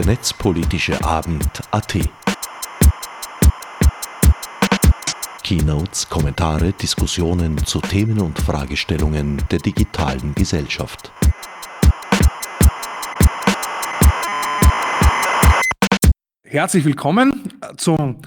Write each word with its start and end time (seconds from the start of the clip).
der 0.00 0.14
netzpolitische 0.14 1.04
Abend 1.04 1.60
AT. 1.72 1.98
Keynotes, 5.44 6.08
Kommentare, 6.08 6.72
Diskussionen 6.72 7.58
zu 7.66 7.82
Themen 7.82 8.18
und 8.20 8.38
Fragestellungen 8.38 9.42
der 9.50 9.58
digitalen 9.58 10.34
Gesellschaft. 10.34 11.12
Herzlich 16.44 16.86
willkommen 16.86 17.52
zum 17.76 18.22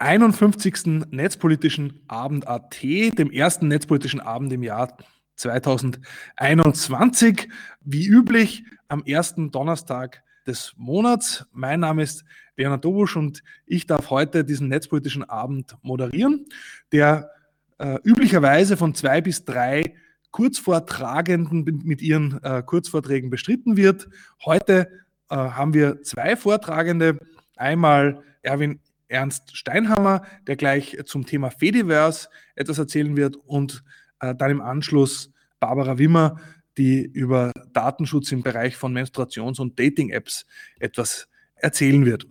51. 0.00 1.06
Netzpolitischen 1.10 2.02
Abend 2.08 2.48
AT, 2.48 2.82
dem 2.82 3.30
ersten 3.30 3.68
netzpolitischen 3.68 4.18
Abend 4.18 4.52
im 4.52 4.64
Jahr 4.64 4.96
2021. 5.36 7.48
Wie 7.80 8.08
üblich 8.08 8.64
am 8.88 9.04
ersten 9.04 9.52
Donnerstag 9.52 10.24
des 10.46 10.72
Monats. 10.76 11.46
Mein 11.52 11.80
Name 11.80 12.02
ist 12.02 12.24
Bernhard 12.56 12.84
Dobusch 12.84 13.16
und 13.16 13.42
ich 13.66 13.86
darf 13.86 14.10
heute 14.10 14.44
diesen 14.44 14.68
netzpolitischen 14.68 15.24
Abend 15.24 15.76
moderieren, 15.82 16.46
der 16.92 17.30
äh, 17.78 17.98
üblicherweise 18.04 18.76
von 18.76 18.94
zwei 18.94 19.20
bis 19.20 19.44
drei 19.44 19.94
Kurzvortragenden 20.30 21.64
mit 21.84 22.02
ihren 22.02 22.42
äh, 22.42 22.62
Kurzvorträgen 22.64 23.30
bestritten 23.30 23.76
wird. 23.76 24.08
Heute 24.44 24.88
äh, 25.28 25.36
haben 25.36 25.74
wir 25.74 26.02
zwei 26.02 26.36
Vortragende. 26.36 27.18
Einmal 27.56 28.22
Erwin 28.42 28.80
Ernst 29.08 29.56
Steinhammer, 29.56 30.22
der 30.46 30.56
gleich 30.56 30.98
zum 31.04 31.26
Thema 31.26 31.50
Fediverse 31.50 32.28
etwas 32.54 32.78
erzählen 32.78 33.16
wird 33.16 33.36
und 33.36 33.84
äh, 34.20 34.34
dann 34.34 34.50
im 34.50 34.60
Anschluss 34.62 35.30
Barbara 35.60 35.98
Wimmer, 35.98 36.40
die 36.78 37.02
über 37.02 37.52
Datenschutz 37.72 38.32
im 38.32 38.42
Bereich 38.42 38.76
von 38.76 38.96
Menstruations- 38.96 39.60
und 39.60 39.78
Dating-Apps 39.78 40.46
etwas 40.80 41.28
erzählen 41.56 42.04
wird. 42.04 42.26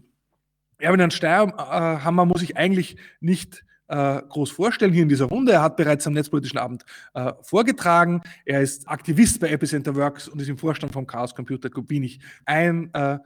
Erwin 0.77 0.99
Ernst 0.99 1.17
Steinhammer 1.17 2.25
muss 2.25 2.41
ich 2.41 2.57
eigentlich 2.57 2.97
nicht 3.19 3.63
äh, 3.87 4.21
groß 4.21 4.51
vorstellen 4.51 4.93
hier 4.93 5.03
in 5.03 5.09
dieser 5.09 5.25
Runde. 5.25 5.51
Er 5.51 5.61
hat 5.61 5.77
bereits 5.77 6.07
am 6.07 6.13
Netzpolitischen 6.13 6.57
Abend 6.57 6.85
äh, 7.13 7.33
vorgetragen. 7.43 8.21
Er 8.45 8.61
ist 8.61 8.87
Aktivist 8.87 9.39
bei 9.39 9.49
Epicenter 9.49 9.95
Works 9.95 10.27
und 10.27 10.41
ist 10.41 10.49
im 10.49 10.57
Vorstand 10.57 10.93
vom 10.93 11.05
Chaos 11.05 11.35
Computer 11.35 11.69
Club 11.69 11.91
ich 11.91 12.19
ein 12.45 12.89
äh, 12.93 13.19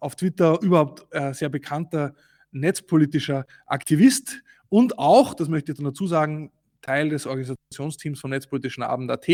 auf 0.00 0.14
Twitter 0.14 0.60
überhaupt 0.62 1.06
sehr 1.34 1.48
bekannter 1.48 2.14
netzpolitischer 2.52 3.46
Aktivist 3.66 4.42
und 4.68 4.98
auch, 4.98 5.34
das 5.34 5.48
möchte 5.48 5.72
ich 5.72 5.78
dazu 5.78 6.06
sagen, 6.06 6.52
Teil 6.80 7.08
des 7.08 7.26
Organisationsteams 7.26 8.20
vom 8.20 8.30
Netzpolitischen 8.30 8.82
Abend 8.82 9.10
AT. 9.10 9.26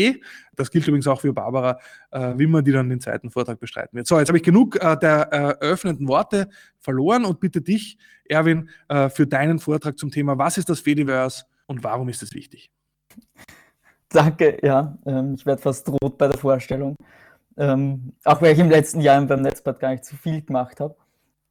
Das 0.55 0.71
gilt 0.71 0.87
übrigens 0.87 1.07
auch 1.07 1.21
für 1.21 1.33
Barbara 1.33 1.79
äh, 2.11 2.37
Wimmer, 2.37 2.61
die 2.61 2.71
dann 2.71 2.89
den 2.89 2.99
zweiten 2.99 3.29
Vortrag 3.29 3.59
bestreiten 3.59 3.95
wird. 3.95 4.07
So, 4.07 4.19
jetzt 4.19 4.29
habe 4.29 4.37
ich 4.37 4.43
genug 4.43 4.75
äh, 4.81 4.97
der 4.97 5.31
eröffnenden 5.31 6.07
Worte 6.07 6.49
verloren 6.79 7.25
und 7.25 7.39
bitte 7.39 7.61
dich, 7.61 7.97
Erwin, 8.25 8.69
äh, 8.87 9.09
für 9.09 9.27
deinen 9.27 9.59
Vortrag 9.59 9.97
zum 9.97 10.11
Thema, 10.11 10.37
was 10.37 10.57
ist 10.57 10.69
das 10.69 10.79
Fediverse 10.79 11.45
und 11.67 11.83
warum 11.83 12.09
ist 12.09 12.23
es 12.23 12.33
wichtig? 12.33 12.71
Danke, 14.09 14.57
ja, 14.63 14.97
ähm, 15.05 15.35
ich 15.35 15.45
werde 15.45 15.61
fast 15.61 15.89
rot 15.89 16.17
bei 16.17 16.27
der 16.27 16.37
Vorstellung. 16.37 16.95
Ähm, 17.57 18.13
auch 18.23 18.41
weil 18.41 18.53
ich 18.53 18.59
im 18.59 18.69
letzten 18.69 18.99
Jahr 19.01 19.21
beim 19.21 19.41
Netzpad 19.41 19.79
gar 19.79 19.91
nicht 19.91 20.03
zu 20.03 20.15
viel 20.17 20.41
gemacht 20.41 20.79
habe 20.79 20.95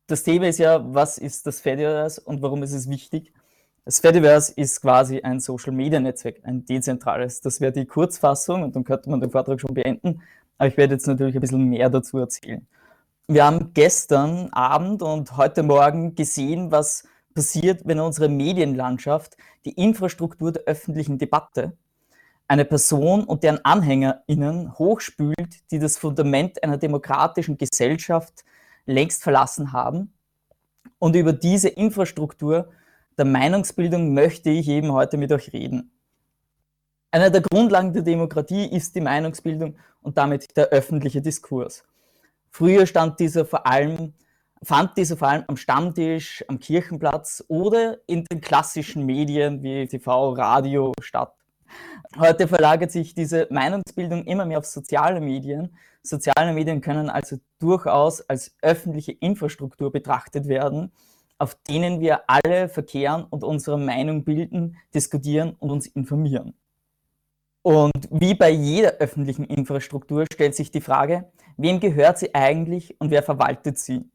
das 0.06 0.22
Thema 0.22 0.48
ist 0.48 0.58
ja, 0.58 0.82
was 0.94 1.18
ist 1.18 1.46
das 1.46 1.60
Fediverse 1.60 2.20
und 2.20 2.42
warum 2.42 2.62
ist 2.62 2.72
es 2.72 2.88
wichtig? 2.88 3.32
Das 3.86 4.00
Fediverse 4.00 4.54
ist 4.56 4.80
quasi 4.80 5.20
ein 5.20 5.40
Social-Media-Netzwerk, 5.40 6.36
ein 6.44 6.64
dezentrales. 6.64 7.42
Das 7.42 7.60
wäre 7.60 7.70
die 7.70 7.84
Kurzfassung 7.84 8.62
und 8.62 8.74
dann 8.74 8.84
könnte 8.84 9.10
man 9.10 9.20
den 9.20 9.30
Vortrag 9.30 9.60
schon 9.60 9.74
beenden. 9.74 10.22
Aber 10.56 10.68
ich 10.68 10.76
werde 10.78 10.94
jetzt 10.94 11.06
natürlich 11.06 11.34
ein 11.34 11.42
bisschen 11.42 11.68
mehr 11.68 11.90
dazu 11.90 12.16
erzählen. 12.16 12.66
Wir 13.28 13.44
haben 13.44 13.72
gestern 13.74 14.48
Abend 14.52 15.02
und 15.02 15.36
heute 15.36 15.62
Morgen 15.62 16.14
gesehen, 16.14 16.70
was 16.70 17.06
passiert, 17.34 17.82
wenn 17.84 18.00
unsere 18.00 18.30
Medienlandschaft 18.30 19.36
die 19.66 19.72
Infrastruktur 19.72 20.52
der 20.52 20.62
öffentlichen 20.62 21.18
Debatte 21.18 21.76
eine 22.48 22.64
Person 22.64 23.24
und 23.24 23.42
deren 23.42 23.62
AnhängerInnen 23.64 24.78
hochspült, 24.78 25.70
die 25.70 25.78
das 25.78 25.98
Fundament 25.98 26.62
einer 26.62 26.78
demokratischen 26.78 27.58
Gesellschaft 27.58 28.44
längst 28.86 29.22
verlassen 29.22 29.72
haben. 29.72 30.14
Und 30.98 31.16
über 31.16 31.34
diese 31.34 31.68
Infrastruktur 31.68 32.70
der 33.18 33.24
Meinungsbildung 33.24 34.14
möchte 34.14 34.50
ich 34.50 34.68
eben 34.68 34.92
heute 34.92 35.16
mit 35.16 35.32
euch 35.32 35.52
reden. 35.52 35.90
Eine 37.10 37.30
der 37.30 37.42
Grundlagen 37.42 37.92
der 37.92 38.02
Demokratie 38.02 38.66
ist 38.66 38.96
die 38.96 39.00
Meinungsbildung 39.00 39.76
und 40.02 40.18
damit 40.18 40.56
der 40.56 40.70
öffentliche 40.70 41.22
Diskurs. 41.22 41.84
Früher 42.50 42.86
stand 42.86 43.20
dieser 43.20 43.44
vor 43.44 43.66
allem, 43.66 44.14
fand 44.62 44.96
dieser 44.96 45.16
vor 45.16 45.28
allem 45.28 45.44
am 45.46 45.56
Stammtisch, 45.56 46.44
am 46.48 46.58
Kirchenplatz 46.58 47.44
oder 47.48 47.98
in 48.06 48.24
den 48.24 48.40
klassischen 48.40 49.06
Medien 49.06 49.62
wie 49.62 49.86
TV, 49.86 50.32
Radio 50.32 50.92
statt. 51.00 51.34
Heute 52.18 52.48
verlagert 52.48 52.92
sich 52.92 53.14
diese 53.14 53.46
Meinungsbildung 53.50 54.24
immer 54.24 54.44
mehr 54.44 54.58
auf 54.58 54.66
soziale 54.66 55.20
Medien. 55.20 55.76
Soziale 56.02 56.52
Medien 56.52 56.80
können 56.80 57.10
also 57.10 57.36
durchaus 57.58 58.20
als 58.28 58.54
öffentliche 58.62 59.12
Infrastruktur 59.12 59.90
betrachtet 59.90 60.48
werden, 60.48 60.92
auf 61.44 61.56
denen 61.68 62.00
wir 62.00 62.22
alle 62.26 62.70
verkehren 62.70 63.24
und 63.28 63.44
unsere 63.44 63.78
Meinung 63.78 64.24
bilden, 64.24 64.78
diskutieren 64.94 65.54
und 65.58 65.70
uns 65.70 65.86
informieren. 65.86 66.54
Und 67.60 68.08
wie 68.10 68.34
bei 68.34 68.48
jeder 68.48 68.92
öffentlichen 68.92 69.44
Infrastruktur 69.44 70.24
stellt 70.32 70.54
sich 70.54 70.70
die 70.70 70.80
Frage, 70.80 71.30
wem 71.58 71.80
gehört 71.80 72.18
sie 72.18 72.34
eigentlich 72.34 72.98
und 72.98 73.10
wer 73.10 73.22
verwaltet 73.22 73.78
sie? 73.78 74.08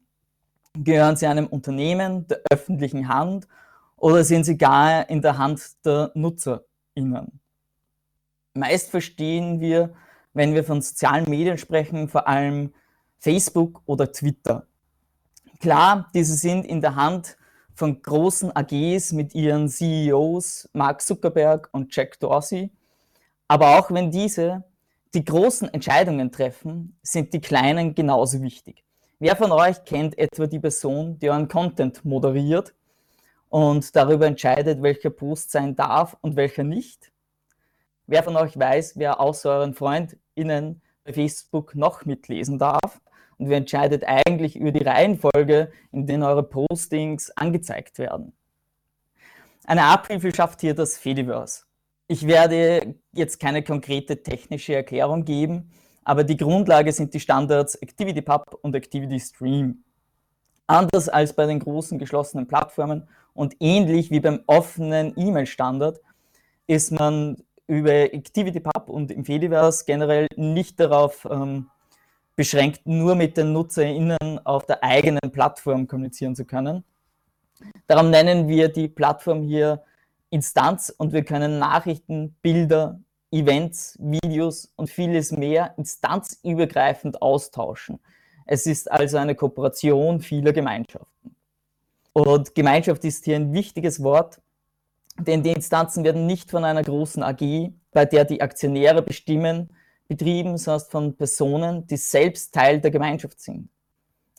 Gehören 0.74 1.14
sie 1.14 1.28
einem 1.28 1.46
Unternehmen, 1.46 2.26
der 2.26 2.40
öffentlichen 2.50 3.06
Hand 3.06 3.46
oder 3.96 4.24
sind 4.24 4.42
sie 4.42 4.58
gar 4.58 5.08
in 5.08 5.22
der 5.22 5.38
Hand 5.38 5.84
der 5.84 6.10
NutzerInnen? 6.14 7.40
Meist 8.54 8.90
verstehen 8.90 9.60
wir, 9.60 9.94
wenn 10.32 10.52
wir 10.54 10.64
von 10.64 10.82
sozialen 10.82 11.30
Medien 11.30 11.58
sprechen, 11.58 12.08
vor 12.08 12.26
allem 12.26 12.74
Facebook 13.18 13.82
oder 13.86 14.10
Twitter. 14.10 14.66
Klar, 15.60 16.08
diese 16.14 16.36
sind 16.36 16.64
in 16.64 16.80
der 16.80 16.94
Hand 16.94 17.36
von 17.74 18.00
großen 18.00 18.50
AGs 18.56 19.12
mit 19.12 19.34
ihren 19.34 19.68
CEOs 19.68 20.70
Mark 20.72 21.02
Zuckerberg 21.02 21.68
und 21.72 21.94
Jack 21.94 22.18
Dorsey. 22.18 22.70
Aber 23.46 23.78
auch 23.78 23.90
wenn 23.90 24.10
diese 24.10 24.64
die 25.12 25.22
großen 25.22 25.68
Entscheidungen 25.74 26.32
treffen, 26.32 26.98
sind 27.02 27.34
die 27.34 27.42
kleinen 27.42 27.94
genauso 27.94 28.40
wichtig. 28.40 28.82
Wer 29.18 29.36
von 29.36 29.52
euch 29.52 29.84
kennt 29.84 30.16
etwa 30.16 30.46
die 30.46 30.60
Person, 30.60 31.18
die 31.18 31.28
euren 31.28 31.48
Content 31.48 32.06
moderiert 32.06 32.72
und 33.50 33.94
darüber 33.94 34.26
entscheidet, 34.26 34.80
welcher 34.80 35.10
Post 35.10 35.50
sein 35.50 35.76
darf 35.76 36.16
und 36.22 36.36
welcher 36.36 36.64
nicht? 36.64 37.12
Wer 38.06 38.22
von 38.22 38.36
euch 38.36 38.58
weiß, 38.58 38.96
wer 38.96 39.20
außer 39.20 39.50
euren 39.50 39.74
FreundInnen 39.74 40.80
bei 41.04 41.12
Facebook 41.12 41.74
noch 41.74 42.06
mitlesen 42.06 42.58
darf? 42.58 42.98
Und 43.40 43.48
wer 43.48 43.56
entscheidet 43.56 44.04
eigentlich 44.06 44.54
über 44.54 44.70
die 44.70 44.84
Reihenfolge, 44.84 45.72
in 45.92 46.06
denen 46.06 46.24
eure 46.24 46.42
Postings 46.42 47.30
angezeigt 47.30 47.98
werden? 47.98 48.34
Eine 49.64 49.84
Abhilfe 49.84 50.34
schafft 50.34 50.60
hier 50.60 50.74
das 50.74 50.98
Fediverse. 50.98 51.62
Ich 52.06 52.26
werde 52.26 52.96
jetzt 53.12 53.40
keine 53.40 53.62
konkrete 53.62 54.22
technische 54.22 54.74
Erklärung 54.74 55.24
geben, 55.24 55.70
aber 56.04 56.22
die 56.22 56.36
Grundlage 56.36 56.92
sind 56.92 57.14
die 57.14 57.20
Standards 57.20 57.80
ActivityPub 57.80 58.58
und 58.60 58.76
ActivityStream. 58.76 59.84
Anders 60.66 61.08
als 61.08 61.32
bei 61.32 61.46
den 61.46 61.60
großen 61.60 61.98
geschlossenen 61.98 62.46
Plattformen 62.46 63.08
und 63.32 63.56
ähnlich 63.58 64.10
wie 64.10 64.20
beim 64.20 64.40
offenen 64.48 65.14
E-Mail-Standard 65.16 65.98
ist 66.66 66.92
man 66.92 67.42
über 67.66 67.92
ActivityPub 68.12 68.90
und 68.90 69.10
im 69.10 69.24
Fediverse 69.24 69.86
generell 69.86 70.26
nicht 70.36 70.78
darauf 70.78 71.26
ähm, 71.30 71.70
beschränkt, 72.36 72.86
nur 72.86 73.14
mit 73.14 73.36
den 73.36 73.52
NutzerInnen 73.52 74.44
auf 74.44 74.66
der 74.66 74.82
eigenen 74.82 75.30
Plattform 75.32 75.86
kommunizieren 75.86 76.34
zu 76.34 76.44
können. 76.44 76.84
Darum 77.86 78.10
nennen 78.10 78.48
wir 78.48 78.68
die 78.68 78.88
Plattform 78.88 79.42
hier 79.42 79.82
Instanz 80.30 80.94
und 80.96 81.12
wir 81.12 81.24
können 81.24 81.58
Nachrichten, 81.58 82.34
Bilder, 82.40 83.00
Events, 83.32 83.98
Videos 84.00 84.72
und 84.76 84.90
vieles 84.90 85.32
mehr 85.32 85.74
instanzübergreifend 85.76 87.20
austauschen. 87.20 88.00
Es 88.46 88.66
ist 88.66 88.90
also 88.90 89.18
eine 89.18 89.34
Kooperation 89.34 90.20
vieler 90.20 90.52
Gemeinschaften. 90.52 91.36
Und 92.12 92.54
Gemeinschaft 92.54 93.04
ist 93.04 93.24
hier 93.24 93.36
ein 93.36 93.52
wichtiges 93.52 94.02
Wort, 94.02 94.40
denn 95.18 95.42
die 95.42 95.52
Instanzen 95.52 96.02
werden 96.04 96.26
nicht 96.26 96.50
von 96.50 96.64
einer 96.64 96.82
großen 96.82 97.22
AG, 97.22 97.72
bei 97.92 98.04
der 98.04 98.24
die 98.24 98.40
Aktionäre 98.40 99.02
bestimmen, 99.02 99.70
betrieben, 100.10 100.58
sondern 100.58 100.90
von 100.90 101.16
Personen, 101.16 101.86
die 101.86 101.96
selbst 101.96 102.52
Teil 102.52 102.80
der 102.80 102.90
Gemeinschaft 102.90 103.40
sind. 103.40 103.68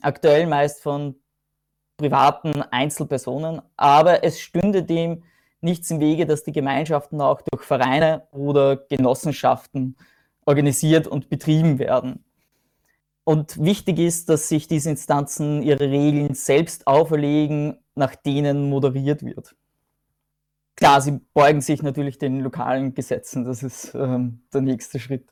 Aktuell 0.01 0.45
meist 0.45 0.83
von 0.83 1.15
privaten 1.95 2.61
Einzelpersonen, 2.61 3.61
aber 3.77 4.21
es 4.23 4.41
stünde 4.41 4.83
dem 4.83 5.23
nichts 5.61 5.89
im 5.89 6.01
Wege, 6.01 6.25
dass 6.25 6.43
die 6.43 6.51
Gemeinschaften 6.51 7.21
auch 7.21 7.41
durch 7.41 7.63
Vereine 7.63 8.27
oder 8.31 8.75
Genossenschaften 8.75 9.95
organisiert 10.45 11.07
und 11.07 11.29
betrieben 11.29 11.79
werden. 11.79 12.25
Und 13.23 13.63
wichtig 13.63 13.99
ist, 13.99 14.27
dass 14.27 14.49
sich 14.49 14.67
diese 14.67 14.89
Instanzen 14.89 15.61
ihre 15.61 15.89
Regeln 15.89 16.33
selbst 16.33 16.85
auferlegen, 16.85 17.77
nach 17.95 18.15
denen 18.15 18.69
moderiert 18.69 19.23
wird. 19.23 19.55
Klar, 20.75 20.99
sie 20.99 21.21
beugen 21.33 21.61
sich 21.61 21.81
natürlich 21.81 22.17
den 22.17 22.41
lokalen 22.41 22.93
Gesetzen, 22.93 23.45
das 23.45 23.63
ist 23.63 23.93
ähm, 23.95 24.41
der 24.53 24.61
nächste 24.61 24.99
Schritt. 24.99 25.31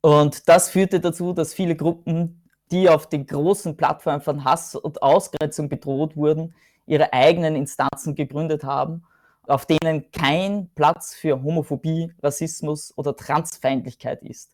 Und 0.00 0.48
das 0.48 0.70
führte 0.70 1.00
dazu, 1.00 1.32
dass 1.32 1.52
viele 1.52 1.76
Gruppen, 1.76 2.42
die 2.70 2.88
auf 2.88 3.08
den 3.08 3.26
großen 3.26 3.76
Plattformen 3.76 4.22
von 4.22 4.44
Hass 4.44 4.74
und 4.74 5.02
Ausgrenzung 5.02 5.68
bedroht 5.68 6.16
wurden, 6.16 6.54
ihre 6.86 7.12
eigenen 7.12 7.56
Instanzen 7.56 8.14
gegründet 8.14 8.64
haben, 8.64 9.04
auf 9.46 9.66
denen 9.66 10.10
kein 10.12 10.70
Platz 10.74 11.14
für 11.14 11.42
Homophobie, 11.42 12.12
Rassismus 12.22 12.92
oder 12.96 13.14
Transfeindlichkeit 13.14 14.22
ist. 14.22 14.52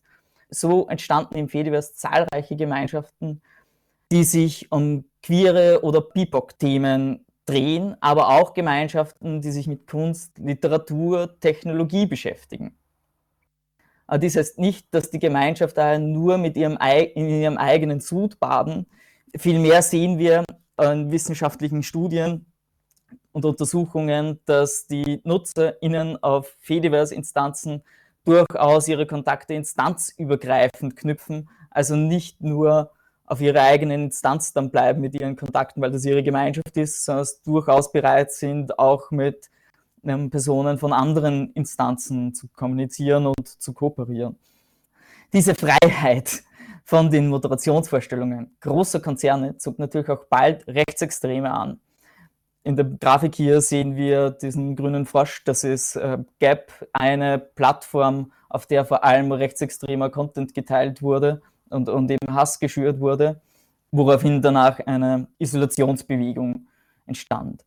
So 0.49 0.87
entstanden 0.87 1.35
im 1.35 1.49
Fediverse 1.49 1.93
zahlreiche 1.93 2.55
Gemeinschaften, 2.55 3.41
die 4.11 4.23
sich 4.23 4.71
um 4.71 5.05
queere 5.21 5.83
oder 5.83 6.01
BIPOC-Themen 6.01 7.25
drehen, 7.45 7.95
aber 8.01 8.29
auch 8.29 8.53
Gemeinschaften, 8.53 9.41
die 9.41 9.51
sich 9.51 9.67
mit 9.67 9.87
Kunst, 9.87 10.37
Literatur, 10.37 11.39
Technologie 11.39 12.05
beschäftigen. 12.05 12.77
Dies 14.15 14.37
heißt 14.37 14.57
nicht, 14.57 14.87
dass 14.91 15.09
die 15.09 15.19
Gemeinschaft 15.19 15.77
daher 15.77 15.99
nur 15.99 16.37
mit 16.37 16.55
ihrem, 16.55 16.77
in 17.15 17.27
ihrem 17.27 17.57
eigenen 17.57 17.99
Sud 17.99 18.39
baden. 18.39 18.85
Vielmehr 19.35 19.81
sehen 19.81 20.17
wir 20.17 20.45
in 20.81 21.11
wissenschaftlichen 21.11 21.83
Studien 21.83 22.45
und 23.33 23.43
Untersuchungen, 23.43 24.39
dass 24.45 24.87
die 24.87 25.19
NutzerInnen 25.25 26.23
auf 26.23 26.55
Fediverse-Instanzen 26.61 27.83
durchaus 28.23 28.87
ihre 28.87 29.05
Kontakte 29.05 29.53
instanzübergreifend 29.53 30.95
knüpfen, 30.95 31.49
also 31.69 31.95
nicht 31.95 32.41
nur 32.41 32.91
auf 33.25 33.41
ihre 33.41 33.61
eigenen 33.61 34.05
Instanz 34.05 34.53
dann 34.53 34.71
bleiben 34.71 35.01
mit 35.01 35.13
ihren 35.13 35.35
Kontakten, 35.35 35.81
weil 35.81 35.91
das 35.91 36.05
ihre 36.05 36.23
Gemeinschaft 36.23 36.75
ist, 36.77 37.03
sondern 37.03 37.27
durchaus 37.45 37.91
bereit 37.91 38.31
sind, 38.31 38.79
auch 38.79 39.11
mit 39.11 39.49
ähm, 40.03 40.29
Personen 40.29 40.77
von 40.77 40.93
anderen 40.93 41.51
Instanzen 41.53 42.33
zu 42.33 42.47
kommunizieren 42.49 43.27
und 43.27 43.47
zu 43.47 43.73
kooperieren. 43.73 44.35
Diese 45.33 45.55
Freiheit 45.55 46.43
von 46.85 47.09
den 47.11 47.27
Moderationsvorstellungen 47.27 48.55
großer 48.61 49.01
Konzerne 49.01 49.57
zog 49.57 49.77
natürlich 49.77 50.09
auch 50.09 50.25
bald 50.29 50.65
Rechtsextreme 50.67 51.51
an. 51.51 51.79
In 52.63 52.75
der 52.75 52.85
Grafik 52.85 53.35
hier 53.35 53.61
sehen 53.61 53.95
wir 53.95 54.31
diesen 54.31 54.75
grünen 54.75 55.05
Frosch, 55.05 55.43
das 55.45 55.63
ist 55.63 55.95
äh, 55.95 56.17
Gap, 56.39 56.71
eine 56.93 57.39
Plattform, 57.39 58.31
auf 58.49 58.65
der 58.65 58.85
vor 58.85 59.03
allem 59.03 59.31
rechtsextremer 59.31 60.09
Content 60.09 60.53
geteilt 60.53 61.01
wurde 61.01 61.41
und, 61.69 61.89
und 61.89 62.09
eben 62.11 62.33
Hass 62.33 62.59
geschürt 62.59 62.99
wurde, 62.99 63.41
woraufhin 63.91 64.41
danach 64.41 64.79
eine 64.85 65.27
Isolationsbewegung 65.39 66.67
entstand. 67.05 67.63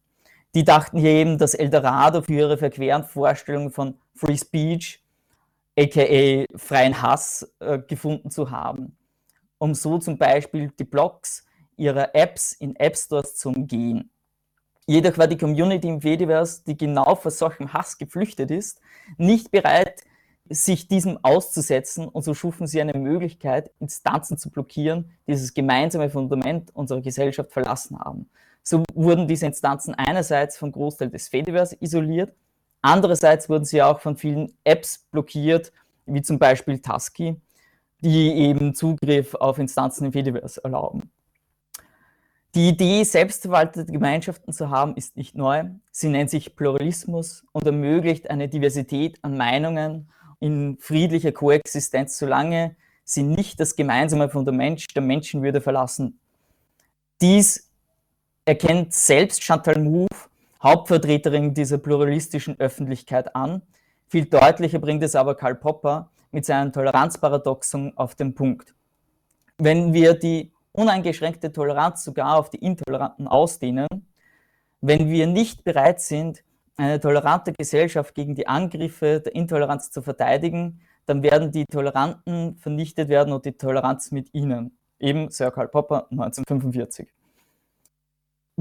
Die 0.55 0.64
dachten 0.64 0.99
hier 0.99 1.11
eben, 1.11 1.38
dass 1.38 1.55
Eldorado 1.55 2.23
für 2.23 2.32
ihre 2.32 2.58
verqueren 2.58 3.05
Vorstellungen 3.05 3.70
von 3.70 3.99
Free 4.14 4.37
Speech, 4.37 5.05
aka 5.79 6.44
freien 6.56 7.00
Hass, 7.00 7.55
äh, 7.61 7.79
gefunden 7.79 8.31
zu 8.31 8.50
haben, 8.50 8.97
um 9.58 9.75
so 9.75 9.99
zum 9.99 10.19
Beispiel 10.19 10.73
die 10.79 10.85
Blogs 10.85 11.47
ihrer 11.76 12.14
Apps 12.14 12.52
in 12.52 12.75
App 12.76 12.97
Stores 12.97 13.37
zu 13.37 13.50
umgehen. 13.50 14.11
Jedoch 14.87 15.17
war 15.19 15.29
die 15.29 15.38
Community 15.38 15.88
im 15.88 16.00
Fediverse, 16.00 16.64
die 16.67 16.76
genau 16.76 17.14
vor 17.14 17.31
solchem 17.31 17.73
Hass 17.73 17.97
geflüchtet 17.97 18.50
ist, 18.50 18.81
nicht 19.19 19.52
bereit, 19.52 20.02
sich 20.49 20.88
diesem 20.88 21.17
auszusetzen 21.23 22.08
und 22.08 22.23
so 22.23 22.35
schufen 22.35 22.67
sie 22.67 22.81
eine 22.81 22.99
Möglichkeit, 22.99 23.70
Instanzen 23.79 24.37
zu 24.37 24.50
blockieren, 24.50 25.12
die 25.26 25.32
dieses 25.32 25.55
gemeinsame 25.55 26.11
Fundament 26.11 26.75
unserer 26.75 27.00
Gesellschaft 27.00 27.52
verlassen 27.52 28.00
haben. 28.00 28.29
So 28.62 28.83
wurden 28.95 29.27
diese 29.27 29.47
Instanzen 29.47 29.95
einerseits 29.95 30.59
vom 30.59 30.73
Großteil 30.73 31.11
des 31.11 31.29
Fediverse 31.29 31.77
isoliert, 31.81 32.33
andererseits 32.83 33.49
wurden 33.49 33.65
sie 33.65 33.83
auch 33.83 34.01
von 34.01 34.17
vielen 34.17 34.53
Apps 34.65 35.07
blockiert, 35.11 35.73
wie 36.07 36.23
zum 36.23 36.39
Beispiel 36.39 36.79
Tusky, 36.81 37.41
die 38.01 38.33
eben 38.35 38.75
Zugriff 38.75 39.35
auf 39.35 39.59
Instanzen 39.59 40.07
im 40.07 40.12
Fediverse 40.12 40.62
erlauben. 40.62 41.11
Die 42.57 42.69
Idee, 42.69 43.05
selbstverwaltete 43.05 43.93
Gemeinschaften 43.93 44.53
zu 44.53 44.71
haben, 44.71 44.97
ist 44.97 45.17
nicht 45.17 45.37
neu. 45.37 45.65
Sie 45.93 46.09
nennt 46.09 46.31
sich 46.31 46.57
Pluralismus 46.57 47.45
und 47.53 47.65
ermöglicht 47.65 48.29
eine 48.29 48.49
Diversität 48.49 49.19
an 49.23 49.37
Meinungen 49.37 50.11
in 50.41 50.77
friedlicher 50.81 51.31
Koexistenz, 51.31 52.19
solange 52.19 52.75
sie 53.05 53.23
nicht 53.23 53.61
das 53.61 53.77
gemeinsame 53.77 54.29
Fundament 54.29 54.85
der 54.97 55.03
Menschenwürde 55.03 55.61
verlassen. 55.61 56.19
Dies 57.21 57.70
erkennt 58.50 58.93
selbst 58.93 59.44
Chantal 59.44 59.79
Mouffe, 59.79 60.29
Hauptvertreterin 60.61 61.55
dieser 61.55 61.79
pluralistischen 61.79 62.58
Öffentlichkeit, 62.58 63.37
an. 63.37 63.62
Viel 64.08 64.25
deutlicher 64.25 64.81
bringt 64.81 65.05
es 65.05 65.14
aber 65.14 65.37
Karl 65.37 65.55
Popper 65.55 66.11
mit 66.32 66.44
seinem 66.44 66.73
Toleranzparadoxon 66.73 67.97
auf 67.97 68.17
den 68.17 68.35
Punkt. 68.35 68.75
Wenn 69.56 69.93
wir 69.93 70.14
die 70.14 70.50
uneingeschränkte 70.73 71.52
Toleranz 71.52 72.02
sogar 72.02 72.37
auf 72.37 72.50
die 72.50 72.56
Intoleranten 72.56 73.29
ausdehnen, 73.29 73.87
wenn 74.81 75.08
wir 75.08 75.29
nicht 75.29 75.62
bereit 75.62 76.00
sind, 76.00 76.43
eine 76.76 76.99
tolerante 76.99 77.52
Gesellschaft 77.52 78.17
gegen 78.17 78.35
die 78.35 78.49
Angriffe 78.49 79.20
der 79.20 79.32
Intoleranz 79.32 79.93
zu 79.93 80.02
verteidigen, 80.02 80.81
dann 81.06 81.23
werden 81.23 81.52
die 81.52 81.67
Toleranten 81.67 82.56
vernichtet 82.56 83.11
werden 83.11 83.32
und 83.32 83.44
die 83.44 83.52
Toleranz 83.52 84.11
mit 84.11 84.35
ihnen. 84.35 84.76
Eben 84.99 85.31
Sir 85.31 85.52
Karl 85.52 85.69
Popper 85.69 86.08
1945. 86.11 87.12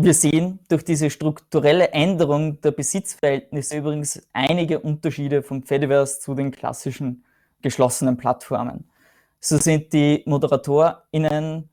Wir 0.01 0.13
sehen 0.13 0.59
durch 0.69 0.85
diese 0.85 1.09
strukturelle 1.09 1.89
Änderung 1.89 2.61
der 2.61 2.71
Besitzverhältnisse 2.71 3.75
übrigens 3.75 4.25
einige 4.31 4.79
Unterschiede 4.79 5.43
vom 5.43 5.61
Fediverse 5.61 6.21
zu 6.21 6.35
den 6.35 6.51
klassischen 6.51 7.25
geschlossenen 7.61 8.15
Plattformen. 8.15 8.89
So 9.41 9.57
sind 9.57 9.91
die 9.91 10.23
ModeratorInnen 10.25 11.67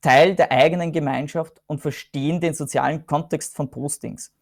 Teil 0.00 0.36
der 0.36 0.52
eigenen 0.52 0.92
Gemeinschaft 0.92 1.62
und 1.66 1.80
verstehen 1.80 2.40
den 2.40 2.54
sozialen 2.54 3.06
Kontext 3.06 3.56
von 3.56 3.68
Postings. 3.68 4.32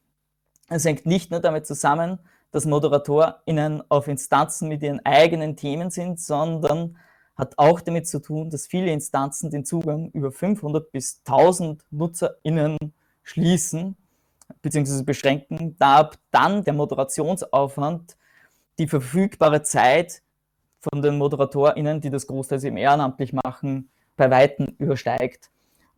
Es 0.68 0.84
hängt 0.84 1.06
nicht 1.06 1.30
nur 1.30 1.40
damit 1.40 1.66
zusammen, 1.66 2.18
dass 2.50 2.66
ModeratorInnen 2.66 3.82
auf 3.88 4.08
Instanzen 4.08 4.68
mit 4.68 4.82
ihren 4.82 5.00
eigenen 5.06 5.56
Themen 5.56 5.88
sind, 5.88 6.20
sondern 6.20 6.98
hat 7.34 7.54
auch 7.56 7.80
damit 7.80 8.06
zu 8.06 8.20
tun, 8.20 8.50
dass 8.50 8.66
viele 8.66 8.92
Instanzen 8.92 9.50
den 9.50 9.64
Zugang 9.64 10.10
über 10.10 10.30
500 10.30 10.92
bis 10.92 11.22
1000 11.24 11.82
NutzerInnen 11.90 12.76
schließen 13.22 13.96
bzw. 14.62 15.02
beschränken, 15.02 15.76
da 15.78 16.10
dann 16.30 16.64
der 16.64 16.74
Moderationsaufwand 16.74 18.16
die 18.78 18.86
verfügbare 18.86 19.62
Zeit 19.62 20.22
von 20.80 21.02
den 21.02 21.18
ModeratorInnen, 21.18 22.00
die 22.00 22.10
das 22.10 22.26
großteils 22.26 22.64
im 22.64 22.76
ehrenamtlich 22.76 23.32
machen, 23.32 23.90
bei 24.16 24.30
Weitem 24.30 24.74
übersteigt. 24.78 25.50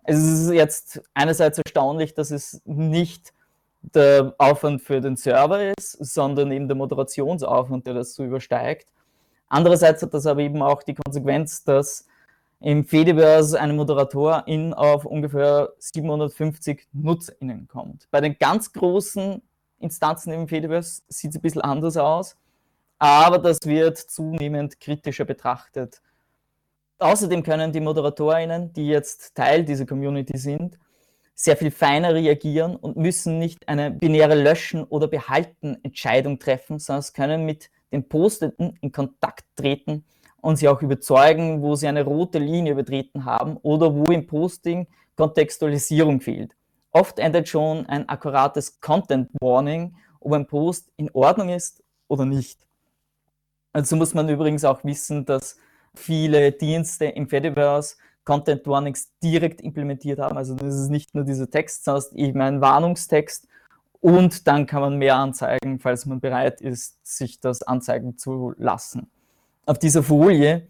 Es 0.04 0.18
ist 0.18 0.50
jetzt 0.52 1.02
einerseits 1.14 1.58
erstaunlich, 1.58 2.14
dass 2.14 2.30
es 2.30 2.60
nicht 2.64 3.32
der 3.80 4.34
Aufwand 4.38 4.82
für 4.82 5.00
den 5.00 5.16
Server 5.16 5.72
ist, 5.78 5.92
sondern 5.92 6.52
eben 6.52 6.68
der 6.68 6.76
Moderationsaufwand, 6.76 7.86
der 7.86 7.94
das 7.94 8.14
so 8.14 8.24
übersteigt. 8.24 8.88
Andererseits 9.48 10.02
hat 10.02 10.14
das 10.14 10.26
aber 10.26 10.40
eben 10.40 10.62
auch 10.62 10.82
die 10.82 10.94
Konsequenz, 10.94 11.64
dass 11.64 12.06
im 12.64 12.86
Fediverse 12.86 13.60
ein 13.60 13.76
Moderatorin 13.76 14.72
auf 14.72 15.04
ungefähr 15.04 15.74
750 15.80 16.86
NutzerInnen 16.94 17.68
kommt. 17.68 18.08
Bei 18.10 18.22
den 18.22 18.38
ganz 18.38 18.72
großen 18.72 19.42
Instanzen 19.80 20.32
im 20.32 20.48
Fediverse 20.48 21.02
sieht 21.08 21.32
es 21.32 21.36
ein 21.36 21.42
bisschen 21.42 21.60
anders 21.60 21.98
aus, 21.98 22.38
aber 22.98 23.38
das 23.38 23.58
wird 23.66 23.98
zunehmend 23.98 24.80
kritischer 24.80 25.26
betrachtet. 25.26 26.00
Außerdem 27.00 27.42
können 27.42 27.70
die 27.70 27.80
ModeratorInnen, 27.80 28.72
die 28.72 28.86
jetzt 28.86 29.34
Teil 29.34 29.62
dieser 29.66 29.84
Community 29.84 30.38
sind, 30.38 30.78
sehr 31.34 31.58
viel 31.58 31.70
feiner 31.70 32.14
reagieren 32.14 32.76
und 32.76 32.96
müssen 32.96 33.38
nicht 33.38 33.68
eine 33.68 33.90
binäre 33.90 34.36
Löschen- 34.36 34.84
oder 34.84 35.06
Behalten-Entscheidung 35.06 36.38
treffen, 36.38 36.78
sondern 36.78 37.04
können 37.12 37.44
mit 37.44 37.70
den 37.92 38.08
Postenden 38.08 38.78
in 38.80 38.90
Kontakt 38.90 39.44
treten 39.54 40.06
und 40.44 40.56
sie 40.56 40.68
auch 40.68 40.82
überzeugen, 40.82 41.62
wo 41.62 41.74
sie 41.74 41.88
eine 41.88 42.04
rote 42.04 42.38
Linie 42.38 42.72
übertreten 42.72 43.24
haben 43.24 43.56
oder 43.62 43.94
wo 43.94 44.04
im 44.12 44.26
Posting 44.26 44.86
Kontextualisierung 45.16 46.20
fehlt. 46.20 46.54
Oft 46.92 47.18
endet 47.18 47.48
schon 47.48 47.86
ein 47.86 48.06
akkurates 48.10 48.78
Content 48.82 49.30
Warning, 49.40 49.96
ob 50.20 50.34
ein 50.34 50.46
Post 50.46 50.92
in 50.98 51.10
Ordnung 51.14 51.48
ist 51.48 51.82
oder 52.08 52.26
nicht. 52.26 52.60
Also 53.72 53.96
muss 53.96 54.12
man 54.12 54.28
übrigens 54.28 54.66
auch 54.66 54.84
wissen, 54.84 55.24
dass 55.24 55.56
viele 55.94 56.52
Dienste 56.52 57.06
im 57.06 57.26
Fediverse 57.26 57.96
Content 58.24 58.66
Warnings 58.66 59.12
direkt 59.22 59.62
implementiert 59.62 60.18
haben. 60.18 60.36
Also 60.36 60.54
das 60.54 60.74
ist 60.74 60.90
nicht 60.90 61.14
nur 61.14 61.24
dieser 61.24 61.50
Text, 61.50 61.84
sondern 61.84 62.16
eben 62.16 62.42
ein 62.42 62.60
Warnungstext. 62.60 63.48
Und 64.02 64.46
dann 64.46 64.66
kann 64.66 64.82
man 64.82 64.98
mehr 64.98 65.16
anzeigen, 65.16 65.80
falls 65.80 66.04
man 66.04 66.20
bereit 66.20 66.60
ist, 66.60 66.98
sich 67.02 67.40
das 67.40 67.62
anzeigen 67.62 68.18
zu 68.18 68.52
lassen. 68.58 69.10
Auf 69.66 69.78
dieser 69.78 70.02
Folie 70.02 70.68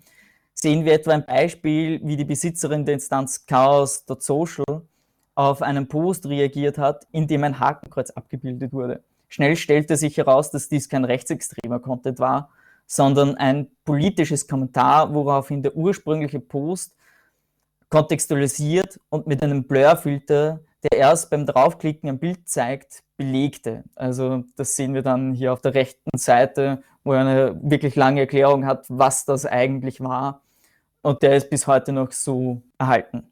sehen 0.52 0.84
wir 0.84 0.92
etwa 0.92 1.12
ein 1.12 1.26
Beispiel, 1.26 2.00
wie 2.04 2.16
die 2.16 2.24
Besitzerin 2.24 2.84
der 2.84 2.94
Instanz 2.94 3.44
Chaos.social 3.44 4.82
auf 5.34 5.62
einen 5.62 5.88
Post 5.88 6.26
reagiert 6.26 6.78
hat, 6.78 7.06
in 7.10 7.26
dem 7.26 7.42
ein 7.42 7.58
Hakenkreuz 7.58 8.10
abgebildet 8.10 8.72
wurde. 8.72 9.02
Schnell 9.28 9.56
stellte 9.56 9.96
sich 9.96 10.16
heraus, 10.16 10.50
dass 10.50 10.68
dies 10.68 10.88
kein 10.88 11.04
rechtsextremer 11.04 11.80
Content 11.80 12.20
war, 12.20 12.50
sondern 12.86 13.34
ein 13.34 13.66
politisches 13.84 14.46
Kommentar, 14.46 15.12
woraufhin 15.12 15.62
der 15.62 15.74
ursprüngliche 15.76 16.38
Post 16.38 16.94
kontextualisiert 17.88 19.00
und 19.08 19.26
mit 19.26 19.42
einem 19.42 19.64
Blurfilter, 19.64 20.60
der 20.84 20.98
erst 20.98 21.30
beim 21.30 21.46
Draufklicken 21.46 22.08
ein 22.08 22.18
Bild 22.18 22.48
zeigt, 22.48 23.03
belegte. 23.16 23.84
Also 23.94 24.44
das 24.56 24.76
sehen 24.76 24.94
wir 24.94 25.02
dann 25.02 25.34
hier 25.34 25.52
auf 25.52 25.60
der 25.60 25.74
rechten 25.74 26.16
Seite, 26.16 26.82
wo 27.04 27.12
er 27.12 27.20
eine 27.20 27.60
wirklich 27.62 27.96
lange 27.96 28.20
Erklärung 28.20 28.66
hat, 28.66 28.86
was 28.88 29.24
das 29.24 29.46
eigentlich 29.46 30.00
war. 30.00 30.42
Und 31.02 31.22
der 31.22 31.36
ist 31.36 31.50
bis 31.50 31.66
heute 31.66 31.92
noch 31.92 32.12
so 32.12 32.62
erhalten. 32.78 33.30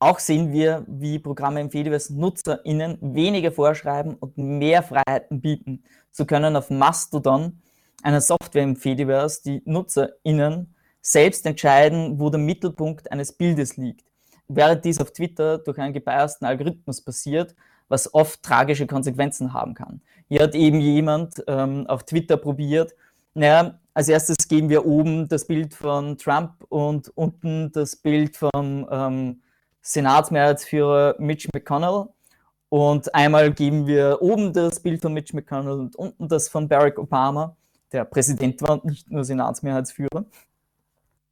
Auch 0.00 0.20
sehen 0.20 0.52
wir, 0.52 0.84
wie 0.86 1.18
Programme 1.18 1.60
im 1.60 1.70
Fediverse 1.70 2.14
NutzerInnen 2.14 2.98
weniger 3.00 3.50
vorschreiben 3.50 4.14
und 4.14 4.38
mehr 4.38 4.82
Freiheiten 4.82 5.40
bieten. 5.40 5.82
So 6.12 6.24
können 6.24 6.54
auf 6.54 6.70
Mastodon, 6.70 7.60
einer 8.02 8.20
Software 8.20 8.62
im 8.62 8.76
Fediverse, 8.76 9.42
die 9.44 9.62
NutzerInnen 9.64 10.74
selbst 11.00 11.46
entscheiden, 11.46 12.20
wo 12.20 12.30
der 12.30 12.38
Mittelpunkt 12.38 13.10
eines 13.10 13.32
Bildes 13.32 13.76
liegt. 13.76 14.04
Während 14.46 14.84
dies 14.84 15.00
auf 15.00 15.12
Twitter 15.12 15.58
durch 15.58 15.78
einen 15.78 15.92
gebiasten 15.92 16.46
Algorithmus 16.46 17.00
passiert, 17.02 17.56
was 17.88 18.12
oft 18.14 18.42
tragische 18.42 18.86
Konsequenzen 18.86 19.52
haben 19.52 19.74
kann. 19.74 20.00
Hier 20.28 20.42
hat 20.42 20.54
eben 20.54 20.80
jemand 20.80 21.42
ähm, 21.46 21.86
auf 21.86 22.04
Twitter 22.04 22.36
probiert, 22.36 22.94
naja, 23.34 23.78
als 23.94 24.08
erstes 24.08 24.48
geben 24.48 24.68
wir 24.68 24.86
oben 24.86 25.28
das 25.28 25.46
Bild 25.46 25.74
von 25.74 26.18
Trump 26.18 26.64
und 26.68 27.08
unten 27.16 27.72
das 27.72 27.96
Bild 27.96 28.36
vom 28.36 28.86
ähm, 28.90 29.42
Senatsmehrheitsführer 29.82 31.16
Mitch 31.18 31.48
McConnell. 31.52 32.06
Und 32.68 33.14
einmal 33.14 33.52
geben 33.52 33.86
wir 33.86 34.18
oben 34.20 34.52
das 34.52 34.80
Bild 34.80 35.02
von 35.02 35.14
Mitch 35.14 35.34
McConnell 35.34 35.80
und 35.80 35.96
unten 35.96 36.28
das 36.28 36.48
von 36.48 36.68
Barack 36.68 36.98
Obama, 36.98 37.56
der 37.92 38.04
Präsident 38.04 38.60
war 38.62 38.72
und 38.72 38.84
nicht 38.84 39.10
nur 39.10 39.24
Senatsmehrheitsführer. 39.24 40.24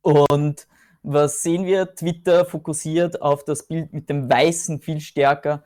Und 0.03 0.67
was 1.03 1.43
sehen 1.43 1.67
wir? 1.67 1.95
Twitter 1.95 2.45
fokussiert 2.45 3.21
auf 3.21 3.45
das 3.45 3.67
Bild 3.67 3.93
mit 3.93 4.09
dem 4.09 4.31
Weißen 4.31 4.81
viel 4.81 5.01
stärker 5.01 5.63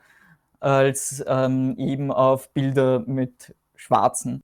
als 0.61 1.23
ähm, 1.27 1.75
eben 1.77 2.11
auf 2.11 2.49
Bilder 2.49 3.03
mit 3.05 3.53
Schwarzen. 3.75 4.43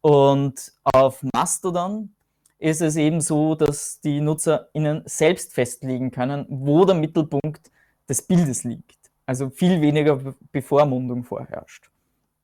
Und 0.00 0.72
auf 0.82 1.22
Mastodon 1.34 2.12
ist 2.58 2.80
es 2.80 2.96
eben 2.96 3.20
so, 3.20 3.54
dass 3.54 4.00
die 4.00 4.20
NutzerInnen 4.20 5.02
selbst 5.06 5.52
festlegen 5.52 6.10
können, 6.10 6.46
wo 6.48 6.84
der 6.84 6.94
Mittelpunkt 6.94 7.70
des 8.08 8.22
Bildes 8.22 8.64
liegt. 8.64 8.98
Also 9.26 9.50
viel 9.50 9.80
weniger 9.80 10.34
Bevormundung 10.50 11.24
vorherrscht. 11.24 11.90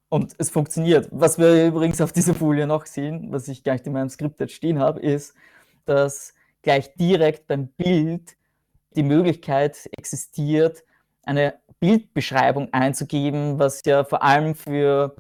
Und 0.08 0.34
es 0.38 0.50
funktioniert. 0.50 1.08
Was 1.10 1.38
wir 1.38 1.66
übrigens 1.66 2.00
auf 2.00 2.12
dieser 2.12 2.34
Folie 2.34 2.66
noch 2.66 2.86
sehen, 2.86 3.32
was 3.32 3.48
ich 3.48 3.64
gleich 3.64 3.84
in 3.84 3.92
meinem 3.92 4.08
Skript 4.08 4.40
jetzt 4.40 4.52
stehen 4.52 4.78
habe, 4.78 5.00
ist, 5.00 5.34
dass 5.84 6.32
gleich 6.62 6.94
direkt 6.94 7.46
beim 7.46 7.68
Bild 7.68 8.36
die 8.94 9.02
Möglichkeit 9.02 9.88
existiert, 9.96 10.84
eine 11.24 11.54
Bildbeschreibung 11.80 12.72
einzugeben, 12.72 13.58
was 13.58 13.82
ja 13.84 14.04
vor 14.04 14.22
allem 14.22 14.54
für 14.54 15.16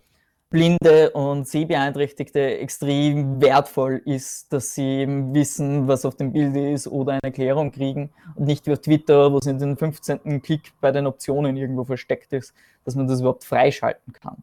Blinde 0.48 1.10
und 1.10 1.48
Sehbeeinträchtigte 1.48 2.58
extrem 2.58 3.40
wertvoll 3.40 4.00
ist, 4.04 4.52
dass 4.52 4.74
sie 4.74 5.00
eben 5.00 5.34
wissen, 5.34 5.88
was 5.88 6.04
auf 6.04 6.14
dem 6.14 6.32
Bild 6.32 6.56
ist 6.56 6.86
oder 6.86 7.14
eine 7.14 7.22
Erklärung 7.24 7.72
kriegen 7.72 8.10
und 8.36 8.46
nicht 8.46 8.66
wie 8.66 8.72
auf 8.72 8.80
Twitter, 8.80 9.32
wo 9.32 9.38
es 9.38 9.46
in 9.46 9.58
den 9.58 9.76
15. 9.76 10.40
Klick 10.42 10.72
bei 10.80 10.92
den 10.92 11.06
Optionen 11.06 11.56
irgendwo 11.56 11.84
versteckt 11.84 12.32
ist, 12.32 12.54
dass 12.84 12.94
man 12.94 13.08
das 13.08 13.20
überhaupt 13.20 13.44
freischalten 13.44 14.12
kann. 14.12 14.42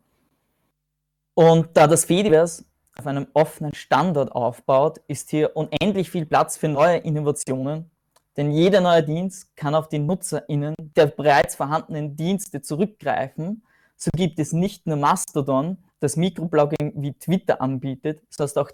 Und 1.35 1.69
da 1.73 1.87
das 1.87 2.05
Fediverse 2.05 2.65
auf 2.97 3.07
einem 3.07 3.27
offenen 3.33 3.73
Standard 3.73 4.31
aufbaut, 4.33 4.99
ist 5.07 5.29
hier 5.29 5.55
unendlich 5.55 6.11
viel 6.11 6.25
Platz 6.25 6.57
für 6.57 6.67
neue 6.67 6.97
Innovationen 6.97 7.89
denn 8.37 8.51
jeder 8.51 8.81
neue 8.81 9.03
Dienst 9.03 9.55
kann 9.55 9.75
auf 9.75 9.89
die 9.89 9.99
NutzerInnen 9.99 10.75
der 10.79 11.07
bereits 11.07 11.55
vorhandenen 11.55 12.15
Dienste 12.15 12.61
zurückgreifen. 12.61 13.63
So 13.95 14.09
gibt 14.15 14.39
es 14.39 14.53
nicht 14.53 14.87
nur 14.87 14.97
Mastodon, 14.97 15.77
das 15.99 16.15
Mikroblogging 16.15 16.93
wie 16.95 17.13
Twitter 17.13 17.61
anbietet, 17.61 18.21
sondern 18.29 18.65
auch 18.65 18.71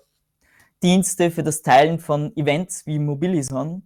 Dienste 0.82 1.30
für 1.30 1.44
das 1.44 1.62
Teilen 1.62 2.00
von 2.00 2.36
Events 2.38 2.86
wie 2.88 3.00
Mobilison, 3.00 3.84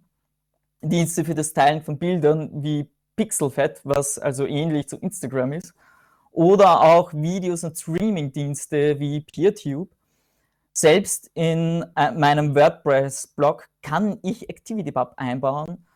Dienste 0.80 1.24
für 1.24 1.34
das 1.34 1.52
Teilen 1.52 1.82
von 1.82 1.98
Bildern 1.98 2.62
wie 2.62 2.88
Pixelfed, 3.16 3.80
was 3.84 4.18
also 4.18 4.46
ähnlich 4.46 4.88
zu 4.88 4.96
Instagram 4.98 5.54
ist, 5.54 5.74
oder 6.30 6.80
auch 6.82 7.12
Videos- 7.12 7.64
und 7.64 7.76
Streaming-Dienste 7.76 8.98
wie 8.98 9.20
PeerTube 9.20 9.93
selbst 10.74 11.30
in 11.34 11.86
äh, 11.96 12.10
meinem 12.10 12.54
WordPress-Blog 12.54 13.68
kann 13.80 14.18
ich 14.22 14.50
ActivityPub 14.50 15.12
einbauen 15.16 15.86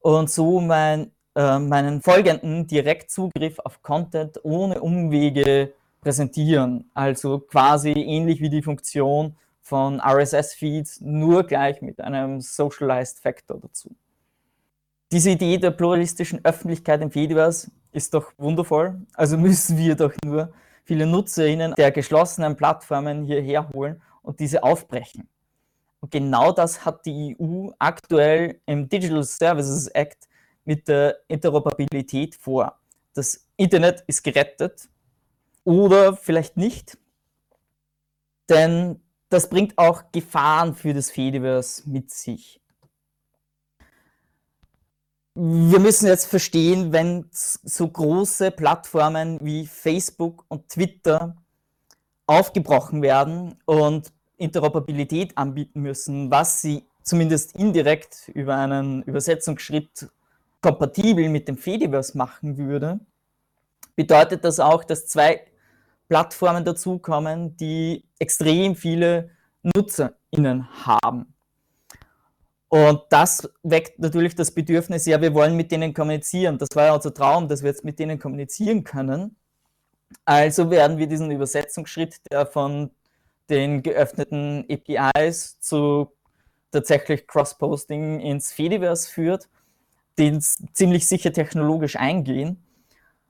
und 0.00 0.30
so 0.30 0.60
mein, 0.60 1.10
äh, 1.34 1.58
meinen 1.58 2.02
Folgenden 2.02 2.66
direkt 2.66 3.10
Zugriff 3.10 3.58
auf 3.58 3.82
Content 3.82 4.38
ohne 4.44 4.80
Umwege 4.80 5.72
präsentieren. 6.02 6.90
Also 6.92 7.38
quasi 7.38 7.92
ähnlich 7.92 8.40
wie 8.40 8.50
die 8.50 8.62
Funktion 8.62 9.34
von 9.62 9.98
RSS-Feeds, 10.00 11.00
nur 11.00 11.44
gleich 11.44 11.80
mit 11.80 11.98
einem 12.00 12.40
Socialized 12.42 13.18
Factor 13.20 13.58
dazu. 13.58 13.90
Diese 15.10 15.30
Idee 15.30 15.56
der 15.56 15.70
pluralistischen 15.70 16.44
Öffentlichkeit 16.44 17.00
im 17.00 17.10
Fediverse 17.10 17.70
ist 17.92 18.12
doch 18.12 18.30
wundervoll. 18.36 19.00
Also 19.14 19.38
müssen 19.38 19.78
wir 19.78 19.94
doch 19.94 20.12
nur 20.22 20.52
viele 20.84 21.06
NutzerInnen 21.06 21.74
der 21.78 21.92
geschlossenen 21.92 22.56
Plattformen 22.56 23.24
hierher 23.24 23.70
holen 23.70 24.02
und 24.28 24.40
diese 24.40 24.62
aufbrechen. 24.62 25.26
Und 26.00 26.10
genau 26.10 26.52
das 26.52 26.84
hat 26.84 27.06
die 27.06 27.34
EU 27.40 27.70
aktuell 27.78 28.60
im 28.66 28.86
Digital 28.86 29.24
Services 29.24 29.88
Act 29.88 30.28
mit 30.66 30.86
der 30.86 31.16
Interoperabilität 31.28 32.34
vor. 32.34 32.78
Das 33.14 33.46
Internet 33.56 34.04
ist 34.06 34.22
gerettet 34.22 34.90
oder 35.64 36.14
vielleicht 36.14 36.58
nicht, 36.58 36.98
denn 38.50 39.00
das 39.30 39.48
bringt 39.48 39.78
auch 39.78 40.12
Gefahren 40.12 40.74
für 40.74 40.92
das 40.92 41.10
Fediverse 41.10 41.88
mit 41.88 42.10
sich. 42.10 42.60
Wir 45.34 45.80
müssen 45.80 46.06
jetzt 46.06 46.26
verstehen, 46.26 46.92
wenn 46.92 47.30
so 47.32 47.88
große 47.88 48.50
Plattformen 48.50 49.38
wie 49.40 49.66
Facebook 49.66 50.44
und 50.48 50.68
Twitter 50.68 51.34
aufgebrochen 52.26 53.00
werden 53.00 53.58
und 53.64 54.12
Interoperabilität 54.38 55.36
anbieten 55.36 55.82
müssen, 55.82 56.30
was 56.30 56.62
sie 56.62 56.84
zumindest 57.02 57.56
indirekt 57.56 58.30
über 58.34 58.56
einen 58.56 59.02
Übersetzungsschritt 59.02 60.08
kompatibel 60.60 61.28
mit 61.28 61.48
dem 61.48 61.56
Fediverse 61.56 62.16
machen 62.16 62.56
würde, 62.58 63.00
bedeutet 63.96 64.44
das 64.44 64.60
auch, 64.60 64.84
dass 64.84 65.06
zwei 65.06 65.42
Plattformen 66.08 66.64
dazukommen, 66.64 67.56
die 67.56 68.04
extrem 68.18 68.74
viele 68.74 69.30
NutzerInnen 69.62 70.68
haben. 70.86 71.34
Und 72.68 73.00
das 73.08 73.48
weckt 73.62 73.98
natürlich 73.98 74.34
das 74.34 74.50
Bedürfnis, 74.50 75.06
ja, 75.06 75.20
wir 75.20 75.32
wollen 75.32 75.56
mit 75.56 75.72
denen 75.72 75.94
kommunizieren. 75.94 76.58
Das 76.58 76.68
war 76.74 76.86
ja 76.86 76.94
unser 76.94 77.14
Traum, 77.14 77.48
dass 77.48 77.62
wir 77.62 77.70
jetzt 77.70 77.84
mit 77.84 77.98
denen 77.98 78.18
kommunizieren 78.18 78.84
können. 78.84 79.36
Also 80.24 80.70
werden 80.70 80.98
wir 80.98 81.06
diesen 81.06 81.30
Übersetzungsschritt, 81.30 82.20
der 82.30 82.46
von 82.46 82.90
den 83.50 83.82
geöffneten 83.82 84.66
APIs 84.70 85.58
zu 85.60 86.12
tatsächlich 86.70 87.26
Cross-Posting 87.26 88.20
ins 88.20 88.52
Fediverse 88.52 89.10
führt, 89.10 89.48
den 90.18 90.40
ziemlich 90.40 91.06
sicher 91.06 91.32
technologisch 91.32 91.96
eingehen, 91.96 92.62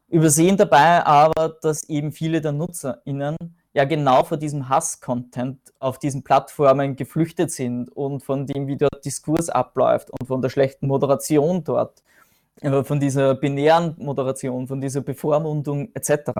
übersehen 0.08 0.56
dabei 0.56 1.04
aber, 1.04 1.56
dass 1.60 1.88
eben 1.88 2.12
viele 2.12 2.40
der 2.40 2.52
NutzerInnen 2.52 3.36
ja 3.74 3.84
genau 3.84 4.24
vor 4.24 4.38
diesem 4.38 4.68
Hass-Content 4.68 5.58
auf 5.78 5.98
diesen 5.98 6.24
Plattformen 6.24 6.96
geflüchtet 6.96 7.52
sind 7.52 7.88
und 7.90 8.22
von 8.22 8.46
dem, 8.46 8.66
wie 8.66 8.76
dort 8.76 9.04
Diskurs 9.04 9.50
abläuft 9.50 10.10
und 10.10 10.26
von 10.26 10.42
der 10.42 10.48
schlechten 10.48 10.88
Moderation 10.88 11.62
dort, 11.62 12.02
äh, 12.60 12.82
von 12.82 12.98
dieser 12.98 13.34
binären 13.34 13.94
Moderation, 13.98 14.66
von 14.66 14.80
dieser 14.80 15.02
Bevormundung 15.02 15.90
etc. 15.94 16.30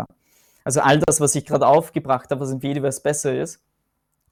Also 0.64 0.80
all 0.80 0.99
das, 0.99 1.20
was 1.20 1.35
ich 1.35 1.44
gerade 1.44 1.66
aufgebracht 1.66 2.30
habe, 2.30 2.40
was 2.40 2.50
im 2.50 2.61
Fediverse 2.61 3.02
besser 3.02 3.38
ist, 3.38 3.61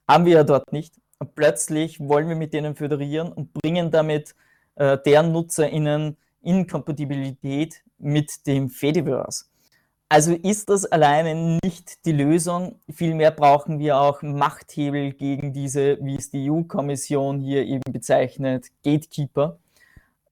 haben 0.08 0.24
wir 0.24 0.34
ja 0.34 0.44
dort 0.44 0.72
nicht. 0.72 0.94
Und 1.18 1.34
plötzlich 1.34 2.00
wollen 2.00 2.28
wir 2.28 2.36
mit 2.36 2.52
denen 2.52 2.74
föderieren 2.76 3.32
und 3.32 3.52
bringen 3.54 3.90
damit 3.90 4.34
äh, 4.76 4.98
deren 5.04 5.32
NutzerInnen 5.32 6.16
in 6.42 6.66
Kompatibilität 6.66 7.82
mit 7.98 8.46
dem 8.46 8.68
Fediverse. 8.68 9.46
Also 10.08 10.34
ist 10.34 10.68
das 10.70 10.84
alleine 10.86 11.58
nicht 11.64 12.04
die 12.06 12.12
Lösung. 12.12 12.78
Vielmehr 12.88 13.32
brauchen 13.32 13.80
wir 13.80 13.98
auch 13.98 14.22
Machthebel 14.22 15.12
gegen 15.12 15.52
diese, 15.52 15.98
wie 16.00 16.14
es 16.14 16.30
die 16.30 16.48
EU-Kommission 16.48 17.40
hier 17.40 17.64
eben 17.64 17.92
bezeichnet, 17.92 18.66
Gatekeeper. 18.84 19.58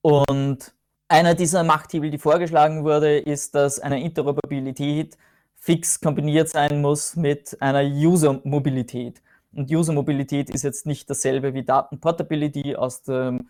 Und 0.01 0.75
einer 1.09 1.35
dieser 1.35 1.65
Machthebel, 1.65 2.11
die 2.11 2.19
vorgeschlagen 2.19 2.85
wurde, 2.85 3.19
ist, 3.19 3.55
dass 3.57 3.81
eine 3.81 4.01
Interoperabilität 4.01 5.19
fix 5.57 6.01
kombiniert 6.01 6.51
sein 6.51 6.81
muss 6.81 7.17
mit 7.17 7.57
einer 7.61 7.83
User-Mobilität. 7.83 9.23
Und 9.57 9.71
User-Mobilität 9.71 10.51
ist 10.51 10.63
jetzt 10.63 10.87
nicht 10.87 11.09
dasselbe 11.09 11.55
wie 11.55 11.65
Datenportability 11.65 12.77
aus 12.77 13.03
dem 13.03 13.49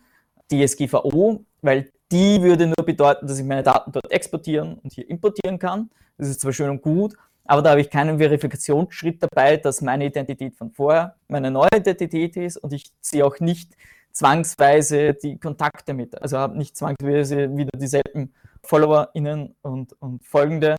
DSGVO, 0.51 1.43
weil 1.61 1.91
die 2.11 2.41
würde 2.41 2.67
nur 2.67 2.85
bedeuten, 2.85 3.27
dass 3.27 3.39
ich 3.39 3.45
meine 3.45 3.63
Daten 3.63 3.91
dort 3.91 4.11
exportieren 4.11 4.75
und 4.83 4.93
hier 4.93 5.09
importieren 5.09 5.57
kann. 5.57 5.89
Das 6.17 6.29
ist 6.29 6.41
zwar 6.41 6.53
schön 6.53 6.69
und 6.69 6.81
gut, 6.81 7.15
aber 7.45 7.61
da 7.61 7.71
habe 7.71 7.81
ich 7.81 7.89
keinen 7.89 8.19
Verifikationsschritt 8.19 9.21
dabei, 9.21 9.57
dass 9.57 9.81
meine 9.81 10.05
Identität 10.05 10.55
von 10.55 10.71
vorher 10.71 11.15
meine 11.27 11.51
neue 11.51 11.69
Identität 11.75 12.37
ist 12.37 12.57
und 12.57 12.73
ich 12.73 12.91
sehe 13.01 13.25
auch 13.25 13.39
nicht 13.39 13.75
zwangsweise 14.11 15.13
die 15.13 15.37
Kontakte 15.39 15.93
mit. 15.93 16.21
Also 16.21 16.37
habe 16.37 16.57
nicht 16.57 16.77
zwangsweise 16.77 17.55
wieder 17.55 17.77
dieselben 17.77 18.33
FollowerInnen 18.63 19.55
und, 19.61 19.93
und 20.01 20.23
Folgende, 20.25 20.77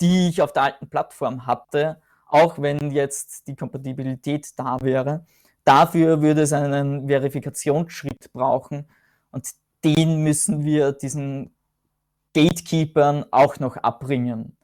die 0.00 0.28
ich 0.28 0.40
auf 0.40 0.52
der 0.52 0.64
alten 0.64 0.88
Plattform 0.88 1.46
hatte, 1.46 2.00
auch 2.34 2.60
wenn 2.60 2.90
jetzt 2.90 3.46
die 3.46 3.54
Kompatibilität 3.54 4.48
da 4.56 4.80
wäre. 4.80 5.24
Dafür 5.64 6.20
würde 6.20 6.42
es 6.42 6.52
einen 6.52 7.06
Verifikationsschritt 7.06 8.32
brauchen 8.32 8.88
und 9.30 9.50
den 9.84 10.24
müssen 10.24 10.64
wir 10.64 10.90
diesen 10.90 11.54
Gatekeepern 12.34 13.24
auch 13.30 13.60
noch 13.60 13.76
abbringen. 13.76 14.56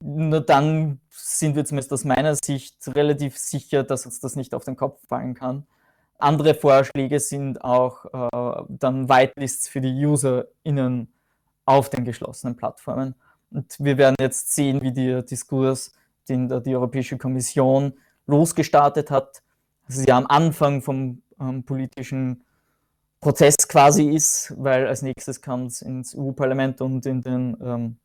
Nur 0.00 0.40
dann 0.40 1.00
sind 1.08 1.54
wir 1.54 1.64
zumindest 1.64 1.92
aus 1.92 2.02
meiner 2.02 2.34
Sicht 2.34 2.76
relativ 2.88 3.38
sicher, 3.38 3.84
dass 3.84 4.06
uns 4.06 4.18
das 4.18 4.34
nicht 4.34 4.52
auf 4.52 4.64
den 4.64 4.74
Kopf 4.74 4.98
fallen 5.06 5.34
kann. 5.34 5.68
Andere 6.18 6.52
Vorschläge 6.52 7.20
sind 7.20 7.62
auch 7.62 8.06
äh, 8.06 8.64
dann 8.68 9.08
Whitelists 9.08 9.68
für 9.68 9.80
die 9.80 10.04
UserInnen 10.04 11.12
auf 11.64 11.90
den 11.90 12.04
geschlossenen 12.04 12.56
Plattformen. 12.56 13.14
Und 13.52 13.76
wir 13.78 13.98
werden 13.98 14.16
jetzt 14.18 14.52
sehen, 14.52 14.82
wie 14.82 14.92
der 14.92 15.22
Diskurs, 15.22 15.92
den 16.28 16.48
die 16.62 16.74
Europäische 16.74 17.18
Kommission 17.18 17.94
losgestartet 18.26 19.10
hat, 19.10 19.42
also 19.86 20.02
ja 20.02 20.16
am 20.16 20.26
Anfang 20.26 20.82
vom 20.82 21.22
ähm, 21.40 21.64
politischen 21.64 22.44
Prozess 23.20 23.56
quasi 23.68 24.10
ist, 24.10 24.54
weil 24.56 24.86
als 24.86 25.02
nächstes 25.02 25.40
kommt 25.40 25.72
es 25.72 25.82
ins 25.82 26.14
EU-Parlament 26.14 26.80
und 26.80 27.06
in 27.06 27.22
den 27.22 27.56
ähm, 27.62 27.96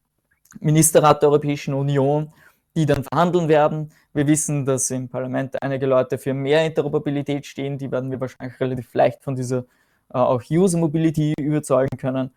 Ministerrat 0.59 1.21
der 1.21 1.29
Europäischen 1.29 1.73
Union, 1.73 2.31
die 2.75 2.85
dann 2.85 3.03
verhandeln 3.03 3.47
werden. 3.47 3.91
Wir 4.13 4.27
wissen, 4.27 4.65
dass 4.65 4.89
im 4.91 5.09
Parlament 5.09 5.61
einige 5.61 5.85
Leute 5.85 6.17
für 6.17 6.33
mehr 6.33 6.65
Interoperabilität 6.65 7.45
stehen, 7.45 7.77
die 7.77 7.91
werden 7.91 8.09
wir 8.11 8.19
wahrscheinlich 8.19 8.59
relativ 8.59 8.93
leicht 8.93 9.23
von 9.23 9.35
dieser 9.35 9.65
äh, 10.13 10.17
auch 10.17 10.41
User 10.49 10.77
Mobility 10.77 11.33
überzeugen 11.37 11.97
können. 11.97 12.31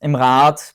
Im 0.00 0.14
Rat 0.14 0.74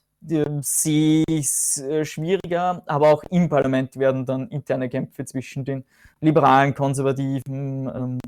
sehe 0.62 1.24
ich 1.27 1.46
es 1.48 1.84
schwieriger, 2.03 2.84
aber 2.86 3.10
auch 3.10 3.24
im 3.29 3.50
Parlament 3.50 3.98
werden 3.98 4.25
dann 4.25 4.48
interne 4.50 4.89
Kämpfe 4.89 5.25
zwischen 5.25 5.65
den 5.65 5.84
liberalen, 6.22 6.74
konservativen, 6.74 7.88
ähm, 7.88 8.20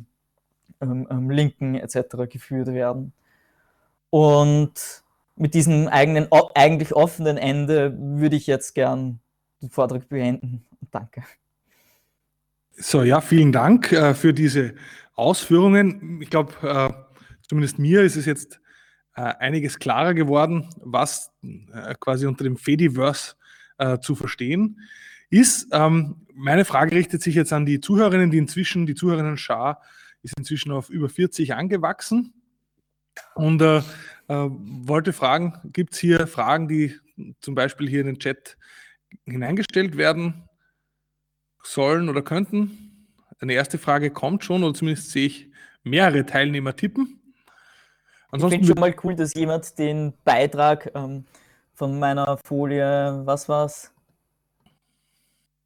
ähm, 0.82 1.08
ähm 1.10 1.30
Linken 1.30 1.76
etc. 1.76 2.30
geführt 2.30 2.68
werden. 2.68 3.14
Und 4.10 5.04
mit 5.36 5.54
diesem 5.54 5.88
eigenen, 5.88 6.28
eigentlich 6.56 6.94
offenen 6.94 7.38
Ende 7.38 7.96
würde 7.98 8.36
ich 8.36 8.48
jetzt 8.48 8.74
gern 8.74 9.20
den 9.62 9.70
Vortrag 9.70 10.10
beenden. 10.10 10.66
Danke. 10.92 11.24
So, 12.76 13.04
ja, 13.04 13.22
vielen 13.22 13.52
Dank 13.52 13.92
äh, 13.92 14.14
für 14.14 14.34
diese 14.34 14.76
Ausführungen. 15.16 16.22
Ich 16.22 16.30
glaube, 16.30 16.54
äh, 16.62 16.92
zumindest 17.48 17.80
mir 17.80 18.02
ist 18.02 18.16
es 18.16 18.26
jetzt 18.26 18.60
einiges 19.22 19.80
klarer 19.80 20.14
geworden, 20.14 20.70
was 20.78 21.32
äh, 21.42 21.96
quasi 22.00 22.28
unter 22.28 22.44
dem 22.44 22.58
Fediverse 22.58 23.36
äh, 23.78 24.00
zu 24.00 24.16
verstehen 24.16 24.80
ist. 25.30 25.68
Ähm, 25.72 26.28
meine 26.34 26.66
Frage 26.66 26.96
richtet 26.96 27.22
sich 27.22 27.36
jetzt 27.36 27.52
an 27.52 27.66
die 27.66 27.80
Zuhörerinnen, 27.80 28.32
die 28.32 28.38
inzwischen, 28.38 28.86
die 28.86 28.96
Zuhörerinnen-Schar 28.96 29.82
ist 30.24 30.38
inzwischen 30.38 30.72
auf 30.72 30.90
über 30.90 31.10
40 31.10 31.56
angewachsen. 31.56 32.34
Und 33.34 33.62
äh, 33.62 33.82
wollte 34.28 35.14
fragen, 35.14 35.60
gibt 35.74 35.94
es 35.94 36.00
hier 36.00 36.28
Fragen, 36.28 36.68
die 36.68 36.96
zum 37.42 37.56
Beispiel 37.56 37.90
hier 37.90 38.02
in 38.02 38.08
den 38.08 38.20
Chat 38.20 38.58
hineingestellt 39.26 39.98
werden 39.98 40.48
sollen 41.64 42.10
oder 42.10 42.22
könnten? 42.22 43.08
Eine 43.40 43.54
erste 43.54 43.78
Frage 43.78 44.12
kommt 44.12 44.44
schon, 44.44 44.64
oder 44.64 44.74
zumindest 44.74 45.12
sehe 45.12 45.28
ich 45.28 45.52
mehrere 45.84 46.26
Teilnehmer 46.26 46.76
tippen. 46.76 47.17
Ansonsten 48.32 48.62
ich 48.62 48.68
finde 48.68 48.80
schon 48.80 48.80
mal 48.80 48.96
cool, 49.04 49.16
dass 49.16 49.34
jemand 49.34 49.78
den 49.80 50.14
Beitrag 50.24 50.92
ähm, 50.96 51.26
von 51.74 51.98
meiner 51.98 52.38
Folie, 52.44 53.22
was 53.26 53.48
war's? 53.48 53.92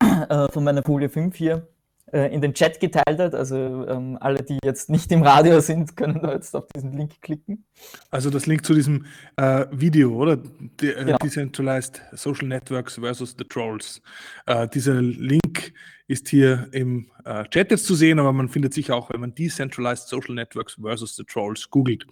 Äh, 0.02 0.48
von 0.52 0.64
meiner 0.64 0.84
Folie 0.84 1.10
5 1.10 1.36
hier, 1.36 1.68
äh, 2.12 2.34
in 2.34 2.42
den 2.42 2.54
Chat 2.54 2.80
geteilt 2.80 3.20
hat. 3.20 3.34
Also 3.34 3.56
ähm, 3.88 4.18
alle, 4.20 4.44
die 4.44 4.60
jetzt 4.64 4.90
nicht 4.90 5.12
im 5.12 5.24
Radio 5.24 5.60
sind, 5.62 5.96
können 5.96 6.22
da 6.22 6.34
jetzt 6.34 6.56
auf 6.56 6.68
diesen 6.76 6.94
Link 6.98 7.22
klicken. 7.22 7.66
Also 8.10 8.30
das 8.30 8.46
Link 8.46 8.66
zu 8.66 8.74
diesem 8.74 9.06
äh, 9.38 9.66
Video, 9.72 10.14
oder? 10.16 10.38
De 10.38 10.92
äh, 10.92 11.06
genau. 11.06 11.18
Decentralized 11.18 12.02
Social 12.14 12.48
Networks 12.48 12.96
versus 12.96 13.36
the 13.38 13.46
Trolls. 13.46 14.02
Äh, 14.46 14.68
dieser 14.68 15.02
Link 15.02 15.74
ist 16.12 16.28
hier 16.28 16.68
im 16.72 17.10
äh, 17.26 17.46
Chat 17.46 17.72
jetzt 17.72 17.86
zu 17.86 17.96
sehen, 17.96 18.20
aber 18.20 18.34
man 18.34 18.50
findet 18.50 18.74
sich 18.74 18.92
auch, 18.92 19.10
wenn 19.10 19.22
man 19.22 19.34
Decentralized 19.34 20.08
Social 20.08 20.36
Networks 20.36 20.78
versus 20.82 21.16
the 21.16 21.24
Trolls 21.24 21.70
googelt 21.70 22.06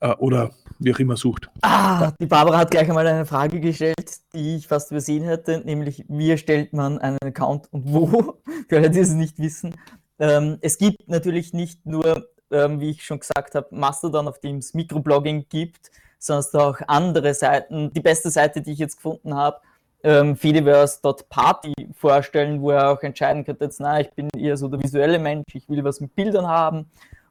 äh, 0.00 0.14
oder 0.16 0.50
wie 0.78 0.92
auch 0.94 0.98
immer 0.98 1.16
sucht. 1.16 1.48
Ah, 1.62 2.12
die 2.20 2.26
Barbara 2.26 2.58
hat 2.58 2.70
gleich 2.70 2.88
einmal 2.88 3.06
eine 3.06 3.24
Frage 3.24 3.58
gestellt, 3.58 4.18
die 4.34 4.56
ich 4.56 4.68
fast 4.68 4.90
übersehen 4.90 5.24
hätte, 5.24 5.62
nämlich 5.64 6.04
wie 6.08 6.30
erstellt 6.30 6.72
man 6.72 6.98
einen 6.98 7.18
Account 7.24 7.72
und 7.72 7.84
wo, 7.86 8.42
für 8.68 8.76
alle, 8.76 8.90
die 8.90 9.00
es 9.00 9.10
nicht 9.10 9.38
wissen. 9.38 9.74
Ähm, 10.18 10.58
es 10.60 10.76
gibt 10.76 11.08
natürlich 11.08 11.54
nicht 11.54 11.86
nur, 11.86 12.28
ähm, 12.50 12.80
wie 12.80 12.90
ich 12.90 13.04
schon 13.04 13.20
gesagt 13.20 13.54
habe, 13.54 13.68
Mastodon, 13.70 14.28
auf 14.28 14.40
dem 14.40 14.58
es 14.58 14.74
Mikroblogging 14.74 15.46
gibt, 15.48 15.90
sondern 16.18 16.60
auch 16.60 16.80
andere 16.86 17.32
Seiten. 17.32 17.92
Die 17.92 18.00
beste 18.00 18.30
Seite, 18.30 18.60
die 18.60 18.72
ich 18.72 18.78
jetzt 18.78 18.96
gefunden 18.96 19.34
habe, 19.34 19.58
ähm, 20.04 20.36
Fediverse.party 20.36 21.72
vorstellen, 22.02 22.60
wo 22.60 22.72
er 22.72 22.90
auch 22.90 23.02
entscheiden 23.02 23.44
könnte, 23.44 23.64
jetzt, 23.64 23.80
na, 23.80 24.00
ich 24.00 24.10
bin 24.10 24.28
eher 24.36 24.56
so 24.56 24.68
der 24.68 24.82
visuelle 24.82 25.20
Mensch, 25.20 25.54
ich 25.54 25.68
will 25.68 25.82
was 25.84 26.00
mit 26.00 26.14
Bildern 26.14 26.46
haben. 26.46 26.90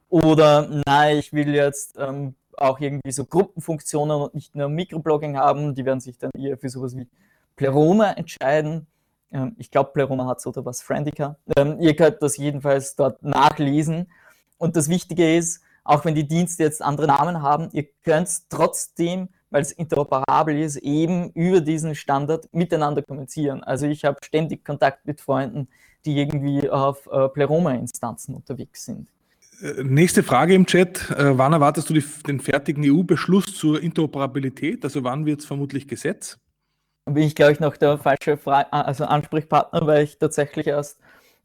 Oder 0.09 0.81
nein, 0.87 1.17
ich 1.17 1.31
will 1.33 1.53
jetzt 1.53 1.97
ähm, 1.99 2.35
auch 2.57 2.79
irgendwie 2.79 3.11
so 3.11 3.25
Gruppenfunktionen 3.25 4.21
und 4.21 4.33
nicht 4.33 4.55
nur 4.55 4.69
Mikroblogging 4.69 5.37
haben. 5.37 5.75
Die 5.75 5.85
werden 5.85 5.99
sich 5.99 6.17
dann 6.17 6.31
eher 6.37 6.57
für 6.57 6.69
sowas 6.69 6.95
wie 6.95 7.07
Pleroma 7.57 8.11
entscheiden. 8.11 8.87
Ähm, 9.31 9.55
ich 9.57 9.69
glaube, 9.71 9.91
Pleroma 9.91 10.25
hat 10.25 10.41
so 10.41 10.53
was 10.65 10.81
Friendica. 10.81 11.35
Ähm, 11.57 11.77
ihr 11.79 11.95
könnt 11.95 12.21
das 12.21 12.37
jedenfalls 12.37 12.95
dort 12.95 13.21
nachlesen. 13.23 14.09
Und 14.57 14.75
das 14.77 14.87
Wichtige 14.87 15.35
ist, 15.35 15.61
auch 15.83 16.05
wenn 16.05 16.15
die 16.15 16.27
Dienste 16.27 16.63
jetzt 16.63 16.81
andere 16.81 17.07
Namen 17.07 17.41
haben, 17.41 17.69
ihr 17.73 17.87
könnt 18.03 18.29
trotzdem 18.49 19.29
weil 19.51 19.61
es 19.61 19.71
interoperabel 19.73 20.57
ist, 20.57 20.77
eben 20.77 21.29
über 21.31 21.61
diesen 21.61 21.93
Standard 21.93 22.51
miteinander 22.53 23.03
kommunizieren. 23.03 23.63
Also 23.63 23.85
ich 23.85 24.03
habe 24.05 24.17
ständig 24.23 24.65
Kontakt 24.65 25.05
mit 25.05 25.21
Freunden, 25.21 25.67
die 26.05 26.17
irgendwie 26.17 26.67
auf 26.69 27.07
äh, 27.11 27.27
Pleroma-Instanzen 27.29 28.33
unterwegs 28.33 28.85
sind. 28.85 29.07
Äh, 29.61 29.83
nächste 29.83 30.23
Frage 30.23 30.55
im 30.55 30.65
Chat. 30.65 31.11
Äh, 31.11 31.37
wann 31.37 31.53
erwartest 31.53 31.89
du 31.89 31.93
die, 31.93 32.03
den 32.25 32.39
fertigen 32.39 32.83
EU-Beschluss 32.85 33.45
zur 33.53 33.81
Interoperabilität? 33.81 34.83
Also 34.83 35.03
wann 35.03 35.25
wird 35.25 35.41
es 35.41 35.45
vermutlich 35.45 35.87
Gesetz? 35.87 36.39
Bin 37.05 37.23
ich, 37.23 37.35
glaube 37.35 37.51
ich, 37.51 37.59
noch 37.59 37.77
der 37.77 37.97
falsche 37.97 38.37
Fra 38.37 38.61
also 38.71 39.05
Ansprechpartner, 39.05 39.85
weil 39.85 40.03
ich 40.03 40.17
tatsächlich 40.17 40.67
erst, 40.67 40.99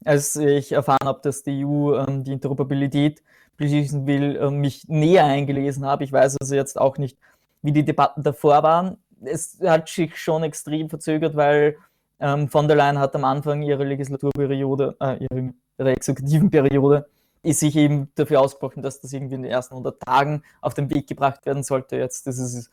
als 0.05 0.35
ich 0.35 0.71
erfahren 0.71 1.05
habe, 1.05 1.19
dass 1.23 1.43
die 1.43 1.65
EU 1.65 1.95
ähm, 1.95 2.23
die 2.23 2.31
Interoperabilität 2.31 3.21
beschließen 3.57 4.05
will, 4.07 4.37
äh, 4.37 4.51
mich 4.51 4.87
näher 4.87 5.25
eingelesen 5.25 5.85
habe. 5.85 6.03
Ich 6.03 6.11
weiß 6.11 6.37
also 6.39 6.55
jetzt 6.55 6.79
auch 6.79 6.97
nicht, 6.97 7.17
wie 7.61 7.71
die 7.71 7.85
Debatten 7.85 8.23
davor 8.23 8.63
waren. 8.63 8.97
Es 9.23 9.57
hat 9.63 9.89
sich 9.89 10.17
schon 10.17 10.43
extrem 10.43 10.89
verzögert, 10.89 11.35
weil 11.35 11.77
ähm, 12.19 12.49
von 12.49 12.67
der 12.67 12.77
Leyen 12.77 12.99
hat 12.99 13.15
am 13.15 13.23
Anfang 13.23 13.61
ihrer 13.61 13.85
Legislaturperiode, 13.85 14.95
äh, 14.99 15.25
ihrer, 15.77 15.91
exekutiven 15.91 16.49
Periode, 16.49 17.07
ist 17.43 17.59
sich 17.59 17.75
eben 17.75 18.11
dafür 18.15 18.41
ausgesprochen, 18.41 18.81
dass 18.81 18.99
das 18.99 19.13
irgendwie 19.13 19.35
in 19.35 19.43
den 19.43 19.51
ersten 19.51 19.75
100 19.75 20.01
Tagen 20.01 20.43
auf 20.61 20.73
den 20.73 20.89
Weg 20.89 21.07
gebracht 21.07 21.45
werden 21.45 21.63
sollte. 21.63 21.97
Jetzt 21.97 22.27
das 22.27 22.39
ist 22.39 22.71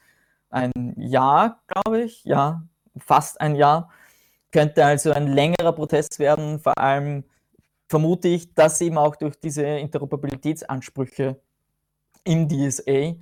ein 0.51 0.94
Jahr, 0.97 1.61
glaube 1.66 2.03
ich, 2.03 2.25
ja, 2.25 2.62
fast 2.99 3.40
ein 3.40 3.57
Jahr. 3.57 3.90
Könnte 4.53 4.85
also 4.85 5.12
ein 5.12 5.27
längerer 5.27 5.73
Protest 5.73 6.18
werden, 6.18 6.61
vor 6.61 6.79
allem 6.79 7.25
vermute 7.88 8.29
ich, 8.29 8.55
dass 8.55 8.81
eben 8.81 8.99
auch 8.99 9.16
durch 9.16 9.38
diese 9.38 9.64
Interoperabilitätsansprüche 9.64 11.40
im 12.25 12.49
DSA 12.49 13.14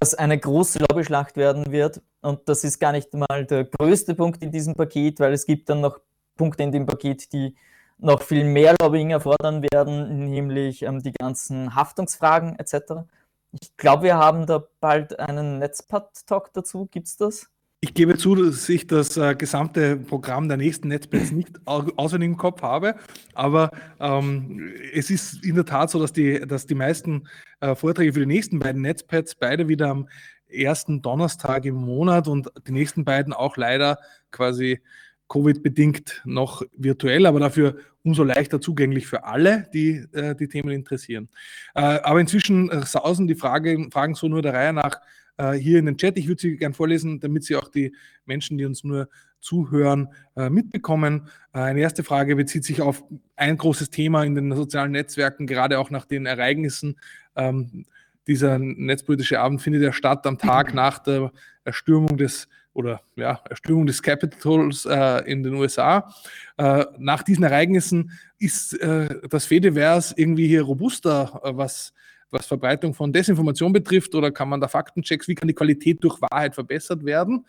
das 0.00 0.14
eine 0.14 0.38
große 0.38 0.78
Lobbyschlacht 0.80 1.36
werden 1.36 1.70
wird, 1.70 2.02
Und 2.20 2.48
das 2.48 2.64
ist 2.64 2.78
gar 2.78 2.92
nicht 2.92 3.12
mal 3.14 3.46
der 3.46 3.64
größte 3.64 4.14
Punkt 4.14 4.42
in 4.42 4.50
diesem 4.50 4.74
Paket, 4.74 5.20
weil 5.20 5.32
es 5.32 5.46
gibt 5.46 5.68
dann 5.68 5.80
noch 5.80 6.00
Punkte 6.36 6.62
in 6.62 6.72
dem 6.72 6.86
Paket, 6.86 7.32
die 7.32 7.54
noch 7.98 8.22
viel 8.22 8.44
mehr 8.44 8.74
Lobbying 8.80 9.10
erfordern 9.10 9.62
werden, 9.62 10.30
nämlich 10.30 10.82
ähm, 10.82 11.02
die 11.02 11.12
ganzen 11.12 11.74
Haftungsfragen 11.74 12.58
etc. 12.58 13.06
Ich 13.52 13.76
glaube, 13.76 14.04
wir 14.04 14.16
haben 14.16 14.46
da 14.46 14.64
bald 14.80 15.18
einen 15.18 15.58
Netzpad-Talk 15.58 16.52
dazu. 16.52 16.88
Gibt 16.90 17.06
es 17.06 17.16
das? 17.16 17.50
Ich 17.84 17.92
gebe 17.92 18.16
zu, 18.16 18.34
dass 18.34 18.66
ich 18.70 18.86
das 18.86 19.18
äh, 19.18 19.34
gesamte 19.34 19.98
Programm 19.98 20.48
der 20.48 20.56
nächsten 20.56 20.88
Netzplätze 20.88 21.34
nicht 21.34 21.50
auswendig 21.66 22.30
im 22.30 22.38
Kopf 22.38 22.62
habe, 22.62 22.94
aber 23.34 23.72
ähm, 24.00 24.72
es 24.94 25.10
ist 25.10 25.44
in 25.44 25.54
der 25.54 25.66
Tat 25.66 25.90
so, 25.90 26.00
dass 26.00 26.14
die, 26.14 26.40
dass 26.46 26.64
die 26.64 26.74
meisten 26.74 27.28
äh, 27.60 27.74
Vorträge 27.74 28.14
für 28.14 28.20
die 28.20 28.26
nächsten 28.26 28.58
beiden 28.58 28.80
Netzpads 28.80 29.34
beide 29.34 29.68
wieder 29.68 29.90
am 29.90 30.08
ersten 30.48 31.02
Donnerstag 31.02 31.66
im 31.66 31.74
Monat 31.74 32.26
und 32.26 32.50
die 32.66 32.72
nächsten 32.72 33.04
beiden 33.04 33.34
auch 33.34 33.58
leider 33.58 33.98
quasi 34.30 34.80
Covid-bedingt 35.28 36.22
noch 36.24 36.62
virtuell, 36.74 37.26
aber 37.26 37.38
dafür 37.38 37.76
umso 38.02 38.24
leichter 38.24 38.62
zugänglich 38.62 39.06
für 39.06 39.24
alle, 39.24 39.68
die 39.74 40.06
äh, 40.12 40.34
die 40.34 40.48
Themen 40.48 40.70
interessieren. 40.70 41.28
Äh, 41.74 41.82
aber 41.82 42.18
inzwischen 42.18 42.70
äh, 42.70 42.86
sausen 42.86 43.26
die 43.26 43.34
Frage, 43.34 43.88
Fragen 43.92 44.14
so 44.14 44.26
nur 44.26 44.40
der 44.40 44.54
Reihe 44.54 44.72
nach 44.72 45.02
äh, 45.36 45.52
hier 45.52 45.78
in 45.78 45.86
den 45.86 45.96
Chat. 45.96 46.16
Ich 46.18 46.28
würde 46.28 46.40
sie 46.40 46.56
gerne 46.56 46.74
vorlesen, 46.74 47.20
damit 47.20 47.44
Sie 47.44 47.56
auch 47.56 47.68
die 47.68 47.94
Menschen, 48.24 48.58
die 48.58 48.64
uns 48.64 48.84
nur 48.84 49.08
zuhören, 49.40 50.08
äh, 50.36 50.48
mitbekommen. 50.48 51.28
Äh, 51.52 51.58
eine 51.58 51.80
erste 51.80 52.02
Frage 52.02 52.36
bezieht 52.36 52.64
sich 52.64 52.80
auf 52.80 53.04
ein 53.36 53.56
großes 53.56 53.90
Thema 53.90 54.24
in 54.24 54.34
den 54.34 54.54
sozialen 54.54 54.92
Netzwerken, 54.92 55.46
gerade 55.46 55.78
auch 55.78 55.90
nach 55.90 56.06
den 56.06 56.26
Ereignissen. 56.26 56.96
Ähm, 57.36 57.84
dieser 58.26 58.58
netzpolitische 58.58 59.40
Abend 59.40 59.60
findet 59.60 59.82
ja 59.82 59.92
statt 59.92 60.26
am 60.26 60.38
Tag 60.38 60.72
nach 60.74 60.98
der 60.98 61.30
Erstürmung 61.64 62.16
des 62.16 62.48
oder 62.72 63.02
ja, 63.14 63.40
Erstürmung 63.48 63.86
des 63.86 64.02
Capitols 64.02 64.84
äh, 64.84 65.30
in 65.30 65.42
den 65.42 65.54
USA. 65.54 66.12
Äh, 66.56 66.84
nach 66.98 67.22
diesen 67.22 67.44
Ereignissen 67.44 68.10
ist 68.38 68.74
äh, 68.80 69.20
das 69.28 69.46
Fediverse 69.46 70.14
irgendwie 70.16 70.48
hier 70.48 70.62
robuster, 70.62 71.40
was 71.44 71.92
was 72.34 72.46
Verbreitung 72.46 72.92
von 72.92 73.12
Desinformation 73.12 73.72
betrifft? 73.72 74.14
Oder 74.14 74.30
kann 74.30 74.48
man 74.48 74.60
da 74.60 74.68
Faktenchecks, 74.68 75.28
wie 75.28 75.34
kann 75.34 75.48
die 75.48 75.54
Qualität 75.54 76.02
durch 76.04 76.20
Wahrheit 76.20 76.54
verbessert 76.54 77.04
werden? 77.04 77.46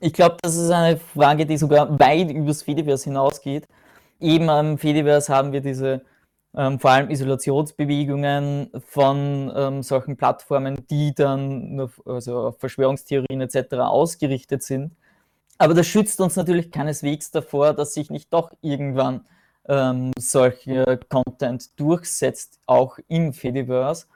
Ich 0.00 0.12
glaube, 0.12 0.36
das 0.42 0.56
ist 0.56 0.70
eine 0.70 0.96
Frage, 0.96 1.44
die 1.44 1.56
sogar 1.56 1.98
weit 1.98 2.30
übers 2.30 2.62
Fediverse 2.62 3.04
hinausgeht. 3.04 3.66
Eben 4.20 4.48
am 4.48 4.78
Fediverse 4.78 5.34
haben 5.34 5.52
wir 5.52 5.60
diese 5.60 6.02
ähm, 6.54 6.78
vor 6.80 6.90
allem 6.90 7.10
Isolationsbewegungen 7.10 8.70
von 8.86 9.52
ähm, 9.54 9.82
solchen 9.82 10.16
Plattformen, 10.16 10.84
die 10.90 11.14
dann 11.14 11.76
nur, 11.76 11.90
also 12.04 12.48
auf 12.48 12.58
Verschwörungstheorien 12.58 13.40
etc. 13.40 13.74
ausgerichtet 13.74 14.62
sind. 14.62 14.92
Aber 15.58 15.74
das 15.74 15.86
schützt 15.86 16.20
uns 16.20 16.36
natürlich 16.36 16.70
keineswegs 16.70 17.30
davor, 17.30 17.74
dass 17.74 17.94
sich 17.94 18.10
nicht 18.10 18.32
doch 18.32 18.52
irgendwann 18.62 19.26
ähm, 19.70 20.10
solcher 20.18 20.98
Content 21.08 21.78
durchsetzt, 21.78 22.58
auch 22.66 22.98
im 23.06 23.32
Fediverse. 23.32 24.06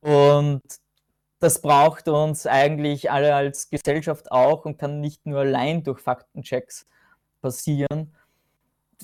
Und 0.00 0.62
das 1.40 1.60
braucht 1.60 2.08
uns 2.08 2.46
eigentlich 2.46 3.10
alle 3.10 3.34
als 3.34 3.68
Gesellschaft 3.68 4.32
auch 4.32 4.64
und 4.64 4.78
kann 4.78 5.00
nicht 5.00 5.26
nur 5.26 5.40
allein 5.40 5.84
durch 5.84 6.00
Faktenchecks 6.00 6.86
passieren. 7.42 8.14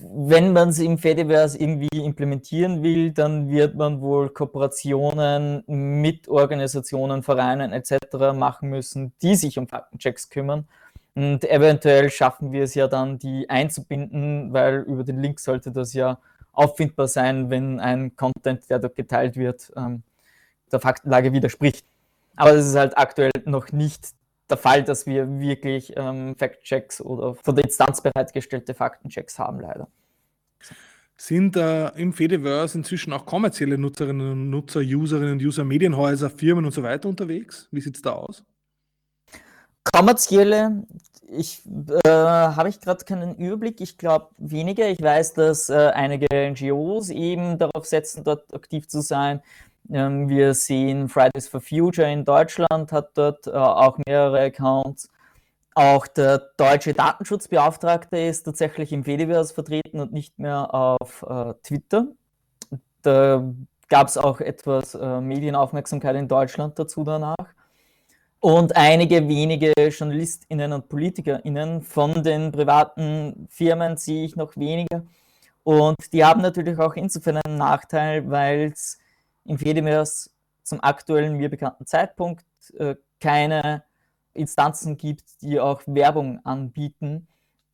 Wenn 0.00 0.52
man 0.52 0.70
es 0.70 0.80
im 0.80 0.98
Fediverse 0.98 1.56
irgendwie 1.58 2.02
implementieren 2.02 2.82
will, 2.82 3.12
dann 3.12 3.48
wird 3.48 3.76
man 3.76 4.00
wohl 4.00 4.30
Kooperationen 4.30 5.62
mit 5.66 6.26
Organisationen, 6.28 7.22
Vereinen 7.22 7.72
etc. 7.72 8.34
machen 8.34 8.70
müssen, 8.70 9.12
die 9.22 9.36
sich 9.36 9.58
um 9.58 9.68
Faktenchecks 9.68 10.30
kümmern 10.30 10.66
und 11.14 11.44
eventuell 11.48 12.10
schaffen 12.10 12.50
wir 12.52 12.64
es 12.64 12.74
ja 12.74 12.88
dann, 12.88 13.18
die 13.18 13.48
einzubinden, 13.48 14.52
weil 14.52 14.80
über 14.80 15.04
den 15.04 15.20
Link 15.20 15.38
sollte 15.38 15.70
das 15.70 15.92
ja 15.94 16.18
auffindbar 16.52 17.08
sein, 17.08 17.50
wenn 17.50 17.78
ein 17.80 18.16
Content, 18.16 18.68
der 18.68 18.80
dort 18.80 18.96
geteilt 18.96 19.36
wird, 19.36 19.72
ähm, 19.76 20.02
der 20.72 20.80
Faktenlage 20.80 21.32
widerspricht. 21.32 21.84
Aber 22.36 22.52
das 22.52 22.66
ist 22.66 22.74
halt 22.74 22.98
aktuell 22.98 23.30
noch 23.44 23.70
nicht 23.70 24.08
der 24.50 24.56
Fall, 24.56 24.82
dass 24.82 25.06
wir 25.06 25.38
wirklich 25.40 25.92
ähm, 25.96 26.34
Fact-Checks 26.36 27.00
oder 27.00 27.34
von 27.36 27.54
der 27.54 27.64
Instanz 27.64 28.00
bereitgestellte 28.00 28.74
Faktenchecks 28.74 29.38
haben, 29.38 29.60
leider. 29.60 29.88
Sind 31.16 31.56
äh, 31.56 31.90
im 31.90 32.12
Fediverse 32.12 32.76
inzwischen 32.76 33.12
auch 33.12 33.24
kommerzielle 33.24 33.78
Nutzerinnen 33.78 34.32
und 34.32 34.50
Nutzer, 34.50 34.80
Userinnen 34.80 35.34
und 35.34 35.42
User, 35.42 35.64
Medienhäuser, 35.64 36.28
Firmen 36.28 36.64
und 36.64 36.72
so 36.72 36.82
weiter 36.82 37.08
unterwegs? 37.08 37.68
Wie 37.70 37.80
sieht 37.80 37.94
es 37.94 38.02
da 38.02 38.12
aus? 38.12 38.44
Kommerzielle, 39.92 40.84
ich 41.28 41.62
äh, 42.04 42.08
habe 42.08 42.68
ich 42.68 42.80
gerade 42.80 43.04
keinen 43.04 43.36
Überblick. 43.36 43.80
Ich 43.80 43.98
glaube 43.98 44.28
weniger. 44.38 44.88
Ich 44.88 45.02
weiß, 45.02 45.34
dass 45.34 45.68
äh, 45.70 45.90
einige 45.94 46.26
NGOs 46.32 47.10
eben 47.10 47.58
darauf 47.58 47.86
setzen, 47.86 48.24
dort 48.24 48.52
aktiv 48.54 48.88
zu 48.88 49.00
sein. 49.00 49.42
Ähm, 49.90 50.28
wir 50.28 50.54
sehen 50.54 51.08
Fridays 51.08 51.48
for 51.48 51.60
Future 51.60 52.10
in 52.10 52.24
Deutschland 52.24 52.92
hat 52.92 53.10
dort 53.14 53.46
äh, 53.46 53.50
auch 53.50 53.98
mehrere 54.06 54.40
Accounts. 54.40 55.10
Auch 55.74 56.06
der 56.06 56.38
deutsche 56.56 56.94
Datenschutzbeauftragte 56.94 58.16
ist 58.16 58.44
tatsächlich 58.44 58.92
im 58.92 59.04
Fediverse 59.04 59.52
vertreten 59.52 60.00
und 60.00 60.12
nicht 60.12 60.38
mehr 60.38 60.72
auf 60.72 61.24
äh, 61.28 61.54
Twitter. 61.64 62.06
Da 63.02 63.44
gab 63.88 64.08
es 64.08 64.16
auch 64.16 64.40
etwas 64.40 64.94
äh, 64.94 65.20
Medienaufmerksamkeit 65.20 66.16
in 66.16 66.28
Deutschland 66.28 66.78
dazu 66.78 67.04
danach. 67.04 67.54
Und 68.44 68.76
einige 68.76 69.26
wenige 69.26 69.72
JournalistInnen 69.74 70.74
und 70.74 70.90
PolitikerInnen 70.90 71.80
von 71.80 72.22
den 72.22 72.52
privaten 72.52 73.48
Firmen 73.48 73.96
sehe 73.96 74.26
ich 74.26 74.36
noch 74.36 74.54
weniger. 74.58 75.02
Und 75.62 76.12
die 76.12 76.22
haben 76.26 76.42
natürlich 76.42 76.78
auch 76.78 76.92
insofern 76.92 77.38
einen 77.38 77.56
Nachteil, 77.56 78.28
weil 78.30 78.70
es 78.70 78.98
im 79.46 79.56
Fediverse 79.56 80.28
zum 80.62 80.84
aktuellen 80.84 81.38
mir 81.38 81.48
bekannten 81.48 81.86
Zeitpunkt 81.86 82.44
äh, 82.76 82.96
keine 83.18 83.82
Instanzen 84.34 84.98
gibt, 84.98 85.40
die 85.40 85.58
auch 85.58 85.80
Werbung 85.86 86.44
anbieten. 86.44 87.26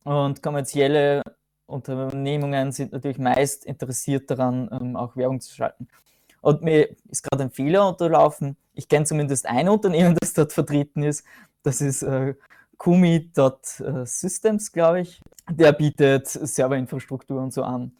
Und 0.05 0.41
kommerzielle 0.41 1.21
Unternehmungen 1.65 2.71
sind 2.71 2.93
natürlich 2.93 3.19
meist 3.19 3.65
interessiert 3.65 4.31
daran, 4.31 4.69
ähm, 4.71 4.95
auch 4.95 5.17
Werbung 5.17 5.41
zu 5.41 5.53
schalten. 5.53 5.89
Und 6.41 6.63
mir 6.63 6.89
ist 7.09 7.23
gerade 7.23 7.43
ein 7.43 7.51
Fehler 7.51 7.87
unterlaufen. 7.87 8.57
Ich 8.73 8.89
kenne 8.89 9.05
zumindest 9.05 9.45
ein 9.45 9.69
Unternehmen, 9.69 10.15
das 10.19 10.33
dort 10.33 10.53
vertreten 10.53 11.03
ist. 11.03 11.23
Das 11.63 11.81
ist 11.81 12.03
äh, 12.03 12.35
Kumi.systems, 12.77 14.71
glaube 14.71 15.01
ich. 15.01 15.21
Der 15.49 15.71
bietet 15.71 16.27
Serverinfrastruktur 16.27 17.41
und 17.41 17.53
so 17.53 17.63
an. 17.63 17.91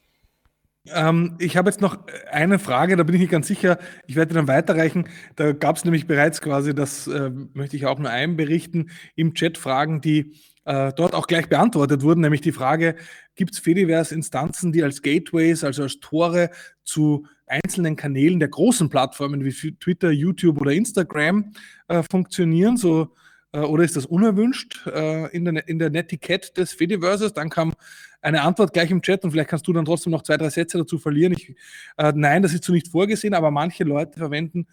Ähm, 0.88 1.36
ich 1.40 1.58
habe 1.58 1.70
jetzt 1.70 1.82
noch 1.82 2.00
eine 2.32 2.58
Frage, 2.58 2.96
da 2.96 3.04
bin 3.04 3.14
ich 3.16 3.22
nicht 3.22 3.32
ganz 3.32 3.48
sicher. 3.48 3.78
Ich 4.08 4.16
werde 4.16 4.34
dann 4.34 4.48
weiterreichen. 4.48 5.08
Da 5.36 5.52
gab 5.52 5.76
es 5.76 5.86
nämlich 5.86 6.08
bereits 6.08 6.42
quasi, 6.42 6.74
das 6.74 7.08
äh, 7.08 7.30
möchte 7.54 7.76
ich 7.76 7.86
auch 7.86 8.00
nur 8.00 8.10
einberichten, 8.10 8.90
im 9.16 9.36
Chat 9.36 9.60
Fragen, 9.60 10.02
die 10.02 10.36
äh, 10.66 10.92
dort 10.94 11.14
auch 11.14 11.28
gleich 11.28 11.50
beantwortet 11.50 12.02
wurden, 12.02 12.22
nämlich 12.22 12.42
die 12.42 12.52
Frage, 12.52 12.96
gibt 13.36 13.54
es 13.54 13.60
Fediverse-Instanzen, 13.60 14.72
die 14.72 14.84
als 14.84 15.02
Gateways, 15.02 15.64
also 15.64 15.84
als 15.84 16.00
Tore 16.00 16.50
zu 16.84 17.28
einzelnen 17.52 17.96
Kanälen 17.96 18.40
der 18.40 18.50
großen 18.50 18.90
Plattformen 18.90 19.44
wie 19.44 19.52
Twitter, 19.52 20.12
YouTube 20.12 20.60
oder 20.60 20.72
Instagram 20.72 21.52
äh, 21.88 22.02
funktionieren, 22.10 22.78
so 22.78 23.10
äh, 23.54 23.60
oder 23.60 23.84
ist 23.84 23.96
das 23.96 24.06
unerwünscht 24.06 24.88
äh, 24.88 25.28
in, 25.36 25.46
der, 25.46 25.68
in 25.68 25.80
der 25.80 25.90
Netiquette 25.90 26.54
des 26.54 26.74
Fediverses? 26.74 27.34
Dann 27.34 27.50
kam 27.50 27.74
eine 28.22 28.42
Antwort 28.42 28.74
gleich 28.74 28.92
im 28.92 29.02
Chat 29.02 29.24
und 29.24 29.32
vielleicht 29.32 29.50
kannst 29.50 29.68
du 29.68 29.74
dann 29.74 29.86
trotzdem 29.86 30.12
noch 30.12 30.24
zwei, 30.24 30.38
drei 30.38 30.50
Sätze 30.50 30.78
dazu 30.78 30.98
verlieren. 30.98 31.34
Ich, 31.34 31.56
äh, 31.98 32.14
nein, 32.16 32.42
das 32.42 32.54
ist 32.54 32.64
so 32.64 32.72
nicht 32.72 32.88
vorgesehen, 32.88 33.34
aber 33.34 33.52
manche 33.52 33.84
Leute 33.84 34.20
verwenden 34.20 34.68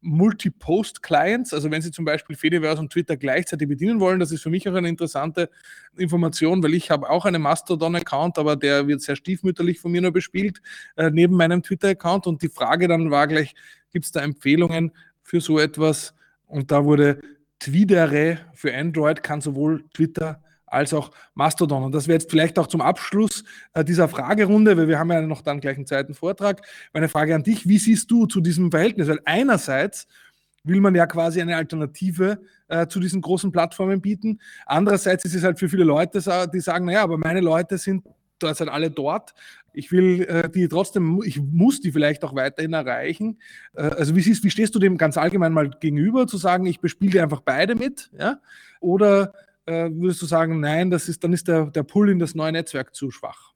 Multi-Post-Clients, 0.00 1.52
also 1.52 1.70
wenn 1.70 1.82
Sie 1.82 1.90
zum 1.90 2.04
Beispiel 2.04 2.36
Fediverse 2.36 2.80
und 2.80 2.92
Twitter 2.92 3.16
gleichzeitig 3.16 3.68
bedienen 3.68 3.98
wollen, 4.00 4.20
das 4.20 4.30
ist 4.30 4.42
für 4.42 4.50
mich 4.50 4.68
auch 4.68 4.74
eine 4.74 4.88
interessante 4.88 5.50
Information, 5.96 6.62
weil 6.62 6.74
ich 6.74 6.90
habe 6.90 7.10
auch 7.10 7.24
einen 7.24 7.42
Mastodon-Account, 7.42 8.38
aber 8.38 8.56
der 8.56 8.86
wird 8.86 9.02
sehr 9.02 9.16
stiefmütterlich 9.16 9.80
von 9.80 9.90
mir 9.90 10.00
nur 10.00 10.12
bespielt, 10.12 10.60
äh, 10.96 11.10
neben 11.10 11.36
meinem 11.36 11.62
Twitter-Account 11.62 12.26
und 12.26 12.42
die 12.42 12.48
Frage 12.48 12.86
dann 12.86 13.10
war 13.10 13.26
gleich, 13.26 13.54
gibt 13.90 14.04
es 14.04 14.12
da 14.12 14.20
Empfehlungen 14.20 14.92
für 15.22 15.40
so 15.40 15.58
etwas? 15.58 16.14
Und 16.46 16.70
da 16.70 16.84
wurde 16.84 17.20
Twidere 17.58 18.38
für 18.54 18.74
Android 18.74 19.22
kann 19.22 19.40
sowohl 19.40 19.84
Twitter 19.92 20.40
als 20.70 20.94
auch 20.94 21.10
Mastodon. 21.34 21.84
Und 21.84 21.94
das 21.94 22.08
wäre 22.08 22.18
jetzt 22.18 22.30
vielleicht 22.30 22.58
auch 22.58 22.66
zum 22.66 22.80
Abschluss 22.80 23.44
äh, 23.74 23.84
dieser 23.84 24.08
Fragerunde, 24.08 24.76
weil 24.76 24.88
wir 24.88 24.98
haben 24.98 25.10
ja 25.10 25.20
noch 25.22 25.42
dann 25.42 25.60
gleich 25.60 25.76
einen 25.76 25.86
zweiten 25.86 26.14
Vortrag. 26.14 26.62
Meine 26.92 27.08
Frage 27.08 27.34
an 27.34 27.42
dich, 27.42 27.68
wie 27.68 27.78
siehst 27.78 28.10
du 28.10 28.26
zu 28.26 28.40
diesem 28.40 28.70
Verhältnis? 28.70 29.08
Weil 29.08 29.20
einerseits 29.24 30.06
will 30.64 30.80
man 30.80 30.94
ja 30.94 31.06
quasi 31.06 31.40
eine 31.40 31.56
Alternative 31.56 32.40
äh, 32.68 32.86
zu 32.86 33.00
diesen 33.00 33.20
großen 33.20 33.52
Plattformen 33.52 34.00
bieten. 34.00 34.40
Andererseits 34.66 35.24
ist 35.24 35.34
es 35.34 35.44
halt 35.44 35.58
für 35.58 35.68
viele 35.68 35.84
Leute, 35.84 36.20
die 36.52 36.60
sagen, 36.60 36.84
naja, 36.86 37.02
aber 37.02 37.16
meine 37.16 37.40
Leute 37.40 37.78
sind 37.78 38.04
da 38.38 38.54
sind 38.54 38.68
alle 38.68 38.90
dort. 38.90 39.34
ich 39.72 39.92
will 39.92 40.22
äh, 40.24 40.48
die 40.48 40.66
trotzdem, 40.68 41.22
ich 41.24 41.40
muss 41.40 41.80
die 41.80 41.92
vielleicht 41.92 42.24
auch 42.24 42.34
weiterhin 42.34 42.72
erreichen. 42.72 43.38
Äh, 43.74 43.82
also 43.82 44.16
wie, 44.16 44.20
siehst, 44.20 44.42
wie 44.44 44.50
stehst 44.50 44.74
du 44.74 44.78
dem 44.78 44.96
ganz 44.96 45.16
allgemein 45.16 45.52
mal 45.52 45.70
gegenüber, 45.70 46.26
zu 46.26 46.36
sagen, 46.36 46.66
ich 46.66 46.80
bespiele 46.80 47.22
einfach 47.22 47.40
beide 47.40 47.74
mit? 47.74 48.10
Ja? 48.18 48.40
Oder 48.80 49.32
äh, 49.68 49.90
würdest 49.92 50.22
du 50.22 50.26
sagen, 50.26 50.60
nein, 50.60 50.90
das 50.90 51.08
ist, 51.08 51.22
dann 51.22 51.32
ist 51.32 51.46
der, 51.46 51.66
der 51.66 51.82
Pull 51.82 52.10
in 52.10 52.18
das 52.18 52.34
neue 52.34 52.52
Netzwerk 52.52 52.94
zu 52.94 53.10
schwach? 53.10 53.52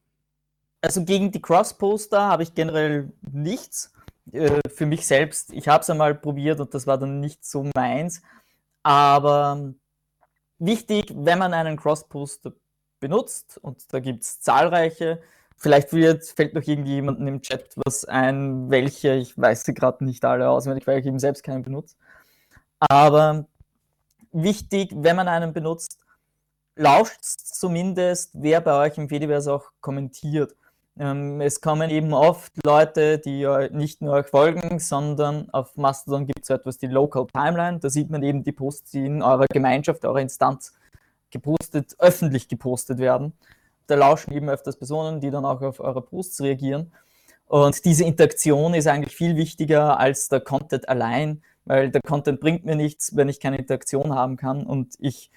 Also 0.83 1.05
gegen 1.05 1.31
die 1.31 1.41
Cross-Poster 1.41 2.21
habe 2.21 2.43
ich 2.43 2.55
generell 2.55 3.13
nichts. 3.31 3.93
Äh, 4.33 4.61
für 4.69 4.87
mich 4.87 5.07
selbst, 5.07 5.53
ich 5.53 5.69
habe 5.69 5.83
es 5.83 5.91
einmal 5.91 6.15
probiert 6.15 6.61
und 6.61 6.75
das 6.75 6.87
war 6.87 6.99
dann 6.99 7.21
nicht 7.21 7.45
so 7.45 7.69
meins. 7.75 8.23
Aber 8.83 9.73
wichtig, 10.59 11.13
wenn 11.15 11.39
man 11.39 11.55
einen 11.55 11.77
Cross-Poster 11.77 12.53
benutzt, 13.01 13.59
und 13.63 13.93
da 13.93 14.01
gibt 14.01 14.23
es 14.23 14.41
zahlreiche, 14.41 15.23
vielleicht 15.57 15.93
wird, 15.93 16.25
fällt 16.25 16.55
noch 16.55 16.63
irgendjemandem 16.63 17.27
im 17.29 17.43
Chat 17.43 17.75
was 17.85 18.05
ein, 18.05 18.71
welche, 18.71 19.15
ich 19.15 19.39
weiß 19.39 19.65
sie 19.65 19.75
gerade 19.75 20.05
nicht 20.05 20.25
alle 20.25 20.49
auswendig, 20.49 20.87
weil 20.87 21.01
ich 21.01 21.07
eben 21.07 21.19
selbst 21.19 21.43
keinen 21.43 21.63
benutze. 21.63 21.97
Aber 22.81 23.47
wichtig, 24.33 24.91
wenn 24.95 25.17
man 25.17 25.29
einen 25.29 25.53
benutzt, 25.53 26.02
lauscht 26.83 27.23
zumindest, 27.23 28.31
wer 28.35 28.61
bei 28.61 28.87
euch 28.87 28.99
im 28.99 29.09
Fediverse 29.09 29.53
auch 29.53 29.71
kommentiert. 29.81 30.55
Ähm, 30.99 31.41
es 31.41 31.61
kommen 31.61 31.89
eben 31.91 32.13
oft 32.13 32.53
Leute, 32.65 33.19
die 33.19 33.47
nicht 33.71 34.03
nur 34.03 34.15
euch 34.15 34.27
folgen, 34.27 34.79
sondern 34.79 35.49
auf 35.51 35.77
Mastodon 35.77 36.27
gibt 36.27 36.41
es 36.43 36.49
so 36.49 36.55
etwas, 36.55 36.79
die 36.79 36.89
Local 36.89 37.27
Timeline. 37.33 37.79
Da 37.79 37.89
sieht 37.89 38.11
man 38.11 38.23
eben 38.23 38.45
die 38.45 38.53
Posts, 38.53 38.91
die 38.91 39.07
in 39.07 39.23
eurer 39.23 39.47
Gemeinschaft, 39.51 40.05
eurer 40.05 40.21
Instanz 40.21 40.75
gepostet, 41.31 41.95
öffentlich 41.99 42.49
gepostet 42.49 42.99
werden. 42.99 43.33
Da 43.87 43.95
lauschen 43.95 44.33
eben 44.33 44.51
öfters 44.51 44.77
Personen, 44.77 45.21
die 45.21 45.31
dann 45.31 45.45
auch 45.45 45.63
auf 45.63 45.81
eure 45.81 46.03
Posts 46.03 46.43
reagieren. 46.43 46.93
Und 47.47 47.85
diese 47.85 48.05
Interaktion 48.05 48.75
ist 48.75 48.87
eigentlich 48.87 49.15
viel 49.15 49.37
wichtiger 49.37 49.99
als 49.99 50.29
der 50.29 50.41
Content 50.41 50.89
allein, 50.89 51.43
weil 51.65 51.91
der 51.91 52.01
Content 52.03 52.41
bringt 52.41 52.65
mir 52.65 52.77
nichts, 52.77 53.17
wenn 53.17 53.29
ich 53.29 53.41
keine 53.41 53.59
Interaktion 53.59 54.15
haben 54.15 54.37
kann. 54.37 54.67
Und 54.67 54.95
ich 54.99 55.31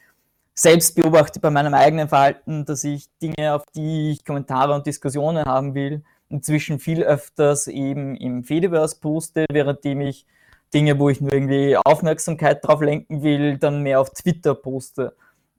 selbst 0.55 0.95
beobachte 0.95 1.39
bei 1.39 1.51
meinem 1.51 1.73
eigenen 1.73 2.07
Verhalten, 2.07 2.65
dass 2.65 2.83
ich 2.83 3.09
Dinge, 3.21 3.53
auf 3.53 3.63
die 3.75 4.11
ich 4.11 4.25
Kommentare 4.25 4.73
und 4.73 4.87
Diskussionen 4.87 5.45
haben 5.45 5.75
will, 5.75 6.03
inzwischen 6.29 6.79
viel 6.79 7.03
öfters 7.03 7.67
eben 7.67 8.15
im 8.15 8.43
Fediverse 8.43 8.99
poste, 8.99 9.45
währenddem 9.51 10.01
ich 10.01 10.25
Dinge, 10.73 10.97
wo 10.97 11.09
ich 11.09 11.21
nur 11.21 11.33
irgendwie 11.33 11.77
Aufmerksamkeit 11.77 12.65
drauf 12.65 12.81
lenken 12.81 13.21
will, 13.21 13.57
dann 13.57 13.83
mehr 13.83 13.99
auf 13.99 14.09
Twitter 14.11 14.55
poste. 14.55 15.15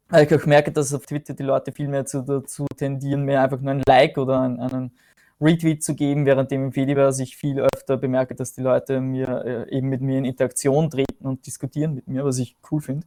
Weil 0.09 0.27
ich 0.27 0.35
auch 0.35 0.47
merke, 0.47 0.73
dass 0.73 0.95
auf 0.95 1.07
Twitter 1.07 1.35
die 1.35 1.43
Leute 1.43 1.73
viel 1.73 1.89
mehr 1.89 2.07
zu, 2.07 2.23
dazu 2.23 2.67
tendieren, 2.77 3.25
mir 3.25 3.41
einfach 3.41 3.61
nur 3.61 3.73
ein 3.73 3.83
Like 3.87 4.19
oder 4.19 4.41
einen, 4.41 4.61
einen 4.61 4.93
Retweet 5.41 5.85
zu 5.85 5.95
geben, 5.95 6.27
währenddem 6.27 6.65
im 6.65 6.73
Fediverse 6.73 7.23
ich 7.23 7.37
viel 7.37 7.61
öfter 7.61 7.97
bemerke, 7.97 8.35
dass 8.35 8.55
die 8.55 8.63
Leute 8.63 9.01
mir 9.01 9.45
äh, 9.45 9.77
eben 9.77 9.89
mit 9.89 10.01
mir 10.01 10.19
in 10.19 10.25
Interaktion 10.25 10.91
treten 10.91 11.27
und 11.27 11.47
diskutieren 11.47 11.95
mit 11.95 12.09
mir, 12.09 12.25
was 12.25 12.39
ich 12.39 12.57
cool 12.71 12.81
finde. 12.81 13.07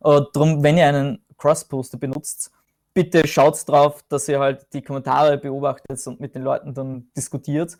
Drum, 0.00 0.62
wenn 0.62 0.78
ihr 0.78 0.86
einen 0.86 1.24
Cross-Poster 1.36 1.98
benutzt, 1.98 2.52
bitte 2.94 3.26
schaut 3.26 3.68
drauf, 3.68 4.02
dass 4.08 4.28
ihr 4.28 4.40
halt 4.40 4.66
die 4.72 4.82
Kommentare 4.82 5.38
beobachtet 5.38 6.04
und 6.06 6.20
mit 6.20 6.34
den 6.34 6.42
Leuten 6.42 6.74
dann 6.74 7.10
diskutiert. 7.16 7.78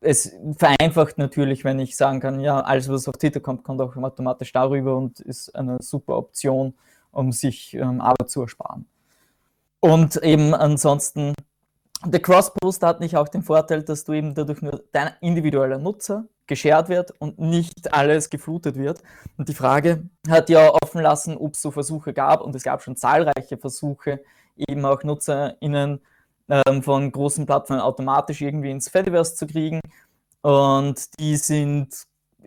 Es 0.00 0.32
vereinfacht 0.56 1.18
natürlich, 1.18 1.64
wenn 1.64 1.78
ich 1.78 1.96
sagen 1.96 2.20
kann, 2.20 2.40
ja, 2.40 2.60
alles, 2.60 2.88
was 2.88 3.08
auf 3.08 3.16
Twitter 3.16 3.40
kommt, 3.40 3.64
kommt 3.64 3.80
auch 3.80 3.94
automatisch 3.96 4.52
darüber 4.52 4.96
und 4.96 5.20
ist 5.20 5.54
eine 5.54 5.76
super 5.80 6.16
Option, 6.16 6.74
um 7.10 7.32
sich 7.32 7.74
ähm, 7.74 8.00
Arbeit 8.00 8.30
zu 8.30 8.42
ersparen. 8.42 8.86
Und 9.80 10.16
eben 10.22 10.54
ansonsten, 10.54 11.34
der 12.04 12.20
Cross-Poster 12.20 12.86
hat 12.86 13.00
nicht 13.00 13.16
auch 13.16 13.28
den 13.28 13.42
Vorteil, 13.42 13.82
dass 13.82 14.04
du 14.04 14.12
eben 14.12 14.34
dadurch 14.34 14.62
nur 14.62 14.82
dein 14.92 15.12
individueller 15.20 15.78
Nutzer 15.78 16.26
geshared 16.50 16.90
wird 16.90 17.12
und 17.18 17.38
nicht 17.38 17.94
alles 17.94 18.28
geflutet 18.28 18.76
wird. 18.76 19.02
Und 19.38 19.48
die 19.48 19.54
Frage 19.54 20.02
hat 20.28 20.50
ja 20.50 20.70
offen 20.82 21.00
lassen, 21.00 21.38
ob 21.38 21.54
es 21.54 21.62
so 21.62 21.70
Versuche 21.70 22.12
gab 22.12 22.42
und 22.42 22.54
es 22.54 22.62
gab 22.62 22.82
schon 22.82 22.96
zahlreiche 22.96 23.56
Versuche, 23.56 24.20
eben 24.56 24.84
auch 24.84 25.02
NutzerInnen 25.02 26.00
ähm, 26.50 26.82
von 26.82 27.10
großen 27.10 27.46
Plattformen 27.46 27.80
automatisch 27.80 28.42
irgendwie 28.42 28.70
ins 28.70 28.88
Fediverse 28.88 29.36
zu 29.36 29.46
kriegen. 29.46 29.80
Und 30.42 31.18
die 31.18 31.36
sind 31.36 32.04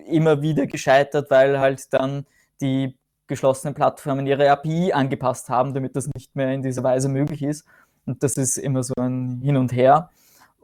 immer 0.07 0.41
wieder 0.41 0.67
gescheitert, 0.67 1.31
weil 1.31 1.59
halt 1.59 1.91
dann 1.93 2.25
die 2.61 2.97
geschlossenen 3.27 3.73
Plattformen 3.73 4.27
ihre 4.27 4.49
API 4.51 4.91
angepasst 4.91 5.49
haben, 5.49 5.73
damit 5.73 5.95
das 5.95 6.09
nicht 6.13 6.35
mehr 6.35 6.51
in 6.51 6.61
dieser 6.61 6.83
Weise 6.83 7.07
möglich 7.07 7.41
ist. 7.41 7.65
Und 8.05 8.21
das 8.21 8.35
ist 8.35 8.57
immer 8.57 8.83
so 8.83 8.93
ein 8.99 9.41
Hin 9.41 9.55
und 9.55 9.71
Her. 9.71 10.09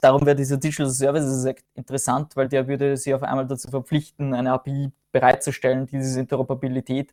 Darum 0.00 0.24
wäre 0.24 0.36
dieser 0.36 0.56
Digital 0.56 0.88
Services 0.88 1.44
Act 1.44 1.64
interessant, 1.74 2.34
weil 2.34 2.48
der 2.48 2.66
würde 2.66 2.96
sie 2.96 3.12
auf 3.12 3.22
einmal 3.22 3.46
dazu 3.46 3.68
verpflichten, 3.68 4.32
eine 4.32 4.52
API 4.52 4.92
bereitzustellen, 5.12 5.86
die 5.86 5.98
diese 5.98 6.20
Interoperabilität 6.20 7.12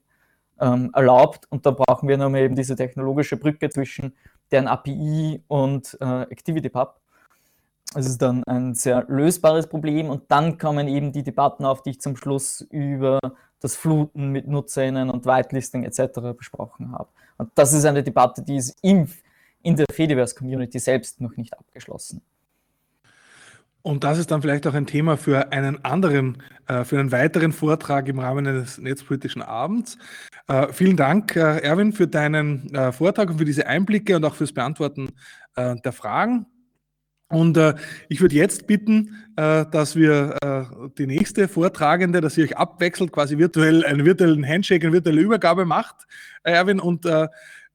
ähm, 0.60 0.92
erlaubt. 0.94 1.46
Und 1.50 1.66
da 1.66 1.72
brauchen 1.72 2.08
wir 2.08 2.18
nochmal 2.18 2.42
eben 2.42 2.56
diese 2.56 2.76
technologische 2.76 3.38
Brücke 3.38 3.70
zwischen 3.70 4.16
deren 4.52 4.68
API 4.68 5.44
und 5.48 5.98
äh, 6.00 6.06
ActivityPub. 6.06 7.00
Das 7.94 8.06
ist 8.06 8.22
dann 8.22 8.44
ein 8.46 8.74
sehr 8.74 9.06
lösbares 9.08 9.68
Problem. 9.68 10.10
Und 10.10 10.24
dann 10.30 10.58
kommen 10.58 10.88
eben 10.88 11.12
die 11.12 11.24
Debatten 11.24 11.66
auf, 11.66 11.82
die 11.84 11.92
ich 11.92 12.02
zum 12.02 12.16
Schluss 12.16 12.62
über 12.70 13.20
das 13.60 13.76
Fluten 13.76 14.30
mit 14.30 14.48
NutzerInnen 14.48 15.10
und 15.10 15.26
Whitelisting 15.26 15.84
etc. 15.84 16.38
besprochen 16.38 16.92
habe. 16.92 17.10
Und 17.38 17.52
das 17.56 17.74
ist 17.74 17.86
eine 17.86 18.04
Debatte, 18.04 18.44
die 18.44 18.58
ist 18.58 18.78
im, 18.82 19.08
in 19.62 19.76
der 19.76 19.86
Fediverse-Community 19.92 20.80
selbst 20.80 21.22
noch 21.22 21.36
nicht 21.38 21.58
abgeschlossen. 21.58 22.22
Und 23.88 24.04
das 24.04 24.18
ist 24.18 24.32
dann 24.32 24.42
vielleicht 24.42 24.68
auch 24.68 24.74
ein 24.74 24.86
Thema 24.86 25.16
für 25.16 25.54
einen 25.54 25.86
anderen, 25.86 26.44
äh, 26.68 26.84
für 26.84 27.00
einen 27.00 27.14
weiteren 27.14 27.54
Vortrag 27.54 28.10
im 28.10 28.20
Rahmen 28.20 28.44
des 28.44 28.80
Netzpolitischen 28.80 29.42
Abends. 29.42 29.98
Äh, 30.50 30.74
vielen 30.74 30.98
Dank, 30.98 31.38
äh, 31.38 31.60
Erwin, 31.60 31.94
für 31.94 32.06
deinen 32.06 32.70
Vortrag 32.92 33.30
und 33.30 33.38
für 33.38 33.46
diese 33.46 33.66
Einblicke 33.66 34.18
und 34.18 34.26
auch 34.26 34.36
fürs 34.36 34.52
Beantworten 34.52 35.12
der 35.56 35.94
Fragen. 35.94 36.48
Und 37.30 37.58
ich 38.10 38.22
würde 38.22 38.36
jetzt 38.36 38.68
bitten, 38.68 39.16
dass 39.36 39.96
wir 39.96 40.38
die 40.98 41.08
nächste 41.08 41.48
Vortragende, 41.48 42.22
dass 42.22 42.38
ihr 42.38 42.44
euch 42.44 42.58
abwechselt, 42.58 43.12
quasi 43.12 43.40
virtuell 43.40 43.84
einen 43.86 44.06
virtuellen 44.06 44.48
Handshake, 44.48 44.86
eine 44.86 44.94
virtuelle 44.94 45.22
Übergabe 45.22 45.66
macht, 45.66 46.06
Erwin, 46.44 46.80
und 46.80 47.06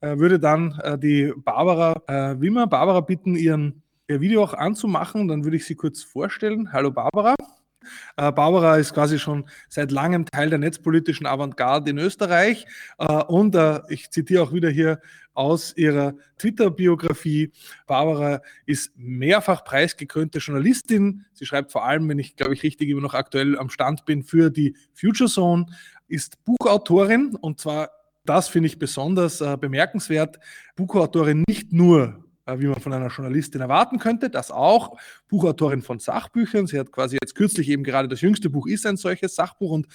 würde 0.01 0.39
dann 0.39 0.81
die 1.03 1.33
Barbara 1.37 2.37
Wimmer, 2.39 2.69
Barbara 2.69 3.01
bitten, 3.01 3.35
ihren 3.35 3.82
ihr 4.13 4.21
Video 4.21 4.43
auch 4.43 4.55
anzumachen. 4.55 5.27
Dann 5.29 5.45
würde 5.45 5.57
ich 5.57 5.65
sie 5.65 5.75
kurz 5.75 6.03
vorstellen. 6.03 6.73
Hallo 6.73 6.91
Barbara. 6.91 7.35
Äh, 8.17 8.31
Barbara 8.31 8.77
ist 8.77 8.95
quasi 8.95 9.19
schon 9.19 9.49
seit 9.69 9.91
langem 9.91 10.27
Teil 10.27 10.51
der 10.51 10.59
netzpolitischen 10.59 11.27
Avantgarde 11.27 11.91
in 11.91 11.99
Österreich. 11.99 12.67
Äh, 12.99 13.25
und 13.25 13.55
äh, 13.55 13.81
ich 13.89 14.11
zitiere 14.11 14.43
auch 14.43 14.53
wieder 14.53 14.71
hier 14.71 15.01
aus 15.35 15.75
ihrer 15.77 16.15
Twitter-Biografie. 16.39 17.53
Barbara 17.87 18.43
ist 18.67 18.93
mehrfach 18.97 19.65
preisgekrönte 19.65 20.39
Journalistin. 20.39 21.25
Sie 21.33 21.47
schreibt 21.47 21.73
vor 21.73 21.85
allem, 21.87 22.07
wenn 22.09 22.19
ich, 22.19 22.37
glaube 22.37 22.53
ich, 22.53 22.63
richtig 22.63 22.91
immer 22.91 23.01
noch 23.01 23.15
aktuell 23.15 23.59
am 23.59 23.71
Stand 23.71 24.05
bin, 24.05 24.23
für 24.23 24.51
die 24.51 24.77
Future 24.93 25.31
Zone, 25.31 25.67
ist 26.07 26.45
Buchautorin 26.45 27.35
und 27.41 27.61
zwar 27.61 27.91
das 28.25 28.49
finde 28.49 28.69
ich 28.69 28.79
besonders 28.79 29.39
bemerkenswert. 29.39 30.39
Buchautorin 30.77 31.43
nicht 31.49 31.73
nur 31.73 32.23
wie 32.61 32.67
man 32.67 32.81
von 32.81 32.93
einer 32.93 33.09
Journalistin 33.09 33.61
erwarten 33.61 33.99
könnte. 33.99 34.31
Das 34.31 34.51
auch. 34.51 34.97
Buchautorin 35.29 35.83
von 35.83 35.99
Sachbüchern. 35.99 36.67
Sie 36.67 36.79
hat 36.79 36.93
quasi 36.93 37.19
jetzt 37.21 37.35
kürzlich 37.35 37.69
eben 37.69 37.85
gerade 37.85 38.09
das 38.09 38.21
jüngste 38.21 38.51
Buch 38.51 38.67
ist 38.67 38.87
ein 38.87 38.97
solches 38.97 39.35
Sachbuch. 39.35 39.71
Und 39.71 39.87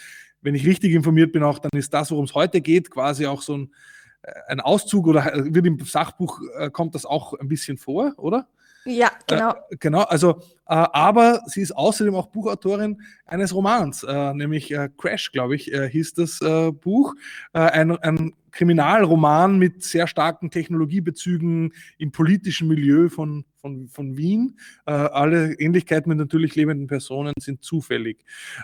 wenn 0.41 0.56
ich 0.56 0.65
richtig 0.65 0.93
informiert 0.93 1.32
bin, 1.32 1.43
auch 1.43 1.60
dann 1.60 1.72
ist 1.74 1.93
das, 1.93 2.12
worum 2.12 2.26
es 2.26 2.36
heute 2.36 2.62
geht, 2.62 2.89
quasi 2.89 3.26
auch 3.26 3.41
so 3.41 3.58
ein, 3.58 3.74
äh, 4.22 4.32
ein 4.48 4.60
Auszug 4.60 5.08
oder 5.08 5.34
äh, 5.34 5.54
wird 5.54 5.65
im 5.65 5.80
Sachbuch, 5.80 6.41
kommt 6.72 6.96
das 6.96 7.06
auch 7.06 7.34
ein 7.34 7.48
bisschen 7.48 7.78
vor, 7.78 8.13
oder? 8.17 8.48
Ja, 8.88 9.12
genau. 9.28 9.52
Äh, 9.52 9.76
genau, 9.80 10.04
also, 10.04 10.41
äh, 10.65 10.73
aber 10.76 11.41
sie 11.47 11.62
ist 11.62 11.76
außerdem 11.76 12.15
auch 12.15 12.28
Buchautorin 12.28 13.02
eines 13.26 13.54
Romans, 13.54 14.04
äh, 14.04 14.34
nämlich 14.34 14.71
äh, 14.71 14.89
Crash, 14.97 15.34
glaube 15.34 15.56
ich, 15.56 15.73
äh, 15.73 15.89
hieß 15.89 16.13
das 16.13 16.41
äh, 16.41 16.71
Buch. 16.71 17.13
ein, 17.52 17.91
ein 17.97 18.34
Kriminalroman 18.52 19.60
mit 19.60 19.84
sehr 19.84 20.08
starken 20.08 20.50
Technologiebezügen 20.50 21.73
im 21.97 22.12
politischen 22.12 22.69
Milieu 22.69 23.10
von, 23.10 23.43
von, 23.58 23.89
von 23.89 24.17
Wien. 24.17 24.58
alle 24.86 25.54
Ähnlichkeiten 25.60 26.10
mit 26.10 26.17
natürlich 26.17 26.56
lebenden 26.56 26.88
Personen 26.88 27.34
sind 27.39 27.63
zufällig. 27.63 28.23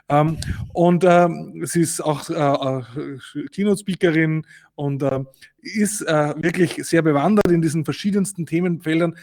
Ähm, 0.10 0.38
und 0.74 1.04
ähm, 1.04 1.62
sie 1.66 1.82
ist 1.82 2.02
auch 2.02 2.26
Keynote-Speakerin 3.52 4.46
und 4.76 5.04
ist 5.62 6.02
wirklich 6.02 6.84
sehr 6.86 7.02
bewandert 7.04 7.52
in 7.52 7.62
diesen 7.62 7.86
verschiedensten 7.86 8.46
Themenfeldern 8.46 9.16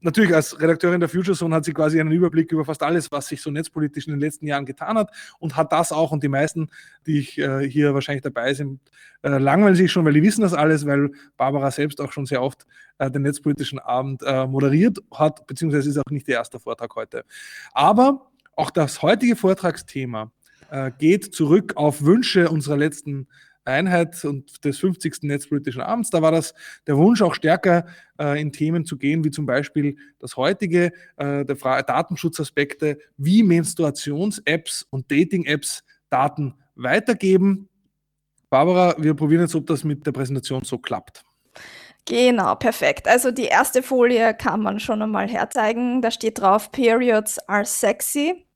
natürlich 0.00 0.34
als 0.34 0.60
Redakteurin 0.60 1.00
der 1.00 1.08
Future 1.08 1.36
Zone 1.36 1.54
hat 1.54 1.64
sie 1.64 1.72
quasi 1.72 2.00
einen 2.00 2.12
Überblick 2.12 2.50
über 2.52 2.64
fast 2.64 2.82
alles, 2.82 3.10
was 3.12 3.28
sich 3.28 3.42
so 3.42 3.50
netzpolitisch 3.50 4.06
in 4.06 4.12
den 4.12 4.20
letzten 4.20 4.46
Jahren 4.46 4.66
getan 4.66 4.96
hat 4.96 5.10
und 5.38 5.56
hat 5.56 5.72
das 5.72 5.92
auch 5.92 6.12
und 6.12 6.22
die 6.22 6.28
meisten, 6.28 6.68
die 7.06 7.18
ich, 7.18 7.38
äh, 7.38 7.68
hier 7.68 7.94
wahrscheinlich 7.94 8.22
dabei 8.22 8.54
sind, 8.54 8.80
äh, 9.22 9.38
langweilen 9.38 9.76
sich 9.76 9.92
schon, 9.92 10.04
weil 10.04 10.14
die 10.14 10.22
wissen 10.22 10.42
das 10.42 10.54
alles, 10.54 10.86
weil 10.86 11.10
Barbara 11.36 11.70
selbst 11.70 12.00
auch 12.00 12.12
schon 12.12 12.26
sehr 12.26 12.42
oft 12.42 12.66
äh, 12.98 13.10
den 13.10 13.22
netzpolitischen 13.22 13.78
Abend 13.78 14.22
äh, 14.24 14.46
moderiert 14.46 14.98
hat, 15.12 15.46
beziehungsweise 15.46 15.90
ist 15.90 15.98
auch 15.98 16.10
nicht 16.10 16.26
der 16.28 16.36
erste 16.36 16.58
Vortrag 16.58 16.94
heute. 16.96 17.24
Aber 17.72 18.30
auch 18.54 18.70
das 18.70 19.02
heutige 19.02 19.36
Vortragsthema 19.36 20.32
äh, 20.70 20.90
geht 20.98 21.34
zurück 21.34 21.74
auf 21.76 22.02
Wünsche 22.02 22.48
unserer 22.50 22.76
letzten 22.76 23.28
Einheit 23.66 24.24
und 24.24 24.64
des 24.64 24.78
50. 24.78 25.22
Netzpolitischen 25.22 25.82
Abends. 25.82 26.10
Da 26.10 26.22
war 26.22 26.32
das 26.32 26.54
der 26.86 26.96
Wunsch 26.96 27.22
auch 27.22 27.34
stärker 27.34 27.86
äh, 28.18 28.40
in 28.40 28.52
Themen 28.52 28.84
zu 28.84 28.96
gehen, 28.96 29.24
wie 29.24 29.30
zum 29.30 29.46
Beispiel 29.46 29.96
das 30.18 30.36
heutige, 30.36 30.92
äh, 31.16 31.44
der 31.44 31.56
Fra 31.56 31.82
Datenschutzaspekte, 31.82 32.98
wie 33.16 33.42
Menstruations-Apps 33.42 34.86
und 34.90 35.10
Dating-Apps 35.10 35.82
Daten 36.10 36.54
weitergeben. 36.74 37.68
Barbara, 38.50 38.94
wir 38.98 39.14
probieren 39.14 39.42
jetzt, 39.42 39.54
ob 39.54 39.66
das 39.66 39.84
mit 39.84 40.06
der 40.06 40.12
Präsentation 40.12 40.64
so 40.64 40.78
klappt. 40.78 41.24
Genau, 42.04 42.54
perfekt. 42.54 43.08
Also 43.08 43.32
die 43.32 43.46
erste 43.46 43.82
Folie 43.82 44.32
kann 44.32 44.62
man 44.62 44.78
schon 44.78 45.02
einmal 45.02 45.28
herzeigen. 45.28 46.00
Da 46.02 46.12
steht 46.12 46.40
drauf, 46.40 46.70
Periods 46.70 47.38
are 47.48 47.64
sexy. 47.64 48.46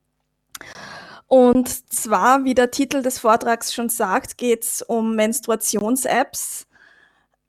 Und 1.31 1.93
zwar, 1.93 2.43
wie 2.43 2.55
der 2.55 2.73
Titel 2.73 3.03
des 3.03 3.21
Vortrags 3.21 3.73
schon 3.73 3.89
sagt, 3.89 4.37
geht 4.37 4.65
es 4.65 4.83
um 4.83 5.15
Menstruations-Apps. 5.15 6.67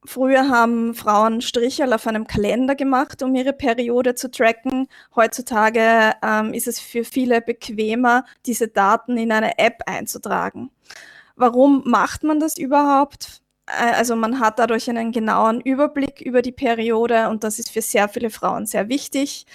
Früher 0.05 0.49
haben 0.49 0.93
Frauen 0.93 1.41
Stricherl 1.41 1.91
auf 1.93 2.05
einem 2.05 2.27
Kalender 2.27 2.75
gemacht, 2.75 3.23
um 3.23 3.33
ihre 3.33 3.53
Periode 3.53 4.13
zu 4.13 4.29
tracken. 4.29 4.87
Heutzutage 5.15 6.13
ähm, 6.21 6.53
ist 6.53 6.67
es 6.67 6.79
für 6.79 7.03
viele 7.03 7.41
bequemer, 7.41 8.23
diese 8.45 8.67
Daten 8.67 9.17
in 9.17 9.31
eine 9.31 9.57
App 9.57 9.81
einzutragen. 9.87 10.69
Warum 11.35 11.81
macht 11.83 12.23
man 12.23 12.39
das 12.39 12.59
überhaupt? 12.59 13.41
Äh, 13.65 13.93
also 13.95 14.15
man 14.15 14.39
hat 14.39 14.59
dadurch 14.59 14.91
einen 14.91 15.11
genauen 15.11 15.59
Überblick 15.59 16.21
über 16.21 16.43
die 16.43 16.51
Periode 16.51 17.29
und 17.29 17.43
das 17.43 17.57
ist 17.57 17.71
für 17.71 17.81
sehr 17.81 18.09
viele 18.09 18.29
Frauen 18.29 18.67
sehr 18.67 18.89
wichtig. 18.89 19.47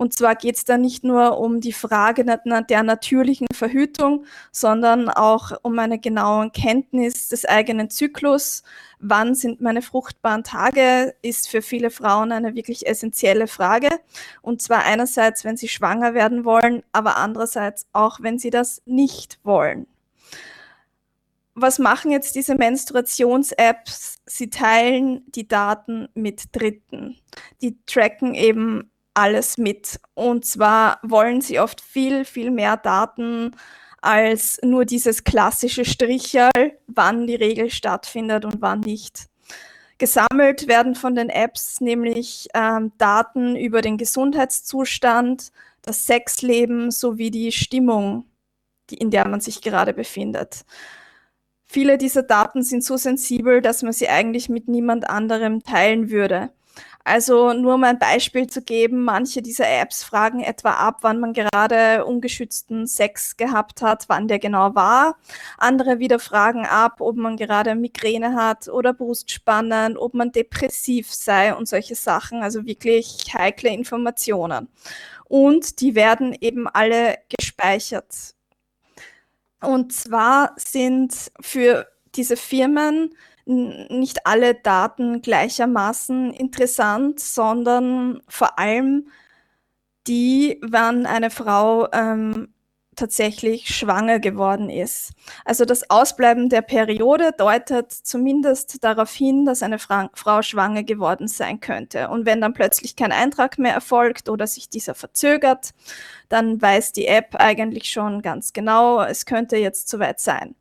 Und 0.00 0.14
zwar 0.14 0.34
geht 0.34 0.56
es 0.56 0.64
da 0.64 0.78
nicht 0.78 1.04
nur 1.04 1.36
um 1.36 1.60
die 1.60 1.74
Frage 1.74 2.24
der 2.24 2.82
natürlichen 2.82 3.46
Verhütung, 3.52 4.24
sondern 4.50 5.10
auch 5.10 5.52
um 5.60 5.78
eine 5.78 5.98
genaue 5.98 6.48
Kenntnis 6.48 7.28
des 7.28 7.44
eigenen 7.44 7.90
Zyklus. 7.90 8.62
Wann 8.98 9.34
sind 9.34 9.60
meine 9.60 9.82
fruchtbaren 9.82 10.42
Tage, 10.42 11.14
ist 11.20 11.50
für 11.50 11.60
viele 11.60 11.90
Frauen 11.90 12.32
eine 12.32 12.54
wirklich 12.54 12.86
essentielle 12.86 13.46
Frage. 13.46 13.90
Und 14.40 14.62
zwar 14.62 14.84
einerseits, 14.84 15.44
wenn 15.44 15.58
sie 15.58 15.68
schwanger 15.68 16.14
werden 16.14 16.46
wollen, 16.46 16.82
aber 16.92 17.18
andererseits 17.18 17.86
auch, 17.92 18.20
wenn 18.22 18.38
sie 18.38 18.48
das 18.48 18.80
nicht 18.86 19.38
wollen. 19.42 19.86
Was 21.54 21.78
machen 21.78 22.10
jetzt 22.10 22.36
diese 22.36 22.54
Menstruations-Apps? 22.54 24.16
Sie 24.24 24.48
teilen 24.48 25.24
die 25.26 25.46
Daten 25.46 26.08
mit 26.14 26.56
Dritten. 26.56 27.18
Die 27.60 27.76
tracken 27.84 28.34
eben 28.34 28.89
alles 29.14 29.58
mit. 29.58 30.00
Und 30.14 30.44
zwar 30.44 30.98
wollen 31.02 31.40
sie 31.40 31.60
oft 31.60 31.80
viel, 31.80 32.24
viel 32.24 32.50
mehr 32.50 32.76
Daten 32.76 33.56
als 34.00 34.58
nur 34.62 34.84
dieses 34.84 35.24
klassische 35.24 35.84
Stricherl, 35.84 36.78
wann 36.86 37.26
die 37.26 37.34
Regel 37.34 37.70
stattfindet 37.70 38.44
und 38.44 38.60
wann 38.60 38.80
nicht. 38.80 39.28
Gesammelt 39.98 40.66
werden 40.66 40.94
von 40.94 41.14
den 41.14 41.28
Apps 41.28 41.82
nämlich 41.82 42.48
ähm, 42.54 42.92
Daten 42.96 43.54
über 43.56 43.82
den 43.82 43.98
Gesundheitszustand, 43.98 45.52
das 45.82 46.06
Sexleben 46.06 46.90
sowie 46.90 47.30
die 47.30 47.52
Stimmung, 47.52 48.24
die, 48.88 48.96
in 48.96 49.10
der 49.10 49.28
man 49.28 49.40
sich 49.40 49.60
gerade 49.60 49.92
befindet. 49.92 50.64
Viele 51.66 51.98
dieser 51.98 52.22
Daten 52.22 52.62
sind 52.62 52.82
so 52.82 52.96
sensibel, 52.96 53.60
dass 53.60 53.82
man 53.82 53.92
sie 53.92 54.08
eigentlich 54.08 54.48
mit 54.48 54.68
niemand 54.68 55.08
anderem 55.08 55.62
teilen 55.62 56.10
würde. 56.10 56.50
Also 57.10 57.52
nur 57.54 57.74
um 57.74 57.82
ein 57.82 57.98
Beispiel 57.98 58.46
zu 58.46 58.62
geben, 58.62 59.02
manche 59.02 59.42
dieser 59.42 59.68
Apps 59.68 60.04
fragen 60.04 60.44
etwa 60.44 60.74
ab, 60.74 60.98
wann 61.00 61.18
man 61.18 61.32
gerade 61.32 62.04
ungeschützten 62.04 62.86
Sex 62.86 63.36
gehabt 63.36 63.82
hat, 63.82 64.04
wann 64.06 64.28
der 64.28 64.38
genau 64.38 64.76
war. 64.76 65.16
Andere 65.58 65.98
wieder 65.98 66.20
fragen 66.20 66.66
ab, 66.66 67.00
ob 67.00 67.16
man 67.16 67.36
gerade 67.36 67.74
Migräne 67.74 68.36
hat 68.36 68.68
oder 68.68 68.92
Brustspannen, 68.92 69.96
ob 69.96 70.14
man 70.14 70.30
depressiv 70.30 71.12
sei 71.12 71.52
und 71.52 71.66
solche 71.66 71.96
Sachen, 71.96 72.44
also 72.44 72.64
wirklich 72.64 73.34
heikle 73.34 73.70
Informationen. 73.70 74.68
Und 75.24 75.80
die 75.80 75.96
werden 75.96 76.32
eben 76.40 76.68
alle 76.68 77.18
gespeichert. 77.36 78.36
Und 79.60 79.92
zwar 79.92 80.52
sind 80.54 81.32
für 81.40 81.88
diese 82.14 82.36
Firmen 82.36 83.16
nicht 83.44 84.26
alle 84.26 84.54
Daten 84.54 85.22
gleichermaßen 85.22 86.32
interessant, 86.32 87.20
sondern 87.20 88.22
vor 88.28 88.58
allem 88.58 89.08
die, 90.06 90.60
wann 90.62 91.06
eine 91.06 91.30
Frau 91.30 91.88
ähm, 91.92 92.54
tatsächlich 93.00 93.74
schwanger 93.74 94.18
geworden 94.18 94.68
ist. 94.68 95.12
Also 95.44 95.64
das 95.64 95.88
Ausbleiben 95.88 96.50
der 96.50 96.60
Periode 96.60 97.32
deutet 97.36 97.90
zumindest 97.92 98.84
darauf 98.84 99.10
hin, 99.12 99.46
dass 99.46 99.62
eine 99.62 99.78
Fra 99.78 100.10
Frau 100.12 100.42
schwanger 100.42 100.82
geworden 100.82 101.26
sein 101.26 101.60
könnte. 101.60 102.10
Und 102.10 102.26
wenn 102.26 102.42
dann 102.42 102.52
plötzlich 102.52 102.96
kein 102.96 103.12
Eintrag 103.12 103.58
mehr 103.58 103.72
erfolgt 103.72 104.28
oder 104.28 104.46
sich 104.46 104.68
dieser 104.68 104.94
verzögert, 104.94 105.70
dann 106.28 106.60
weiß 106.60 106.92
die 106.92 107.06
App 107.06 107.36
eigentlich 107.36 107.90
schon 107.90 108.20
ganz 108.22 108.52
genau, 108.52 109.02
es 109.02 109.24
könnte 109.24 109.56
jetzt 109.56 109.88
soweit 109.88 110.20
sein. 110.20 110.54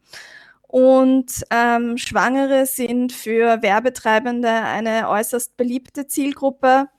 Und 0.71 1.45
ähm, 1.49 1.97
Schwangere 1.97 2.67
sind 2.67 3.11
für 3.11 3.63
Werbetreibende 3.63 4.51
eine 4.51 5.09
äußerst 5.09 5.57
beliebte 5.57 6.05
Zielgruppe. 6.05 6.89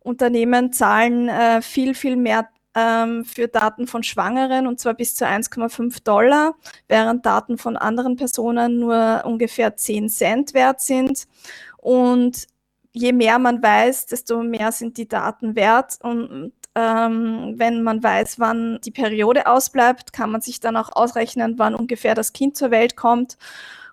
Unternehmen 0.00 0.72
zahlen 0.72 1.28
äh, 1.28 1.62
viel, 1.62 1.94
viel 1.94 2.16
mehr 2.16 2.48
ähm, 2.74 3.24
für 3.24 3.46
Daten 3.46 3.86
von 3.86 4.02
Schwangeren 4.02 4.66
und 4.66 4.80
zwar 4.80 4.94
bis 4.94 5.14
zu 5.14 5.24
1,5 5.24 6.02
Dollar, 6.02 6.56
während 6.88 7.24
Daten 7.24 7.58
von 7.58 7.76
anderen 7.76 8.16
Personen 8.16 8.80
nur 8.80 9.22
ungefähr 9.24 9.76
10 9.76 10.08
Cent 10.08 10.52
wert 10.52 10.80
sind. 10.80 11.28
Und 11.76 12.48
je 12.92 13.12
mehr 13.12 13.38
man 13.38 13.62
weiß, 13.62 14.06
desto 14.06 14.42
mehr 14.42 14.72
sind 14.72 14.96
die 14.96 15.06
Daten 15.06 15.54
wert. 15.54 15.96
Und 16.02 16.54
ähm, 16.74 17.54
wenn 17.56 17.82
man 17.82 18.02
weiß, 18.02 18.38
wann 18.38 18.80
die 18.82 18.90
Periode 18.90 19.46
ausbleibt, 19.46 20.12
kann 20.12 20.30
man 20.30 20.40
sich 20.40 20.60
dann 20.60 20.76
auch 20.76 20.90
ausrechnen, 20.92 21.58
wann 21.58 21.74
ungefähr 21.74 22.14
das 22.14 22.32
Kind 22.32 22.56
zur 22.56 22.70
Welt 22.70 22.96
kommt. 22.96 23.36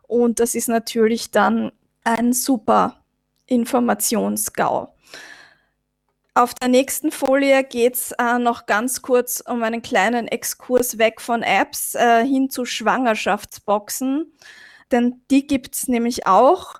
Und 0.07 0.39
das 0.39 0.55
ist 0.55 0.69
natürlich 0.69 1.31
dann 1.31 1.71
ein 2.03 2.33
super 2.33 2.95
Informationsgau. 3.47 4.93
Auf 6.35 6.53
der 6.53 6.69
nächsten 6.69 7.11
Folie 7.11 7.63
geht 7.65 7.95
es 7.95 8.11
äh, 8.13 8.39
noch 8.39 8.65
ganz 8.65 9.01
kurz 9.01 9.43
um 9.45 9.61
einen 9.61 9.81
kleinen 9.81 10.27
Exkurs 10.27 10.97
weg 10.97 11.19
von 11.19 11.43
Apps 11.43 11.95
äh, 11.95 12.25
hin 12.25 12.49
zu 12.49 12.63
Schwangerschaftsboxen. 12.63 14.31
Denn 14.91 15.21
die 15.29 15.45
gibt 15.47 15.75
es 15.75 15.87
nämlich 15.89 16.27
auch. 16.27 16.75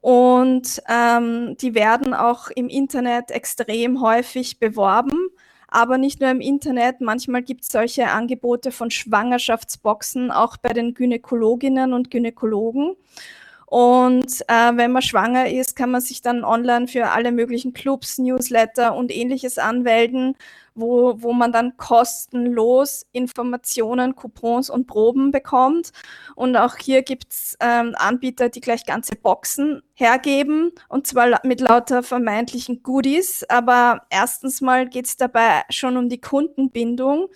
Und 0.00 0.82
ähm, 0.88 1.56
die 1.58 1.74
werden 1.74 2.14
auch 2.14 2.48
im 2.48 2.68
Internet 2.68 3.30
extrem 3.30 4.00
häufig 4.00 4.58
beworben 4.58 5.28
aber 5.72 5.98
nicht 5.98 6.20
nur 6.20 6.30
im 6.30 6.40
Internet. 6.40 7.00
Manchmal 7.00 7.42
gibt 7.42 7.62
es 7.62 7.68
solche 7.68 8.08
Angebote 8.08 8.72
von 8.72 8.90
Schwangerschaftsboxen 8.90 10.30
auch 10.30 10.56
bei 10.56 10.72
den 10.72 10.94
Gynäkologinnen 10.94 11.92
und 11.92 12.10
Gynäkologen. 12.10 12.96
Und 13.72 14.42
äh, 14.48 14.76
wenn 14.76 14.92
man 14.92 15.00
schwanger 15.00 15.48
ist, 15.48 15.76
kann 15.76 15.90
man 15.90 16.02
sich 16.02 16.20
dann 16.20 16.44
online 16.44 16.88
für 16.88 17.08
alle 17.08 17.32
möglichen 17.32 17.72
Clubs, 17.72 18.18
Newsletter 18.18 18.94
und 18.94 19.10
ähnliches 19.10 19.56
anmelden, 19.56 20.36
wo, 20.74 21.14
wo 21.22 21.32
man 21.32 21.52
dann 21.52 21.78
kostenlos 21.78 23.06
Informationen, 23.12 24.14
Coupons 24.14 24.68
und 24.68 24.86
Proben 24.86 25.30
bekommt. 25.30 25.92
Und 26.34 26.54
auch 26.54 26.76
hier 26.76 27.00
gibt 27.00 27.32
es 27.32 27.56
ähm, 27.60 27.94
Anbieter, 27.96 28.50
die 28.50 28.60
gleich 28.60 28.84
ganze 28.84 29.16
Boxen 29.16 29.82
hergeben, 29.94 30.72
und 30.90 31.06
zwar 31.06 31.40
mit 31.42 31.62
lauter 31.62 32.02
vermeintlichen 32.02 32.82
Goodies. 32.82 33.42
Aber 33.48 34.02
erstens 34.10 34.60
mal 34.60 34.86
geht 34.86 35.06
es 35.06 35.16
dabei 35.16 35.62
schon 35.70 35.96
um 35.96 36.10
die 36.10 36.20
Kundenbindung. 36.20 37.28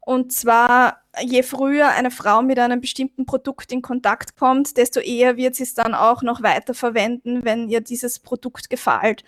Und 0.00 0.32
zwar, 0.32 1.00
je 1.22 1.42
früher 1.42 1.88
eine 1.88 2.10
Frau 2.10 2.42
mit 2.42 2.58
einem 2.58 2.80
bestimmten 2.80 3.26
Produkt 3.26 3.72
in 3.72 3.82
Kontakt 3.82 4.36
kommt, 4.36 4.76
desto 4.76 5.00
eher 5.00 5.36
wird 5.36 5.54
sie 5.54 5.64
es 5.64 5.74
dann 5.74 5.94
auch 5.94 6.22
noch 6.22 6.42
weiter 6.42 6.74
verwenden, 6.74 7.44
wenn 7.44 7.68
ihr 7.68 7.80
dieses 7.80 8.18
Produkt 8.18 8.70
gefällt. 8.70 9.24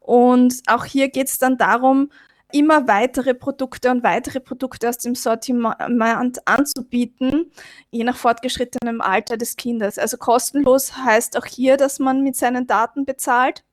Und 0.00 0.62
auch 0.66 0.84
hier 0.84 1.08
geht 1.08 1.28
es 1.28 1.38
dann 1.38 1.58
darum, 1.58 2.10
immer 2.52 2.86
weitere 2.86 3.34
Produkte 3.34 3.90
und 3.90 4.04
weitere 4.04 4.40
Produkte 4.40 4.88
aus 4.88 4.98
dem 4.98 5.14
Sortiment 5.14 6.46
anzubieten, 6.46 7.50
je 7.90 8.04
nach 8.04 8.16
fortgeschrittenem 8.16 9.00
Alter 9.00 9.36
des 9.36 9.56
Kindes. 9.56 9.98
Also 9.98 10.16
kostenlos 10.16 10.96
heißt 10.96 11.36
auch 11.36 11.46
hier, 11.46 11.76
dass 11.76 11.98
man 11.98 12.22
mit 12.22 12.36
seinen 12.36 12.66
Daten 12.66 13.04
bezahlt. 13.04 13.64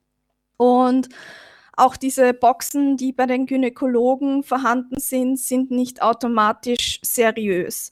Und 0.57 1.09
Auch 1.75 1.97
diese 1.97 2.33
Boxen, 2.33 2.97
die 2.97 3.11
bei 3.11 3.25
den 3.25 3.47
Gynäkologen 3.47 4.43
vorhanden 4.43 4.99
sind, 4.99 5.39
sind 5.39 5.71
nicht 5.71 6.01
automatisch 6.01 6.99
seriös. 7.01 7.91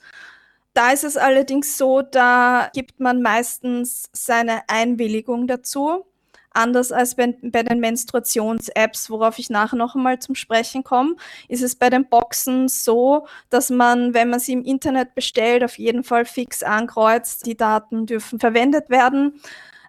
Da 0.73 0.91
ist 0.91 1.03
es 1.03 1.17
allerdings 1.17 1.77
so, 1.77 2.01
da 2.01 2.69
gibt 2.73 2.99
man 2.99 3.21
meistens 3.21 4.09
seine 4.13 4.61
Einwilligung 4.69 5.47
dazu. 5.47 6.05
Anders 6.53 6.91
als 6.91 7.15
bei, 7.15 7.33
bei 7.41 7.63
den 7.63 7.79
Menstruations-Apps, 7.79 9.09
worauf 9.09 9.39
ich 9.39 9.49
nachher 9.49 9.77
noch 9.77 9.95
einmal 9.95 10.19
zum 10.19 10.35
Sprechen 10.35 10.83
komme, 10.83 11.15
ist 11.47 11.63
es 11.63 11.75
bei 11.75 11.89
den 11.89 12.07
Boxen 12.09 12.67
so, 12.67 13.25
dass 13.49 13.69
man, 13.69 14.13
wenn 14.13 14.29
man 14.29 14.39
sie 14.39 14.53
im 14.53 14.63
Internet 14.63 15.15
bestellt, 15.15 15.63
auf 15.63 15.77
jeden 15.77 16.03
Fall 16.03 16.25
fix 16.25 16.61
ankreuzt, 16.61 17.45
die 17.45 17.55
Daten 17.55 18.05
dürfen 18.05 18.39
verwendet 18.39 18.89
werden. 18.89 19.41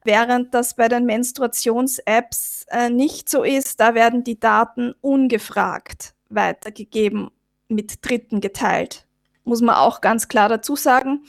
Während 0.05 0.53
das 0.53 0.75
bei 0.75 0.89
den 0.89 1.05
Menstruations-Apps 1.07 2.67
äh, 2.71 2.91
nicht 2.91 3.29
so 3.29 3.45
ist, 3.45 3.81
da 3.81 3.95
werden 3.95 4.25
die 4.25 4.41
Daten 4.41 4.95
ungefragt 5.01 6.15
weitergegeben, 6.29 7.31
mit 7.69 8.05
Dritten 8.07 8.41
geteilt. 8.41 9.07
Muss 9.45 9.61
man 9.61 9.77
auch 9.77 10.01
ganz 10.01 10.29
klar 10.29 10.49
dazu 10.49 10.77
sagen. 10.77 11.25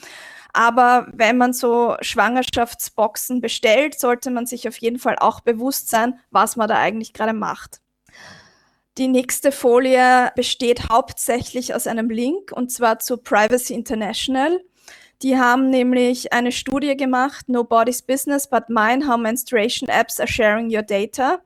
Aber 0.52 1.08
wenn 1.12 1.36
man 1.36 1.52
so 1.52 1.96
Schwangerschaftsboxen 2.00 3.40
bestellt, 3.40 3.98
sollte 3.98 4.30
man 4.30 4.46
sich 4.46 4.68
auf 4.68 4.76
jeden 4.76 4.98
Fall 4.98 5.16
auch 5.18 5.40
bewusst 5.40 5.90
sein, 5.90 6.20
was 6.30 6.56
man 6.56 6.68
da 6.68 6.78
eigentlich 6.78 7.12
gerade 7.12 7.32
macht. 7.32 7.80
Die 8.96 9.08
nächste 9.08 9.50
Folie 9.50 10.30
besteht 10.36 10.88
hauptsächlich 10.88 11.74
aus 11.74 11.88
einem 11.88 12.08
Link 12.08 12.52
und 12.52 12.70
zwar 12.70 13.00
zu 13.00 13.16
Privacy 13.16 13.74
International. 13.74 14.60
Die 15.22 15.38
haben 15.38 15.70
nämlich 15.70 16.32
eine 16.32 16.52
Studie 16.52 16.96
gemacht, 16.96 17.48
Nobody's 17.48 18.02
Business 18.02 18.48
but 18.48 18.68
Mine, 18.68 19.06
How 19.06 19.16
Menstruation 19.16 19.88
Apps 19.88 20.20
are 20.20 20.28
Sharing 20.28 20.74
Your 20.74 20.82
Data. 20.82 21.40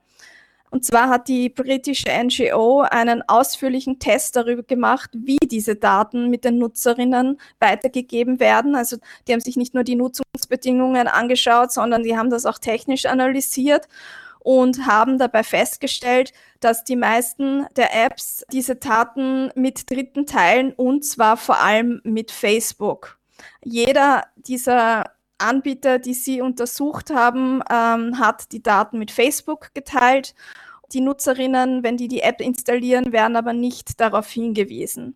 Und 0.71 0.85
zwar 0.85 1.09
hat 1.09 1.27
die 1.27 1.49
britische 1.49 2.09
NGO 2.09 2.81
einen 2.81 3.23
ausführlichen 3.27 3.97
Test 3.99 4.35
darüber 4.35 4.63
gemacht, 4.63 5.09
wie 5.13 5.37
diese 5.37 5.75
Daten 5.75 6.29
mit 6.29 6.45
den 6.45 6.59
Nutzerinnen 6.59 7.39
weitergegeben 7.59 8.39
werden. 8.39 8.75
Also 8.75 8.97
die 9.27 9.33
haben 9.33 9.39
sich 9.39 9.57
nicht 9.57 9.73
nur 9.73 9.83
die 9.83 9.95
Nutzungsbedingungen 9.95 11.07
angeschaut, 11.07 11.71
sondern 11.71 12.03
die 12.03 12.17
haben 12.17 12.29
das 12.29 12.45
auch 12.45 12.59
technisch 12.59 13.07
analysiert 13.07 13.87
und 14.39 14.85
haben 14.85 15.17
dabei 15.17 15.43
festgestellt, 15.43 16.33
dass 16.59 16.83
die 16.83 16.95
meisten 16.95 17.65
der 17.75 18.05
Apps 18.05 18.43
diese 18.51 18.75
Daten 18.75 19.51
mit 19.55 19.89
Dritten 19.89 20.25
teilen 20.25 20.73
und 20.73 21.03
zwar 21.03 21.35
vor 21.37 21.59
allem 21.59 21.99
mit 22.03 22.31
Facebook. 22.31 23.18
Jeder 23.63 24.25
dieser 24.35 25.11
Anbieter, 25.37 25.99
die 25.99 26.13
sie 26.13 26.41
untersucht 26.41 27.09
haben, 27.11 27.61
ähm, 27.71 28.19
hat 28.19 28.51
die 28.51 28.61
Daten 28.61 28.99
mit 28.99 29.11
Facebook 29.11 29.73
geteilt. 29.73 30.35
Die 30.91 31.01
Nutzerinnen, 31.01 31.83
wenn 31.83 31.97
die 31.97 32.07
die 32.07 32.21
App 32.21 32.41
installieren, 32.41 33.11
werden 33.11 33.35
aber 33.35 33.53
nicht 33.53 33.99
darauf 33.99 34.29
hingewiesen. 34.29 35.15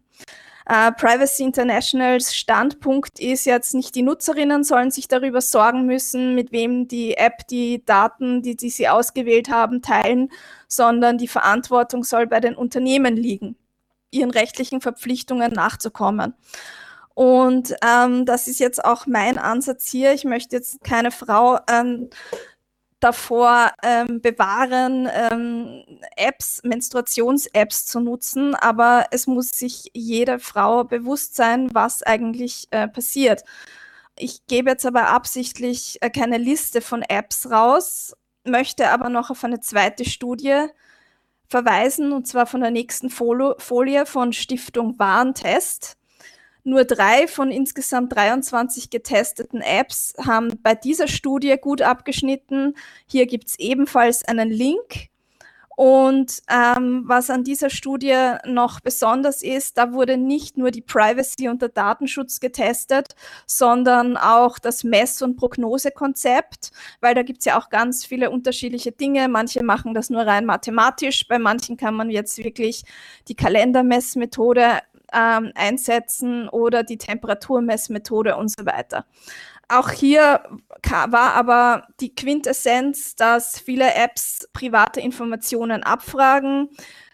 Uh, 0.70 0.92
Privacy 0.92 1.44
Internationals 1.44 2.34
Standpunkt 2.34 3.20
ist 3.20 3.46
jetzt 3.46 3.74
nicht, 3.74 3.96
die 3.96 4.02
Nutzerinnen 4.02 4.64
sollen 4.64 4.92
sich 4.92 5.10
darüber 5.10 5.42
sorgen 5.42 5.86
müssen, 5.86 6.36
mit 6.36 6.54
wem 6.54 6.88
die 6.88 7.18
App 7.18 7.46
die 7.50 7.84
Daten, 7.84 8.42
die, 8.42 8.56
die 8.56 8.70
sie 8.70 8.88
ausgewählt 8.88 9.50
haben, 9.50 9.82
teilen, 9.82 10.32
sondern 10.70 11.18
die 11.18 11.28
Verantwortung 11.28 12.06
soll 12.06 12.28
bei 12.28 12.40
den 12.40 12.56
Unternehmen 12.56 13.18
liegen, 13.18 13.58
ihren 14.10 14.32
rechtlichen 14.32 14.80
Verpflichtungen 14.80 15.52
nachzukommen. 15.52 16.34
Und 17.16 17.76
ähm, 17.86 18.26
das 18.26 18.48
ist 18.48 18.60
jetzt 18.60 18.84
auch 18.84 19.06
mein 19.06 19.38
Ansatz 19.38 19.88
hier. 19.88 20.14
Ich 20.14 20.24
möchte 20.24 20.56
jetzt 20.56 20.84
keine 20.84 21.12
Frau 21.12 21.60
ähm, 21.70 22.10
davor 23.04 23.72
ähm, 23.84 24.22
bewahren, 24.22 25.10
ähm, 25.14 25.84
Apps, 26.16 26.62
Menstruations-Apps 26.64 27.86
zu 27.86 28.00
nutzen, 28.00 28.56
aber 28.56 29.08
es 29.12 29.28
muss 29.28 29.50
sich 29.50 29.92
jede 29.94 30.40
Frau 30.40 30.86
bewusst 30.86 31.36
sein, 31.36 31.74
was 31.74 32.02
eigentlich 32.02 32.68
äh, 32.72 32.88
passiert. 32.88 33.44
Ich 34.18 34.46
gebe 34.48 34.70
jetzt 34.70 34.86
aber 34.86 35.10
absichtlich 35.10 35.98
äh, 36.02 36.10
keine 36.10 36.38
Liste 36.38 36.82
von 36.82 37.02
Apps 37.02 37.52
raus, 37.52 38.16
möchte 38.46 38.90
aber 38.90 39.10
noch 39.10 39.30
auf 39.30 39.44
eine 39.44 39.60
zweite 39.60 40.06
Studie 40.06 40.68
verweisen, 41.50 42.14
und 42.14 42.26
zwar 42.28 42.46
von 42.46 42.62
der 42.62 42.72
nächsten 42.72 43.10
Folie 43.10 44.06
von 44.06 44.34
Stiftung 44.34 44.98
Warentest. 44.98 45.98
Nur 46.66 46.86
drei 46.86 47.28
von 47.28 47.52
insgesamt 47.52 48.16
23 48.16 48.90
getesteten 48.90 49.62
Apps 49.62 50.14
haben 50.24 50.54
bei 50.64 50.76
dieser 50.76 51.10
Studie 51.10 51.58
gut 51.60 51.82
abgeschnitten. 51.82 52.76
Hier 53.06 53.26
gibt 53.26 53.50
es 53.50 53.60
ebenfalls 53.60 54.24
einen 54.24 54.50
Link. 54.50 55.10
Und 55.76 56.44
ähm, 56.50 57.04
was 57.08 57.30
an 57.30 57.44
dieser 57.44 57.70
Studie 57.70 58.16
noch 58.46 58.80
besonders 58.80 59.42
ist, 59.42 59.78
da 59.78 59.92
wurde 59.92 60.18
nicht 60.18 60.56
nur 60.56 60.70
die 60.70 60.82
Privacy 60.82 61.50
und 61.50 61.62
der 61.62 61.70
Datenschutz 61.70 62.40
getestet, 62.40 63.16
sondern 63.48 64.16
auch 64.16 64.60
das 64.60 64.84
Mess- 64.84 65.22
und 65.24 65.36
Prognosekonzept, 65.36 66.72
weil 67.02 67.16
da 67.16 67.24
gibt 67.24 67.40
es 67.40 67.46
ja 67.46 67.60
auch 67.60 67.70
ganz 67.70 68.06
viele 68.06 68.30
unterschiedliche 68.30 68.92
Dinge. 68.92 69.28
Manche 69.28 69.64
machen 69.64 69.96
das 69.96 70.12
nur 70.12 70.22
rein 70.22 70.46
mathematisch, 70.46 71.28
bei 71.28 71.40
manchen 71.40 71.76
kann 71.76 71.96
man 71.96 72.12
jetzt 72.12 72.38
wirklich 72.38 72.84
die 73.28 73.36
Kalendermessmethode 73.36 74.80
ähm, 75.14 75.52
einsetzen 75.56 76.50
oder 76.50 76.84
die 76.84 76.98
Temperaturmessmethode 76.98 78.36
und 78.36 78.50
so 78.50 78.66
weiter. 78.66 79.06
Auch 79.70 79.92
hier 79.92 80.44
war 80.84 81.34
aber 81.34 81.88
die 82.00 82.14
Quintessenz, 82.14 83.16
dass 83.16 83.60
viele 83.60 83.94
Apps 83.96 84.48
private 84.54 85.00
Informationen 85.00 85.84
abfragen, 85.84 86.70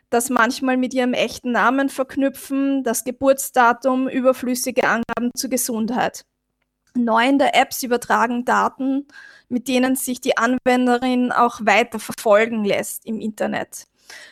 das 0.10 0.30
manchmal 0.30 0.76
mit 0.76 0.94
ihrem 0.94 1.14
echten 1.14 1.52
Namen 1.52 1.90
verknüpfen, 1.90 2.84
das 2.84 3.04
Geburtsdatum, 3.04 4.10
überflüssige 4.10 4.84
Angaben 4.86 5.32
zur 5.36 5.50
Gesundheit. 5.50 6.26
Neun 6.96 7.38
der 7.38 7.56
Apps 7.56 7.84
übertragen 7.84 8.46
Daten, 8.46 9.08
mit 9.48 9.68
denen 9.68 9.96
sich 9.96 10.20
die 10.20 10.38
Anwenderin 10.38 11.32
auch 11.32 11.60
weiter 11.64 12.00
verfolgen 12.00 12.66
lässt 12.66 13.06
im 13.06 13.20
Internet. 13.20 13.86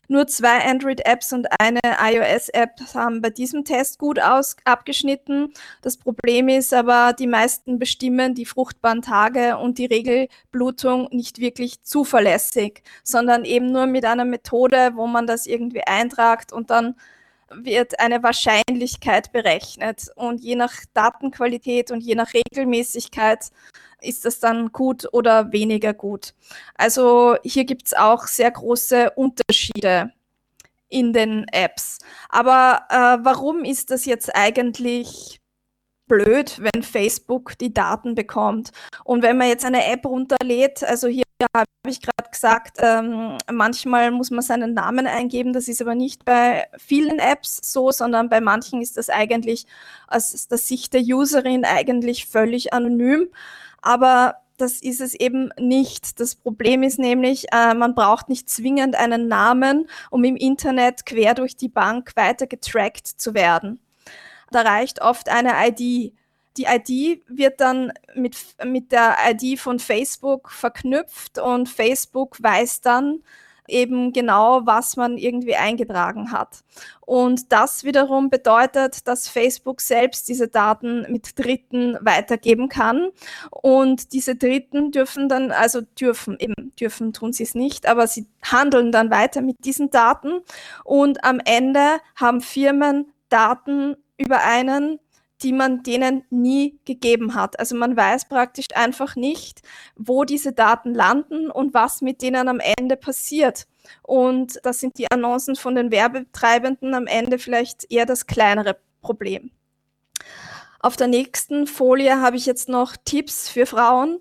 Nur 0.08 0.28
zwei 0.28 0.66
Android-Apps 0.66 1.34
und 1.34 1.48
eine 1.60 1.80
iOS-App 1.84 2.72
haben 2.94 3.22
bei 3.22 3.30
diesem 3.30 3.66
Test 3.66 4.00
gut 4.00 4.20
aus 4.20 4.56
abgeschnitten. 4.66 5.54
Das 5.82 5.98
Problem 5.98 6.50
ist 6.50 6.74
aber, 6.74 7.14
die 7.14 7.28
meisten 7.28 7.80
bestimmen 7.80 8.36
die 8.36 8.46
fruchtbaren 8.46 9.02
Tage 9.02 9.58
und 9.58 9.78
die 9.78 9.86
Regelblutung 9.86 11.08
nicht 11.12 11.40
wirklich 11.40 11.84
zuverlässig, 11.84 12.84
sondern 13.04 13.46
eben 13.46 13.72
nur 13.72 13.86
mit 13.86 14.06
einer 14.06 14.26
Methode, 14.26 14.92
wo 14.96 15.08
man 15.08 15.28
das 15.28 15.46
irgendwie 15.46 15.82
eintragt 15.82 16.54
und 16.54 16.70
dann 16.70 16.96
wird 17.52 18.00
eine 18.00 18.24
Wahrscheinlichkeit 18.24 19.32
berechnet. 19.32 20.08
Und 20.16 20.42
je 20.42 20.56
nach 20.56 20.74
Datenqualität 20.94 21.92
und 21.92 22.02
je 22.02 22.16
nach 22.16 22.34
Regelmäßigkeit 22.34 23.52
ist 24.02 24.26
das 24.26 24.40
dann 24.40 24.72
gut 24.72 25.08
oder 25.12 25.52
weniger 25.52 25.94
gut. 25.94 26.34
Also 26.76 27.38
hier 27.44 27.66
gibt 27.66 27.88
es 27.88 27.94
auch 27.94 28.28
sehr 28.28 28.52
große 28.52 29.12
Unterschiede 29.12 30.12
in 30.90 31.14
den 31.14 31.46
Apps. 31.52 31.98
Aber 32.30 32.86
äh, 32.90 33.24
warum 33.24 33.64
ist 33.64 33.92
das 33.92 34.06
jetzt 34.06 34.34
eigentlich 34.36 35.42
blöd, 36.08 36.60
wenn 36.60 36.84
Facebook 36.84 37.58
die 37.58 37.74
Daten 37.74 38.16
bekommt? 38.16 38.72
Und 39.04 39.24
wenn 39.24 39.38
man 39.38 39.50
jetzt 39.50 39.66
eine 39.66 39.86
App 39.86 40.06
runterlädt, 40.06 40.84
also 40.84 41.08
hier 41.08 41.24
habe 41.56 41.68
ich 41.88 42.02
gerade 42.02 42.30
gesagt, 42.30 42.78
ähm, 42.80 43.38
manchmal 43.52 44.12
muss 44.12 44.32
man 44.32 44.42
seinen 44.42 44.74
Namen 44.74 45.08
eingeben, 45.08 45.54
das 45.54 45.68
ist 45.68 45.82
aber 45.82 45.96
nicht 45.96 46.26
bei 46.26 46.68
vielen 46.78 47.20
Apps 47.20 47.60
so, 47.64 47.92
sondern 47.92 48.30
bei 48.30 48.42
manchen 48.42 48.82
ist 48.82 48.98
das 48.98 49.10
eigentlich 49.10 49.66
aus 50.08 50.48
der 50.48 50.58
Sicht 50.58 50.94
der 50.94 51.02
Userin 51.02 51.66
eigentlich 51.66 52.26
völlig 52.26 52.74
anonym 52.74 53.30
aber 53.88 54.36
das 54.58 54.82
ist 54.82 55.02
es 55.02 55.14
eben 55.14 55.52
nicht. 55.60 56.20
Das 56.20 56.36
Problem 56.36 56.84
ist 56.84 57.00
nämlich, 57.00 57.46
äh, 57.54 57.74
man 57.74 57.96
braucht 57.96 58.28
nicht 58.28 58.50
zwingend 58.50 58.96
einen 58.96 59.28
Namen, 59.28 59.88
um 60.10 60.24
im 60.24 60.36
Internet 60.36 61.06
quer 61.06 61.36
durch 61.36 61.56
die 61.56 61.70
Bank 61.70 62.12
weiter 62.16 62.48
getrackt 62.48 63.08
zu 63.08 63.34
werden. 63.34 63.80
Da 64.52 64.62
reicht 64.62 65.02
oft 65.02 65.30
eine 65.30 65.54
ID. 65.68 66.14
Die 66.58 66.66
ID 66.66 67.22
wird 67.28 67.62
dann 67.62 67.94
mit, 68.16 68.36
mit 68.66 68.92
der 68.92 69.16
ID 69.30 69.60
von 69.60 69.80
Facebook 69.80 70.52
verknüpft 70.52 71.40
und 71.40 71.70
Facebook 71.70 72.42
weiß 72.42 72.82
dann, 72.82 73.22
eben 73.68 74.14
genau, 74.14 74.66
was 74.66 74.96
man 74.96 75.18
irgendwie 75.18 75.56
eingetragen 75.56 76.32
hat. 76.32 76.64
Und 77.02 77.52
das 77.52 77.84
wiederum 77.84 78.30
bedeutet, 78.30 79.08
dass 79.08 79.28
Facebook 79.28 79.82
selbst 79.82 80.28
diese 80.28 80.48
Daten 80.48 81.06
mit 81.10 81.38
Dritten 81.38 81.98
weitergeben 82.02 82.70
kann. 82.70 83.10
Und 83.52 84.14
diese 84.14 84.36
Dritten 84.36 84.92
dürfen 84.92 85.30
dann, 85.30 85.52
also 85.52 85.82
dürfen, 85.82 86.38
eben 86.40 86.74
dürfen 86.80 87.14
tun 87.14 87.34
sie 87.34 87.44
es 87.44 87.56
nicht, 87.56 87.88
aber 87.88 88.08
sie 88.08 88.28
handeln 88.44 88.92
dann 88.92 89.12
weiter 89.12 89.42
mit 89.42 89.64
diesen 89.66 89.90
Daten. 89.90 90.40
Und 90.84 91.24
am 91.24 91.40
Ende 91.44 92.00
haben 92.16 92.42
Firmen 92.42 93.12
Daten 93.30 93.96
über 94.18 94.44
einen, 94.44 95.00
die 95.44 95.54
man 95.54 95.84
denen 95.84 96.24
nie 96.30 96.80
gegeben 96.86 97.36
hat. 97.36 97.60
Also 97.60 97.76
man 97.76 97.96
weiß 97.96 98.28
praktisch 98.28 98.68
einfach 98.74 99.16
nicht, 99.16 99.62
wo 99.96 100.24
diese 100.24 100.52
Daten 100.52 100.94
landen 100.94 101.52
und 101.52 101.74
was 101.74 102.02
mit 102.02 102.22
denen 102.22 102.48
am 102.48 102.60
Ende 102.60 102.98
passiert. 102.98 103.68
Und 104.02 104.60
das 104.64 104.80
sind 104.80 104.98
die 104.98 105.12
Annoncen 105.12 105.56
von 105.56 105.76
den 105.76 105.92
Werbetreibenden 105.92 106.94
am 106.94 107.08
Ende 107.08 107.40
vielleicht 107.40 107.92
eher 107.92 108.06
das 108.06 108.26
kleinere 108.26 108.78
Problem. 109.02 109.52
Auf 110.80 110.96
der 110.96 111.08
nächsten 111.08 111.68
Folie 111.68 112.22
habe 112.22 112.38
ich 112.38 112.46
jetzt 112.46 112.70
noch 112.70 112.96
Tipps 113.04 113.50
für 113.50 113.66
Frauen. 113.66 114.20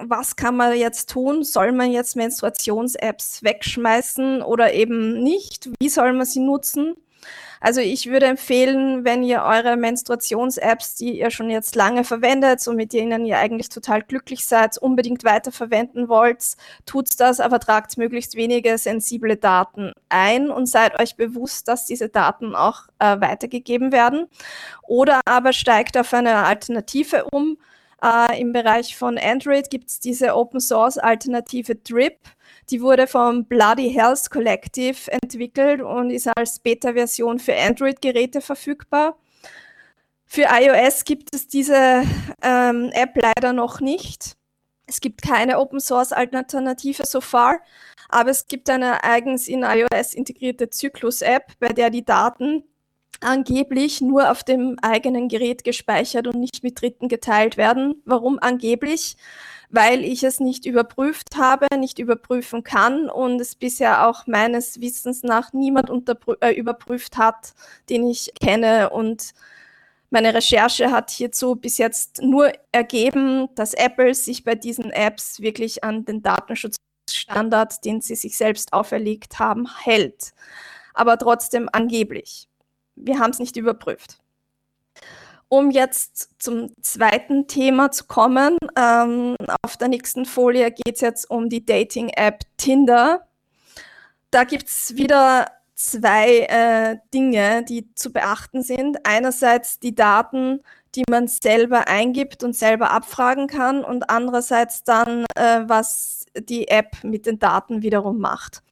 Was 0.00 0.36
kann 0.36 0.56
man 0.56 0.74
jetzt 0.74 1.10
tun? 1.10 1.44
Soll 1.44 1.72
man 1.72 1.92
jetzt 1.92 2.16
Menstruations-Apps 2.16 3.42
wegschmeißen 3.42 4.42
oder 4.42 4.72
eben 4.72 5.22
nicht? 5.22 5.70
Wie 5.80 5.88
soll 5.88 6.12
man 6.12 6.26
sie 6.26 6.40
nutzen? 6.40 6.94
Also 7.60 7.80
ich 7.80 8.08
würde 8.08 8.26
empfehlen, 8.26 9.04
wenn 9.04 9.22
ihr 9.22 9.42
eure 9.42 9.76
Menstruations-Apps, 9.76 10.96
die 10.96 11.20
ihr 11.20 11.30
schon 11.30 11.48
jetzt 11.48 11.76
lange 11.76 12.02
verwendet 12.02 12.66
und 12.66 12.74
mit 12.74 12.92
denen 12.92 13.24
ihr 13.24 13.38
eigentlich 13.38 13.68
total 13.68 14.02
glücklich 14.02 14.44
seid, 14.44 14.78
unbedingt 14.78 15.22
weiterverwenden 15.22 16.08
wollt, 16.08 16.56
tut 16.86 17.08
das, 17.18 17.38
aber 17.38 17.60
tragt 17.60 17.96
möglichst 17.98 18.34
wenige 18.34 18.76
sensible 18.78 19.36
Daten 19.36 19.92
ein 20.08 20.50
und 20.50 20.66
seid 20.66 21.00
euch 21.00 21.16
bewusst, 21.16 21.68
dass 21.68 21.86
diese 21.86 22.08
Daten 22.08 22.56
auch 22.56 22.88
äh, 22.98 23.20
weitergegeben 23.20 23.92
werden. 23.92 24.26
Oder 24.82 25.20
aber 25.24 25.52
steigt 25.52 25.96
auf 25.96 26.12
eine 26.12 26.44
Alternative 26.44 27.26
um. 27.30 27.58
Äh, 28.02 28.40
Im 28.40 28.52
Bereich 28.52 28.96
von 28.96 29.18
Android 29.18 29.70
gibt 29.70 29.88
es 29.88 30.00
diese 30.00 30.34
Open 30.34 30.60
Source 30.60 30.98
Alternative 30.98 31.76
Drip 31.76 32.18
die 32.70 32.80
wurde 32.80 33.06
vom 33.06 33.44
Bloody 33.44 33.90
Health 33.90 34.30
Collective 34.30 35.10
entwickelt 35.10 35.82
und 35.82 36.10
ist 36.10 36.28
als 36.28 36.58
Beta-Version 36.58 37.38
für 37.38 37.56
Android-Geräte 37.56 38.40
verfügbar. 38.40 39.18
Für 40.24 40.46
iOS 40.50 41.04
gibt 41.04 41.34
es 41.34 41.46
diese 41.46 42.04
ähm, 42.42 42.90
App 42.94 43.16
leider 43.16 43.52
noch 43.52 43.80
nicht. 43.80 44.36
Es 44.86 45.00
gibt 45.00 45.22
keine 45.22 45.58
Open 45.58 45.80
Source 45.80 46.12
Alternative 46.12 47.04
so 47.06 47.20
far, 47.20 47.60
aber 48.08 48.30
es 48.30 48.46
gibt 48.46 48.68
eine 48.70 49.04
eigens 49.04 49.48
in 49.48 49.62
iOS 49.62 50.14
integrierte 50.14 50.70
Zyklus-App, 50.70 51.52
bei 51.60 51.68
der 51.68 51.90
die 51.90 52.04
Daten 52.04 52.64
angeblich 53.22 54.00
nur 54.00 54.30
auf 54.30 54.44
dem 54.44 54.76
eigenen 54.82 55.28
Gerät 55.28 55.64
gespeichert 55.64 56.26
und 56.26 56.38
nicht 56.38 56.62
mit 56.62 56.80
Dritten 56.80 57.08
geteilt 57.08 57.56
werden. 57.56 58.02
Warum 58.04 58.38
angeblich? 58.40 59.16
weil 59.72 60.04
ich 60.04 60.22
es 60.22 60.38
nicht 60.38 60.66
überprüft 60.66 61.36
habe, 61.36 61.66
nicht 61.78 61.98
überprüfen 61.98 62.62
kann 62.62 63.08
und 63.08 63.40
es 63.40 63.54
bisher 63.54 64.06
auch 64.06 64.26
meines 64.26 64.80
Wissens 64.82 65.22
nach 65.22 65.54
niemand 65.54 65.90
äh, 66.40 66.52
überprüft 66.52 67.16
hat, 67.16 67.54
den 67.88 68.06
ich 68.06 68.32
kenne. 68.38 68.90
Und 68.90 69.32
meine 70.10 70.34
Recherche 70.34 70.90
hat 70.90 71.10
hierzu 71.10 71.56
bis 71.56 71.78
jetzt 71.78 72.20
nur 72.20 72.52
ergeben, 72.70 73.48
dass 73.54 73.72
Apple 73.72 74.14
sich 74.14 74.44
bei 74.44 74.54
diesen 74.54 74.90
Apps 74.90 75.40
wirklich 75.40 75.82
an 75.82 76.04
den 76.04 76.22
Datenschutzstandard, 76.22 77.82
den 77.86 78.02
sie 78.02 78.14
sich 78.14 78.36
selbst 78.36 78.74
auferlegt 78.74 79.38
haben, 79.38 79.66
hält. 79.84 80.34
Aber 80.92 81.16
trotzdem 81.16 81.70
angeblich. 81.72 82.46
Wir 82.96 83.18
haben 83.18 83.30
es 83.30 83.38
nicht 83.38 83.56
überprüft. 83.56 84.18
Um 85.48 85.70
jetzt 85.70 86.30
zum 86.38 86.72
zweiten 86.80 87.46
Thema 87.46 87.90
zu 87.90 88.04
kommen, 88.04 88.56
ähm, 88.76 89.36
auf 89.62 89.76
der 89.76 89.88
nächsten 89.88 90.24
Folie 90.24 90.70
geht 90.70 90.94
es 90.94 91.00
jetzt 91.02 91.30
um 91.30 91.50
die 91.50 91.66
Dating-App 91.66 92.40
Tinder. 92.56 93.28
Da 94.30 94.44
gibt 94.44 94.68
es 94.68 94.96
wieder 94.96 95.50
zwei 95.74 96.46
äh, 96.48 96.96
Dinge, 97.12 97.64
die 97.64 97.92
zu 97.94 98.12
beachten 98.12 98.62
sind. 98.62 99.04
Einerseits 99.04 99.78
die 99.78 99.94
Daten, 99.94 100.60
die 100.94 101.04
man 101.10 101.28
selber 101.28 101.88
eingibt 101.88 102.44
und 102.44 102.56
selber 102.56 102.90
abfragen 102.90 103.46
kann 103.46 103.84
und 103.84 104.08
andererseits 104.08 104.84
dann, 104.84 105.26
äh, 105.34 105.64
was 105.66 106.24
die 106.34 106.68
App 106.68 107.04
mit 107.04 107.26
den 107.26 107.38
Daten 107.38 107.82
wiederum 107.82 108.18
macht 108.18 108.62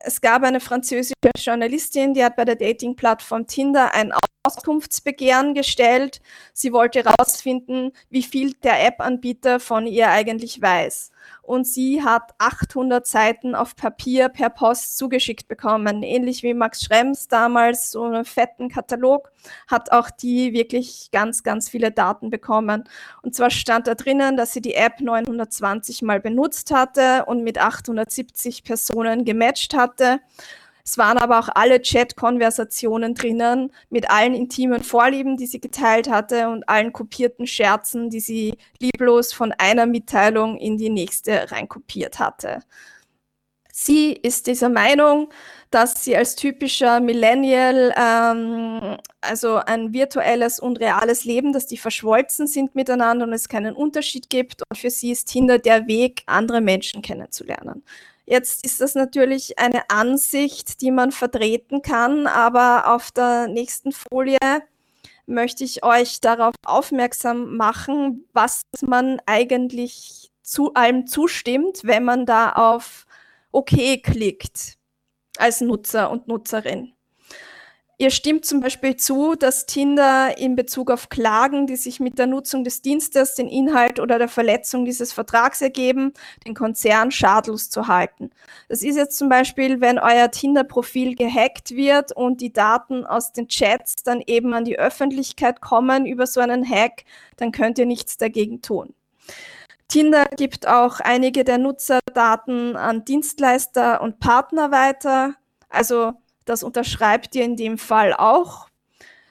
es 0.00 0.20
gab 0.20 0.42
eine 0.42 0.60
französische 0.60 1.14
Journalistin, 1.36 2.14
die 2.14 2.24
hat 2.24 2.36
bei 2.36 2.44
der 2.44 2.56
Dating-Plattform 2.56 3.46
Tinder 3.46 3.94
ein 3.94 4.12
Auskunftsbegehren 4.44 5.54
gestellt. 5.54 6.20
Sie 6.52 6.72
wollte 6.72 7.04
herausfinden, 7.04 7.92
wie 8.10 8.22
viel 8.22 8.52
der 8.54 8.86
App-Anbieter 8.86 9.60
von 9.60 9.86
ihr 9.86 10.08
eigentlich 10.08 10.60
weiß 10.60 11.10
und 11.42 11.66
sie 11.66 12.02
hat 12.02 12.34
800 12.38 13.06
Seiten 13.06 13.54
auf 13.54 13.76
Papier 13.76 14.28
per 14.28 14.50
Post 14.50 14.98
zugeschickt 14.98 15.48
bekommen. 15.48 16.02
Ähnlich 16.02 16.42
wie 16.42 16.54
Max 16.54 16.82
Schrems 16.82 17.28
damals 17.28 17.90
so 17.90 18.04
einen 18.04 18.24
fetten 18.24 18.68
Katalog, 18.68 19.30
hat 19.68 19.92
auch 19.92 20.10
die 20.10 20.52
wirklich 20.52 21.10
ganz, 21.12 21.42
ganz 21.42 21.68
viele 21.68 21.92
Daten 21.92 22.30
bekommen. 22.30 22.84
Und 23.22 23.34
zwar 23.34 23.50
stand 23.50 23.86
da 23.86 23.94
drinnen, 23.94 24.36
dass 24.36 24.52
sie 24.52 24.60
die 24.60 24.74
App 24.74 25.00
920 25.00 26.02
mal 26.02 26.20
benutzt 26.20 26.72
hatte 26.72 27.24
und 27.26 27.44
mit 27.44 27.58
870 27.58 28.64
Personen 28.64 29.24
gematcht 29.24 29.74
hatte. 29.74 30.20
Es 30.86 30.96
waren 30.98 31.18
aber 31.18 31.40
auch 31.40 31.48
alle 31.52 31.82
Chat-Konversationen 31.82 33.14
drinnen 33.14 33.72
mit 33.90 34.08
allen 34.08 34.34
intimen 34.34 34.84
Vorlieben, 34.84 35.36
die 35.36 35.46
sie 35.46 35.60
geteilt 35.60 36.08
hatte 36.08 36.48
und 36.48 36.68
allen 36.68 36.92
kopierten 36.92 37.48
Scherzen, 37.48 38.08
die 38.08 38.20
sie 38.20 38.54
lieblos 38.80 39.32
von 39.32 39.52
einer 39.58 39.86
Mitteilung 39.86 40.56
in 40.56 40.78
die 40.78 40.90
nächste 40.90 41.50
reinkopiert 41.50 42.20
hatte. 42.20 42.60
Sie 43.72 44.12
ist 44.12 44.46
dieser 44.46 44.68
Meinung, 44.68 45.28
dass 45.70 46.04
sie 46.04 46.16
als 46.16 46.36
typischer 46.36 47.00
Millennial, 47.00 47.92
ähm, 47.98 48.96
also 49.20 49.56
ein 49.56 49.92
virtuelles 49.92 50.60
und 50.60 50.78
reales 50.78 51.24
Leben, 51.24 51.52
dass 51.52 51.66
die 51.66 51.76
verschwolzen 51.76 52.46
sind 52.46 52.76
miteinander 52.76 53.26
und 53.26 53.32
es 53.32 53.48
keinen 53.48 53.74
Unterschied 53.74 54.30
gibt. 54.30 54.62
Und 54.70 54.78
für 54.78 54.90
sie 54.90 55.10
ist 55.10 55.26
Tinder 55.26 55.58
der 55.58 55.88
Weg, 55.88 56.22
andere 56.26 56.60
Menschen 56.60 57.02
kennenzulernen. 57.02 57.82
Jetzt 58.26 58.64
ist 58.64 58.80
das 58.80 58.96
natürlich 58.96 59.56
eine 59.58 59.88
Ansicht, 59.88 60.80
die 60.80 60.90
man 60.90 61.12
vertreten 61.12 61.80
kann, 61.80 62.26
aber 62.26 62.92
auf 62.92 63.12
der 63.12 63.46
nächsten 63.46 63.92
Folie 63.92 64.38
möchte 65.26 65.62
ich 65.62 65.84
euch 65.84 66.20
darauf 66.20 66.54
aufmerksam 66.64 67.56
machen, 67.56 68.28
was 68.32 68.62
man 68.82 69.20
eigentlich 69.26 70.32
zu 70.42 70.74
allem 70.74 71.06
zustimmt, 71.06 71.80
wenn 71.84 72.04
man 72.04 72.26
da 72.26 72.52
auf 72.52 73.06
OK 73.52 74.02
klickt 74.02 74.76
als 75.38 75.60
Nutzer 75.60 76.10
und 76.10 76.26
Nutzerin. 76.26 76.95
Ihr 77.98 78.10
stimmt 78.10 78.44
zum 78.44 78.60
Beispiel 78.60 78.96
zu, 78.96 79.36
dass 79.36 79.64
Tinder 79.64 80.36
in 80.36 80.54
Bezug 80.54 80.90
auf 80.90 81.08
Klagen, 81.08 81.66
die 81.66 81.76
sich 81.76 81.98
mit 81.98 82.18
der 82.18 82.26
Nutzung 82.26 82.62
des 82.62 82.82
Dienstes, 82.82 83.34
den 83.36 83.48
Inhalt 83.48 84.00
oder 84.00 84.18
der 84.18 84.28
Verletzung 84.28 84.84
dieses 84.84 85.14
Vertrags 85.14 85.62
ergeben, 85.62 86.12
den 86.46 86.54
Konzern 86.54 87.10
schadlos 87.10 87.70
zu 87.70 87.88
halten. 87.88 88.30
Das 88.68 88.82
ist 88.82 88.96
jetzt 88.96 89.16
zum 89.16 89.30
Beispiel, 89.30 89.80
wenn 89.80 89.98
euer 89.98 90.30
Tinder-Profil 90.30 91.14
gehackt 91.14 91.70
wird 91.70 92.12
und 92.12 92.42
die 92.42 92.52
Daten 92.52 93.06
aus 93.06 93.32
den 93.32 93.48
Chats 93.48 93.94
dann 94.04 94.22
eben 94.26 94.52
an 94.52 94.66
die 94.66 94.78
Öffentlichkeit 94.78 95.62
kommen 95.62 96.04
über 96.04 96.26
so 96.26 96.40
einen 96.40 96.68
Hack, 96.68 97.04
dann 97.38 97.50
könnt 97.50 97.78
ihr 97.78 97.86
nichts 97.86 98.18
dagegen 98.18 98.60
tun. 98.60 98.92
Tinder 99.88 100.26
gibt 100.36 100.68
auch 100.68 101.00
einige 101.00 101.44
der 101.44 101.56
Nutzerdaten 101.56 102.76
an 102.76 103.06
Dienstleister 103.06 104.02
und 104.02 104.20
Partner 104.20 104.70
weiter. 104.70 105.36
Also 105.70 106.12
das 106.46 106.62
unterschreibt 106.62 107.34
ihr 107.34 107.44
in 107.44 107.56
dem 107.56 107.76
Fall 107.76 108.14
auch. 108.14 108.68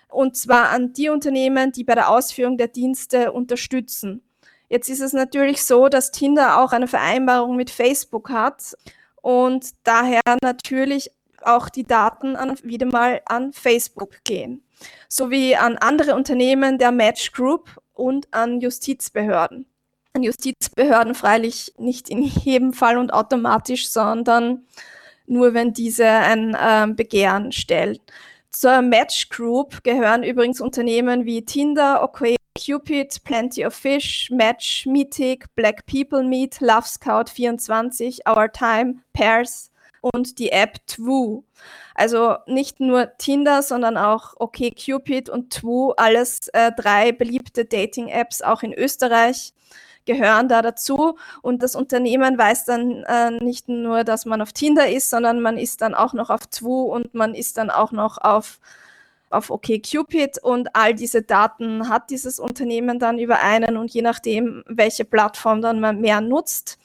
Und 0.09 0.37
zwar 0.37 0.69
an 0.69 0.93
die 0.93 1.09
Unternehmen, 1.09 1.71
die 1.71 1.83
bei 1.83 1.95
der 1.95 2.09
Ausführung 2.09 2.57
der 2.57 2.67
Dienste 2.67 3.31
unterstützen. 3.31 4.21
Jetzt 4.69 4.89
ist 4.89 5.01
es 5.01 5.13
natürlich 5.13 5.63
so, 5.63 5.89
dass 5.89 6.11
Tinder 6.11 6.59
auch 6.59 6.71
eine 6.71 6.87
Vereinbarung 6.87 7.55
mit 7.55 7.69
Facebook 7.69 8.29
hat 8.29 8.75
und 9.21 9.71
daher 9.83 10.21
natürlich 10.43 11.11
auch 11.41 11.69
die 11.69 11.85
Daten 11.85 12.35
an, 12.35 12.57
wieder 12.63 12.87
mal 12.87 13.21
an 13.25 13.53
Facebook 13.53 14.23
gehen, 14.23 14.63
sowie 15.07 15.55
an 15.55 15.77
andere 15.77 16.15
Unternehmen 16.15 16.77
der 16.77 16.91
Match 16.91 17.31
Group 17.31 17.69
und 17.93 18.33
an 18.33 18.61
Justizbehörden. 18.61 19.67
An 20.13 20.23
Justizbehörden 20.23 21.13
freilich 21.13 21.73
nicht 21.77 22.09
in 22.09 22.23
jedem 22.23 22.73
Fall 22.73 22.97
und 22.97 23.11
automatisch, 23.11 23.89
sondern 23.89 24.65
nur 25.27 25.53
wenn 25.53 25.73
diese 25.73 26.07
ein 26.07 26.57
ähm, 26.59 26.95
Begehren 26.95 27.51
stellen. 27.51 27.97
Zur 28.51 28.81
Match 28.81 29.29
Group 29.29 29.83
gehören 29.83 30.23
übrigens 30.23 30.61
Unternehmen 30.61 31.25
wie 31.25 31.43
Tinder, 31.43 32.03
OK 32.03 32.35
Cupid, 32.57 33.21
Plenty 33.25 33.65
of 33.65 33.73
Fish, 33.73 34.29
Match, 34.31 34.85
Meetic, 34.85 35.53
Black 35.55 35.85
People 35.85 36.23
Meet, 36.23 36.61
Love 36.61 36.87
Scout 36.87 37.25
24, 37.29 38.21
Our 38.27 38.49
Time, 38.51 38.95
Pairs 39.11 39.71
und 40.13 40.39
die 40.39 40.51
App 40.51 40.85
Twoo. 40.87 41.43
Also 41.95 42.37
nicht 42.47 42.79
nur 42.79 43.17
Tinder, 43.17 43.61
sondern 43.61 43.97
auch 43.97 44.33
OK 44.37 44.73
Cupid 44.75 45.29
und 45.29 45.51
Twoo, 45.51 45.91
alles 45.97 46.47
äh, 46.49 46.71
drei 46.77 47.11
beliebte 47.11 47.65
Dating-Apps 47.65 48.41
auch 48.41 48.63
in 48.63 48.73
Österreich 48.73 49.53
gehören 50.05 50.47
da 50.47 50.61
dazu. 50.61 51.17
Und 51.41 51.63
das 51.63 51.75
Unternehmen 51.75 52.37
weiß 52.37 52.65
dann 52.65 53.03
äh, 53.03 53.31
nicht 53.31 53.69
nur, 53.69 54.03
dass 54.03 54.25
man 54.25 54.41
auf 54.41 54.53
Tinder 54.53 54.89
ist, 54.89 55.09
sondern 55.09 55.41
man 55.41 55.57
ist 55.57 55.81
dann 55.81 55.93
auch 55.93 56.13
noch 56.13 56.29
auf 56.29 56.47
Twu 56.47 56.83
und 56.83 57.13
man 57.13 57.33
ist 57.33 57.57
dann 57.57 57.69
auch 57.69 57.91
noch 57.91 58.17
auf 58.17 58.59
auf 59.31 59.49
OkCupid 59.49 60.41
und 60.41 60.75
all 60.75 60.93
diese 60.93 61.21
Daten 61.21 61.89
hat 61.89 62.09
dieses 62.09 62.39
Unternehmen 62.39 62.99
dann 62.99 63.19
über 63.19 63.41
einen 63.41 63.75
und 63.75 63.91
je 63.91 64.01
nachdem, 64.01 64.63
welche 64.67 65.03
Plattform 65.03 65.61
dann 65.61 65.79
man 65.79 65.99
mehr 65.99 66.21
nutzt. 66.21 66.77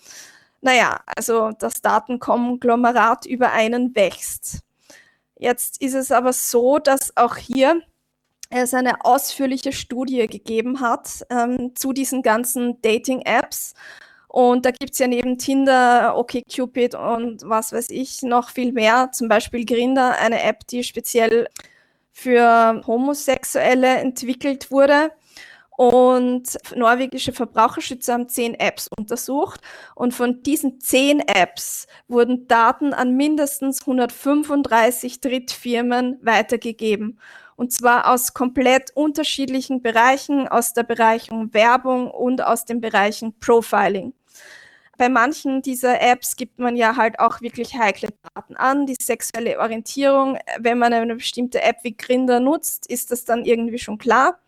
Naja, 0.60 1.00
also 1.06 1.52
das 1.58 1.80
Datenkonglomerat 1.80 3.24
über 3.26 3.52
einen 3.52 3.94
wächst. 3.94 4.60
Jetzt 5.38 5.80
ist 5.80 5.94
es 5.94 6.12
aber 6.12 6.32
so, 6.32 6.78
dass 6.78 7.16
auch 7.16 7.36
hier 7.36 7.80
es 8.50 8.74
eine 8.74 9.04
ausführliche 9.04 9.72
Studie 9.72 10.26
gegeben 10.26 10.80
hat 10.80 11.24
ähm, 11.30 11.74
zu 11.76 11.92
diesen 11.92 12.22
ganzen 12.22 12.80
Dating-Apps. 12.82 13.74
Und 14.26 14.64
da 14.64 14.70
gibt 14.70 14.92
es 14.92 14.98
ja 14.98 15.06
neben 15.08 15.38
Tinder, 15.38 16.16
OkCupid 16.16 16.94
und 16.94 17.42
was 17.44 17.72
weiß 17.72 17.90
ich 17.90 18.22
noch 18.22 18.50
viel 18.50 18.72
mehr, 18.72 19.10
zum 19.12 19.28
Beispiel 19.28 19.64
Grinder, 19.64 20.18
eine 20.18 20.42
App, 20.42 20.66
die 20.68 20.84
speziell 20.84 21.48
für 22.12 22.82
Homosexuelle 22.86 23.98
entwickelt 23.98 24.70
wurde. 24.70 25.10
Und 25.76 26.58
norwegische 26.76 27.32
Verbraucherschützer 27.32 28.12
haben 28.12 28.28
zehn 28.28 28.54
Apps 28.54 28.88
untersucht. 28.94 29.62
Und 29.94 30.12
von 30.12 30.42
diesen 30.42 30.78
zehn 30.78 31.20
Apps 31.20 31.86
wurden 32.06 32.46
Daten 32.46 32.92
an 32.92 33.16
mindestens 33.16 33.80
135 33.80 35.22
Drittfirmen 35.22 36.18
weitergegeben. 36.20 37.18
Und 37.60 37.74
zwar 37.74 38.10
aus 38.10 38.32
komplett 38.32 38.90
unterschiedlichen 38.94 39.82
Bereichen, 39.82 40.48
aus 40.48 40.72
der 40.72 40.82
Bereichung 40.82 41.52
Werbung 41.52 42.10
und 42.10 42.42
aus 42.42 42.64
den 42.64 42.80
Bereichen 42.80 43.38
Profiling. 43.38 44.14
Bei 44.96 45.10
manchen 45.10 45.60
dieser 45.60 46.00
Apps 46.00 46.36
gibt 46.36 46.58
man 46.58 46.74
ja 46.74 46.96
halt 46.96 47.20
auch 47.20 47.42
wirklich 47.42 47.78
heikle 47.78 48.08
Daten 48.34 48.56
an, 48.56 48.86
die 48.86 48.96
sexuelle 48.98 49.60
Orientierung. 49.60 50.38
Wenn 50.58 50.78
man 50.78 50.94
eine 50.94 51.16
bestimmte 51.16 51.60
App 51.60 51.76
wie 51.82 51.94
Grinder 51.94 52.40
nutzt, 52.40 52.86
ist 52.86 53.10
das 53.10 53.26
dann 53.26 53.44
irgendwie 53.44 53.78
schon 53.78 53.98
klar. 53.98 54.38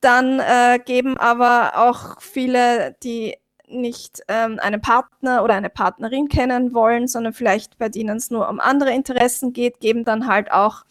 Dann 0.00 0.40
äh, 0.40 0.78
geben 0.82 1.18
aber 1.18 1.72
auch 1.76 2.18
viele, 2.22 2.96
die 3.02 3.36
nicht 3.66 4.22
ähm, 4.28 4.58
einen 4.58 4.80
Partner 4.80 5.44
oder 5.44 5.52
eine 5.52 5.68
Partnerin 5.68 6.28
kennen 6.28 6.72
wollen, 6.72 7.08
sondern 7.08 7.34
vielleicht 7.34 7.76
bei 7.76 7.90
denen 7.90 8.16
es 8.16 8.30
nur 8.30 8.48
um 8.48 8.58
andere 8.58 8.94
Interessen 8.94 9.52
geht, 9.52 9.80
geben 9.80 10.04
dann 10.04 10.26
halt 10.26 10.50
auch 10.50 10.84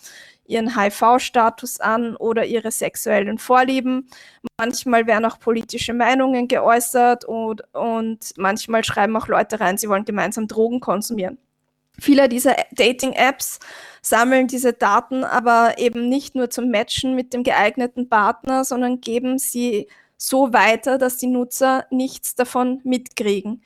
ihren 0.48 0.80
HIV-Status 0.80 1.80
an 1.80 2.16
oder 2.16 2.46
ihre 2.46 2.72
sexuellen 2.72 3.38
Vorlieben. 3.38 4.10
Manchmal 4.58 5.06
werden 5.06 5.26
auch 5.26 5.40
politische 5.40 5.94
Meinungen 5.94 6.48
geäußert 6.48 7.26
und, 7.26 7.64
und 7.74 8.34
manchmal 8.38 8.84
schreiben 8.84 9.16
auch 9.18 9.28
Leute 9.28 9.60
rein, 9.60 9.78
sie 9.78 9.90
wollen 9.90 10.06
gemeinsam 10.06 10.48
Drogen 10.48 10.80
konsumieren. 10.80 11.38
Viele 12.00 12.30
dieser 12.30 12.56
Dating-Apps 12.72 13.60
sammeln 14.02 14.48
diese 14.48 14.74
Daten 14.74 15.24
aber 15.24 15.76
eben 15.80 16.10
nicht 16.10 16.36
nur 16.36 16.50
zum 16.50 16.70
Matchen 16.70 17.16
mit 17.16 17.34
dem 17.34 17.44
geeigneten 17.44 18.08
Partner, 18.08 18.64
sondern 18.64 19.02
geben 19.02 19.40
sie 19.40 19.88
so 20.16 20.54
weiter, 20.54 20.98
dass 20.98 21.18
die 21.18 21.28
Nutzer 21.28 21.86
nichts 21.90 22.36
davon 22.36 22.82
mitkriegen. 22.84 23.64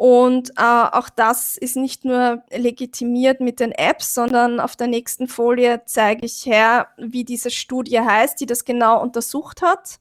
Und 0.00 0.52
äh, 0.56 0.62
auch 0.62 1.10
das 1.10 1.58
ist 1.58 1.76
nicht 1.76 2.06
nur 2.06 2.42
legitimiert 2.48 3.40
mit 3.40 3.60
den 3.60 3.70
Apps, 3.70 4.14
sondern 4.14 4.58
auf 4.58 4.74
der 4.74 4.86
nächsten 4.86 5.28
Folie 5.28 5.82
zeige 5.84 6.24
ich 6.24 6.46
her, 6.46 6.88
wie 6.96 7.22
diese 7.22 7.50
Studie 7.50 8.00
heißt, 8.00 8.40
die 8.40 8.46
das 8.46 8.64
genau 8.64 9.02
untersucht 9.02 9.60
hat. 9.60 10.00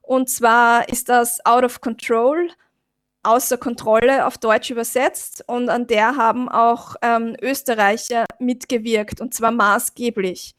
Und 0.00 0.30
zwar 0.30 0.88
ist 0.88 1.10
das 1.10 1.44
Out 1.44 1.64
of 1.64 1.82
Control, 1.82 2.48
außer 3.22 3.58
Kontrolle 3.58 4.24
auf 4.26 4.38
Deutsch 4.38 4.70
übersetzt. 4.70 5.44
Und 5.46 5.68
an 5.68 5.86
der 5.86 6.16
haben 6.16 6.48
auch 6.48 6.96
ähm, 7.02 7.36
Österreicher 7.42 8.24
mitgewirkt, 8.38 9.20
und 9.20 9.34
zwar 9.34 9.50
maßgeblich. 9.50 10.54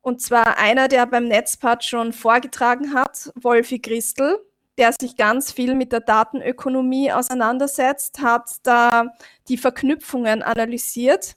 Und 0.00 0.22
zwar 0.22 0.56
einer, 0.56 0.88
der 0.88 1.04
beim 1.04 1.28
Netzpart 1.28 1.84
schon 1.84 2.14
vorgetragen 2.14 2.94
hat, 2.94 3.30
Wolfi 3.34 3.78
Christel, 3.78 4.38
der 4.80 4.94
sich 4.98 5.16
ganz 5.16 5.52
viel 5.52 5.74
mit 5.74 5.92
der 5.92 6.00
Datenökonomie 6.00 7.12
auseinandersetzt, 7.12 8.20
hat 8.20 8.50
da 8.62 9.12
die 9.48 9.58
Verknüpfungen 9.58 10.42
analysiert. 10.42 11.36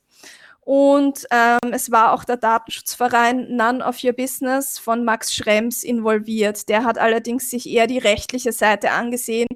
Und 0.62 1.26
ähm, 1.30 1.74
es 1.74 1.92
war 1.92 2.14
auch 2.14 2.24
der 2.24 2.38
Datenschutzverein 2.38 3.54
None 3.54 3.86
of 3.86 4.02
Your 4.02 4.14
Business 4.14 4.80
von 4.80 5.04
Max 5.04 5.36
Schrems 5.36 5.84
involviert. 5.84 6.70
Der 6.70 6.86
hat 6.86 6.98
allerdings 6.98 7.50
sich 7.50 7.70
eher 7.70 7.86
die 7.86 7.98
rechtliche 7.98 8.54
Seite 8.54 8.92
angesehen. 8.92 9.50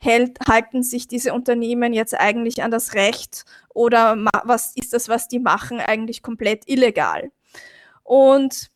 Hält, 0.00 0.38
halten 0.48 0.82
sich 0.82 1.06
diese 1.06 1.34
Unternehmen 1.34 1.92
jetzt 1.92 2.18
eigentlich 2.18 2.62
an 2.62 2.70
das 2.70 2.94
Recht 2.94 3.44
oder 3.74 4.16
was 4.44 4.74
ist 4.76 4.94
das, 4.94 5.10
was 5.10 5.28
die 5.28 5.40
machen, 5.40 5.78
eigentlich 5.78 6.22
komplett 6.22 6.66
illegal? 6.66 7.30
Und 8.02 8.70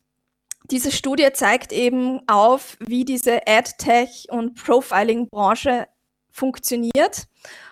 diese 0.69 0.91
Studie 0.91 1.29
zeigt 1.33 1.71
eben 1.71 2.21
auf, 2.27 2.77
wie 2.79 3.05
diese 3.05 3.47
AdTech 3.47 4.27
und 4.29 4.55
Profiling-Branche 4.55 5.87
funktioniert. 6.31 7.27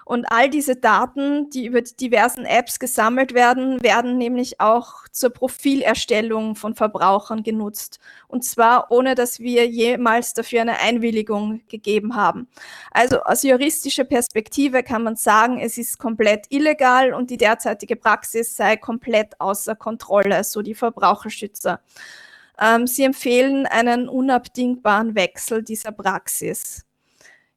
Und 0.06 0.26
all 0.32 0.50
diese 0.50 0.76
Daten, 0.76 1.52
die 1.52 1.66
über 1.66 1.82
die 1.82 1.96
diversen 1.96 2.44
Apps 2.44 2.80
gesammelt 2.80 3.36
werden, 3.36 3.82
werden 3.84 4.18
nämlich 4.18 4.60
auch 4.60 5.08
zur 5.12 5.30
Profilerstellung 5.30 6.56
von 6.56 6.74
Verbrauchern 6.74 7.44
genutzt. 7.44 8.00
Und 8.28 8.44
zwar 8.44 8.92
ohne, 8.92 9.14
dass 9.14 9.40
wir 9.40 9.68
jemals 9.68 10.34
dafür 10.34 10.62
eine 10.62 10.80
Einwilligung 10.80 11.62
gegeben 11.68 12.16
haben. 12.16 12.48
Also 12.90 13.22
aus 13.22 13.44
juristischer 13.44 14.04
Perspektive 14.04 14.82
kann 14.82 15.04
man 15.04 15.16
sagen, 15.16 15.60
es 15.60 15.78
ist 15.78 16.00
komplett 16.00 16.48
illegal 16.50 17.14
und 17.14 17.30
die 17.30 17.38
derzeitige 17.38 17.96
Praxis 17.96 18.56
sei 18.56 18.78
komplett 18.78 19.40
außer 19.40 19.76
Kontrolle, 19.76 20.44
so 20.44 20.64
die 20.64 20.76
Verbraucherschützer. 20.76 21.82
Ähm, 22.60 22.88
sie 22.88 23.03
empfehlen 23.03 23.66
einen 23.66 24.10
unabdingbaren 24.10 25.16
Wechsel 25.16 25.64
dieser 25.64 25.91
Praxis. 25.91 26.86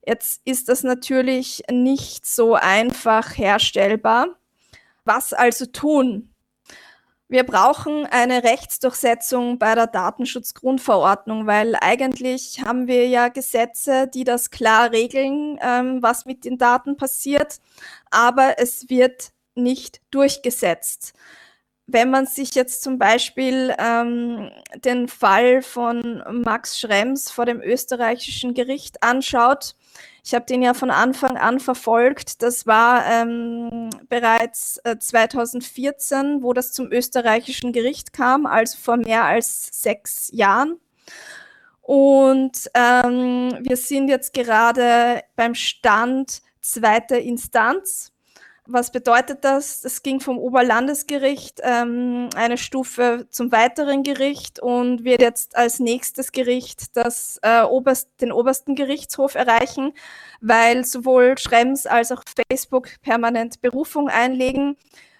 Jetzt 0.06 0.42
ist 0.44 0.68
das 0.68 0.82
natürlich 0.82 1.62
nicht 1.70 2.26
so 2.26 2.54
einfach 2.54 3.36
herstellbar. 3.36 4.28
Was 5.04 5.32
also 5.32 5.66
tun? 5.66 6.32
Wir 7.28 7.44
brauchen 7.44 8.04
eine 8.06 8.44
Rechtsdurchsetzung 8.44 9.58
bei 9.58 9.74
der 9.74 9.86
Datenschutzgrundverordnung, 9.86 11.46
weil 11.46 11.76
eigentlich 11.80 12.62
haben 12.62 12.88
wir 12.88 13.08
ja 13.08 13.28
Gesetze, 13.28 14.06
die 14.06 14.24
das 14.24 14.50
klar 14.50 14.92
regeln, 14.92 15.58
ähm, 15.62 16.02
was 16.02 16.26
mit 16.26 16.44
den 16.44 16.58
Daten 16.58 16.96
passiert, 16.98 17.58
aber 18.10 18.56
es 18.58 18.90
wird 18.90 19.32
nicht 19.54 20.02
durchgesetzt 20.10 21.14
wenn 21.86 22.10
man 22.10 22.26
sich 22.26 22.54
jetzt 22.54 22.82
zum 22.82 22.98
Beispiel 22.98 23.74
ähm, 23.78 24.50
den 24.76 25.08
Fall 25.08 25.62
von 25.62 26.22
Max 26.30 26.78
Schrems 26.78 27.30
vor 27.30 27.44
dem 27.44 27.60
österreichischen 27.60 28.54
Gericht 28.54 29.02
anschaut, 29.02 29.74
ich 30.24 30.34
habe 30.34 30.44
den 30.44 30.62
ja 30.62 30.72
von 30.72 30.90
Anfang 30.90 31.36
an 31.36 31.58
verfolgt. 31.58 32.42
Das 32.42 32.66
war 32.66 33.04
ähm, 33.06 33.90
bereits 34.08 34.78
äh, 34.84 34.96
2014, 34.96 36.42
wo 36.42 36.52
das 36.52 36.72
zum 36.72 36.92
österreichischen 36.92 37.72
Gericht 37.72 38.12
kam, 38.12 38.46
also 38.46 38.78
vor 38.78 38.96
mehr 38.96 39.24
als 39.24 39.68
sechs 39.72 40.30
Jahren. 40.32 40.78
Und 41.80 42.70
ähm, 42.74 43.58
wir 43.62 43.76
sind 43.76 44.08
jetzt 44.08 44.32
gerade 44.32 45.22
beim 45.34 45.56
Stand 45.56 46.42
zweiter 46.60 47.18
Instanz. 47.18 48.12
Was 48.68 48.92
bedeutet 48.92 49.44
das? 49.44 49.80
Das 49.80 50.04
ging 50.04 50.20
vom 50.20 50.38
Oberlandesgericht 50.38 51.60
ähm, 51.64 52.28
eine 52.36 52.56
Stufe 52.56 53.26
zum 53.28 53.50
weiteren 53.50 54.04
Gericht 54.04 54.60
und 54.60 55.02
wird 55.02 55.20
jetzt 55.20 55.56
als 55.56 55.80
nächstes 55.80 56.30
Gericht 56.30 56.96
das, 56.96 57.40
äh, 57.42 57.62
oberst, 57.62 58.20
den 58.20 58.30
obersten 58.30 58.76
Gerichtshof 58.76 59.34
erreichen, 59.34 59.92
weil 60.40 60.84
sowohl 60.84 61.36
Schrems 61.38 61.86
als 61.86 62.12
auch 62.12 62.22
Facebook 62.52 62.88
permanent 63.02 63.60
Berufung 63.62 64.08
einlegen, 64.08 64.76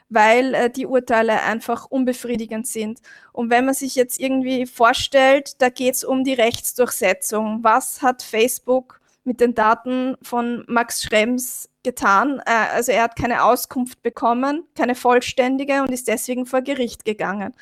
weil 0.08 0.54
äh, 0.54 0.70
die 0.70 0.86
Urteile 0.86 1.42
einfach 1.42 1.86
unbefriedigend 1.86 2.68
sind. 2.68 3.00
Und 3.32 3.50
wenn 3.50 3.64
man 3.64 3.74
sich 3.74 3.96
jetzt 3.96 4.20
irgendwie 4.20 4.66
vorstellt, 4.66 5.60
da 5.60 5.68
geht 5.68 5.96
es 5.96 6.04
um 6.04 6.22
die 6.22 6.34
Rechtsdurchsetzung. 6.34 7.64
Was 7.64 8.02
hat 8.02 8.22
Facebook 8.22 9.00
mit 9.24 9.40
den 9.40 9.54
Daten 9.56 10.16
von 10.22 10.64
Max 10.68 11.02
Schrems 11.02 11.71
getan. 11.82 12.40
Äh, 12.46 12.74
also 12.74 12.92
er 12.92 13.02
hat 13.04 13.16
keine 13.16 13.44
Auskunft 13.44 14.02
bekommen, 14.02 14.64
keine 14.74 14.94
vollständige 14.94 15.82
und 15.82 15.90
ist 15.90 16.08
deswegen 16.08 16.46
vor 16.46 16.62
Gericht 16.62 17.04
gegangen. 17.04 17.54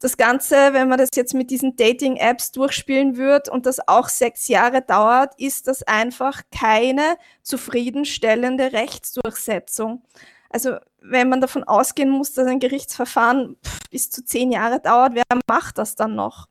Das 0.00 0.16
Ganze, 0.16 0.72
wenn 0.74 0.88
man 0.88 0.98
das 0.98 1.10
jetzt 1.16 1.34
mit 1.34 1.50
diesen 1.50 1.74
Dating-Apps 1.74 2.52
durchspielen 2.52 3.16
wird 3.16 3.48
und 3.48 3.66
das 3.66 3.80
auch 3.88 4.08
sechs 4.08 4.46
Jahre 4.46 4.80
dauert, 4.80 5.34
ist 5.40 5.66
das 5.66 5.82
einfach 5.82 6.42
keine 6.56 7.16
zufriedenstellende 7.42 8.72
Rechtsdurchsetzung. 8.72 10.02
Also 10.50 10.76
wenn 11.00 11.28
man 11.28 11.40
davon 11.40 11.64
ausgehen 11.64 12.10
muss, 12.10 12.32
dass 12.32 12.46
ein 12.46 12.60
Gerichtsverfahren 12.60 13.56
bis 13.90 14.10
zu 14.10 14.24
zehn 14.24 14.52
Jahre 14.52 14.80
dauert, 14.80 15.14
wer 15.14 15.24
macht 15.48 15.78
das 15.78 15.96
dann 15.96 16.14
noch? 16.14 16.46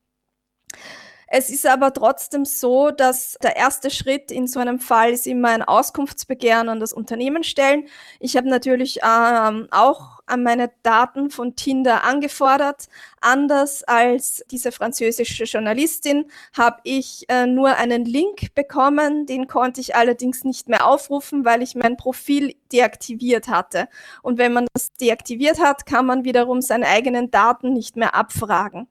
Es 1.29 1.49
ist 1.49 1.65
aber 1.65 1.93
trotzdem 1.93 2.45
so, 2.45 2.89
dass 2.91 3.37
der 3.43 3.57
erste 3.57 3.89
Schritt 3.89 4.31
in 4.31 4.47
so 4.47 4.59
einem 4.59 4.79
Fall 4.79 5.11
ist 5.11 5.27
immer 5.27 5.49
ein 5.49 5.61
Auskunftsbegehren 5.61 6.69
an 6.69 6.79
das 6.79 6.93
Unternehmen 6.93 7.43
stellen. 7.43 7.87
Ich 8.19 8.37
habe 8.37 8.47
natürlich 8.47 8.99
ähm, 9.03 9.67
auch 9.71 10.19
an 10.25 10.43
meine 10.43 10.71
Daten 10.83 11.29
von 11.29 11.55
Tinder 11.55 12.05
angefordert. 12.05 12.87
Anders 13.19 13.83
als 13.83 14.43
diese 14.51 14.71
französische 14.71 15.43
Journalistin 15.43 16.31
habe 16.55 16.79
ich 16.83 17.25
äh, 17.27 17.45
nur 17.45 17.75
einen 17.75 18.05
Link 18.05 18.55
bekommen. 18.55 19.25
Den 19.25 19.47
konnte 19.47 19.81
ich 19.81 19.95
allerdings 19.95 20.45
nicht 20.45 20.69
mehr 20.69 20.85
aufrufen, 20.87 21.43
weil 21.43 21.61
ich 21.61 21.75
mein 21.75 21.97
Profil 21.97 22.55
deaktiviert 22.71 23.49
hatte. 23.49 23.89
Und 24.21 24.37
wenn 24.37 24.53
man 24.53 24.67
das 24.73 24.93
deaktiviert 24.93 25.59
hat, 25.59 25.85
kann 25.85 26.05
man 26.05 26.23
wiederum 26.23 26.61
seine 26.61 26.87
eigenen 26.87 27.31
Daten 27.31 27.73
nicht 27.73 27.97
mehr 27.97 28.15
abfragen. 28.15 28.87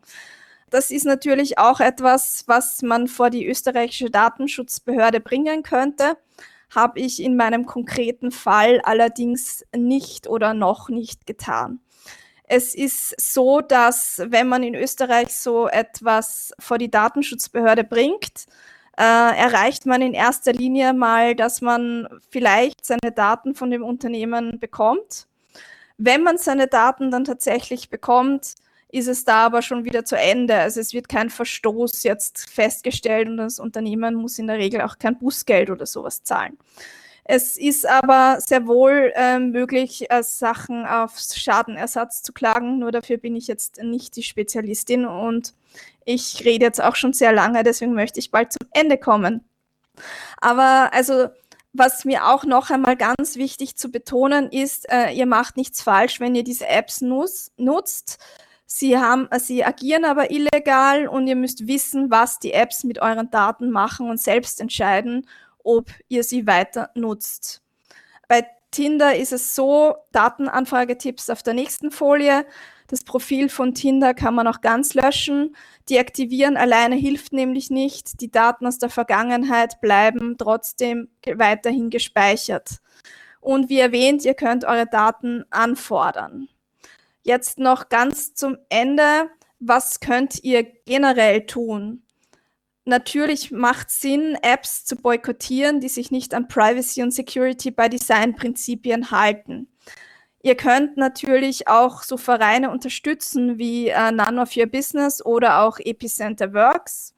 Das 0.76 0.90
ist 0.90 1.06
natürlich 1.06 1.56
auch 1.56 1.80
etwas, 1.80 2.44
was 2.48 2.82
man 2.82 3.08
vor 3.08 3.30
die 3.30 3.46
österreichische 3.46 4.10
Datenschutzbehörde 4.10 5.20
bringen 5.20 5.62
könnte. 5.62 6.18
Habe 6.68 7.00
ich 7.00 7.22
in 7.22 7.34
meinem 7.34 7.64
konkreten 7.64 8.30
Fall 8.30 8.82
allerdings 8.82 9.64
nicht 9.74 10.26
oder 10.26 10.52
noch 10.52 10.90
nicht 10.90 11.26
getan. 11.26 11.80
Es 12.44 12.74
ist 12.74 13.18
so, 13.18 13.62
dass 13.62 14.20
wenn 14.26 14.48
man 14.48 14.62
in 14.62 14.74
Österreich 14.74 15.34
so 15.34 15.66
etwas 15.66 16.52
vor 16.58 16.76
die 16.76 16.90
Datenschutzbehörde 16.90 17.82
bringt, 17.82 18.44
äh, 18.98 19.02
erreicht 19.02 19.86
man 19.86 20.02
in 20.02 20.12
erster 20.12 20.52
Linie 20.52 20.92
mal, 20.92 21.34
dass 21.34 21.62
man 21.62 22.06
vielleicht 22.28 22.84
seine 22.84 23.12
Daten 23.14 23.54
von 23.54 23.70
dem 23.70 23.82
Unternehmen 23.82 24.60
bekommt. 24.60 25.26
Wenn 25.96 26.22
man 26.22 26.36
seine 26.36 26.66
Daten 26.66 27.10
dann 27.10 27.24
tatsächlich 27.24 27.88
bekommt, 27.88 28.56
ist 28.88 29.08
es 29.08 29.24
da 29.24 29.46
aber 29.46 29.62
schon 29.62 29.84
wieder 29.84 30.04
zu 30.04 30.16
Ende. 30.16 30.54
Also 30.56 30.80
es 30.80 30.92
wird 30.92 31.08
kein 31.08 31.30
Verstoß 31.30 32.02
jetzt 32.04 32.48
festgestellt 32.48 33.28
und 33.28 33.36
das 33.36 33.58
Unternehmen 33.58 34.14
muss 34.14 34.38
in 34.38 34.46
der 34.46 34.58
Regel 34.58 34.82
auch 34.82 34.98
kein 34.98 35.18
Bußgeld 35.18 35.70
oder 35.70 35.86
sowas 35.86 36.22
zahlen. 36.22 36.56
Es 37.28 37.56
ist 37.56 37.88
aber 37.88 38.40
sehr 38.40 38.68
wohl 38.68 39.12
äh, 39.16 39.40
möglich, 39.40 40.08
äh, 40.10 40.22
Sachen 40.22 40.86
auf 40.86 41.18
Schadenersatz 41.18 42.22
zu 42.22 42.32
klagen, 42.32 42.78
nur 42.78 42.92
dafür 42.92 43.16
bin 43.16 43.34
ich 43.34 43.48
jetzt 43.48 43.82
nicht 43.82 44.14
die 44.14 44.22
Spezialistin 44.22 45.06
und 45.06 45.52
ich 46.04 46.44
rede 46.44 46.64
jetzt 46.64 46.80
auch 46.80 46.94
schon 46.94 47.12
sehr 47.12 47.32
lange, 47.32 47.64
deswegen 47.64 47.94
möchte 47.94 48.20
ich 48.20 48.30
bald 48.30 48.52
zum 48.52 48.68
Ende 48.72 48.96
kommen. 48.96 49.44
Aber 50.40 50.90
also 50.92 51.26
was 51.72 52.04
mir 52.04 52.26
auch 52.26 52.44
noch 52.44 52.70
einmal 52.70 52.96
ganz 52.96 53.34
wichtig 53.36 53.76
zu 53.76 53.90
betonen 53.90 54.50
ist, 54.50 54.88
äh, 54.88 55.10
ihr 55.10 55.26
macht 55.26 55.56
nichts 55.56 55.82
falsch, 55.82 56.20
wenn 56.20 56.34
ihr 56.34 56.44
diese 56.44 56.68
Apps 56.68 57.00
nutzt. 57.00 58.18
Sie, 58.66 58.98
haben, 58.98 59.28
sie 59.38 59.64
agieren 59.64 60.04
aber 60.04 60.30
illegal 60.30 61.06
und 61.06 61.28
ihr 61.28 61.36
müsst 61.36 61.68
wissen, 61.68 62.10
was 62.10 62.40
die 62.40 62.52
Apps 62.52 62.82
mit 62.82 63.00
euren 63.00 63.30
Daten 63.30 63.70
machen 63.70 64.10
und 64.10 64.20
selbst 64.20 64.60
entscheiden, 64.60 65.28
ob 65.62 65.88
ihr 66.08 66.24
sie 66.24 66.46
weiter 66.46 66.90
nutzt. 66.94 67.62
Bei 68.28 68.44
Tinder 68.72 69.16
ist 69.16 69.32
es 69.32 69.54
so, 69.54 69.94
Datenanfragetipps 70.12 71.30
auf 71.30 71.42
der 71.42 71.54
nächsten 71.54 71.90
Folie. 71.90 72.44
Das 72.88 73.04
Profil 73.04 73.48
von 73.48 73.74
Tinder 73.74 74.14
kann 74.14 74.34
man 74.34 74.46
auch 74.46 74.60
ganz 74.60 74.94
löschen. 74.94 75.56
Deaktivieren 75.88 76.56
alleine 76.56 76.96
hilft 76.96 77.32
nämlich 77.32 77.70
nicht. 77.70 78.20
Die 78.20 78.30
Daten 78.30 78.66
aus 78.66 78.78
der 78.78 78.90
Vergangenheit 78.90 79.80
bleiben 79.80 80.36
trotzdem 80.38 81.08
weiterhin 81.24 81.90
gespeichert. 81.90 82.80
Und 83.40 83.68
wie 83.68 83.78
erwähnt, 83.78 84.24
ihr 84.24 84.34
könnt 84.34 84.64
eure 84.64 84.86
Daten 84.86 85.44
anfordern. 85.50 86.48
Jetzt 87.26 87.58
noch 87.58 87.88
ganz 87.88 88.34
zum 88.34 88.56
Ende. 88.68 89.28
Was 89.58 89.98
könnt 89.98 90.44
ihr 90.44 90.62
generell 90.62 91.44
tun? 91.44 92.04
Natürlich 92.84 93.50
macht 93.50 93.90
Sinn, 93.90 94.38
Apps 94.42 94.84
zu 94.84 94.94
boykottieren, 94.94 95.80
die 95.80 95.88
sich 95.88 96.12
nicht 96.12 96.34
an 96.34 96.46
Privacy 96.46 97.02
und 97.02 97.10
Security 97.10 97.72
by 97.72 97.88
Design 97.88 98.36
Prinzipien 98.36 99.10
halten. 99.10 99.66
Ihr 100.40 100.54
könnt 100.56 100.96
natürlich 100.96 101.66
auch 101.66 102.04
so 102.04 102.16
Vereine 102.16 102.70
unterstützen 102.70 103.58
wie 103.58 103.88
äh, 103.88 104.12
None 104.12 104.40
of 104.40 104.56
Your 104.56 104.66
Business 104.66 105.20
oder 105.20 105.62
auch 105.62 105.80
Epicenter 105.80 106.54
Works, 106.54 107.12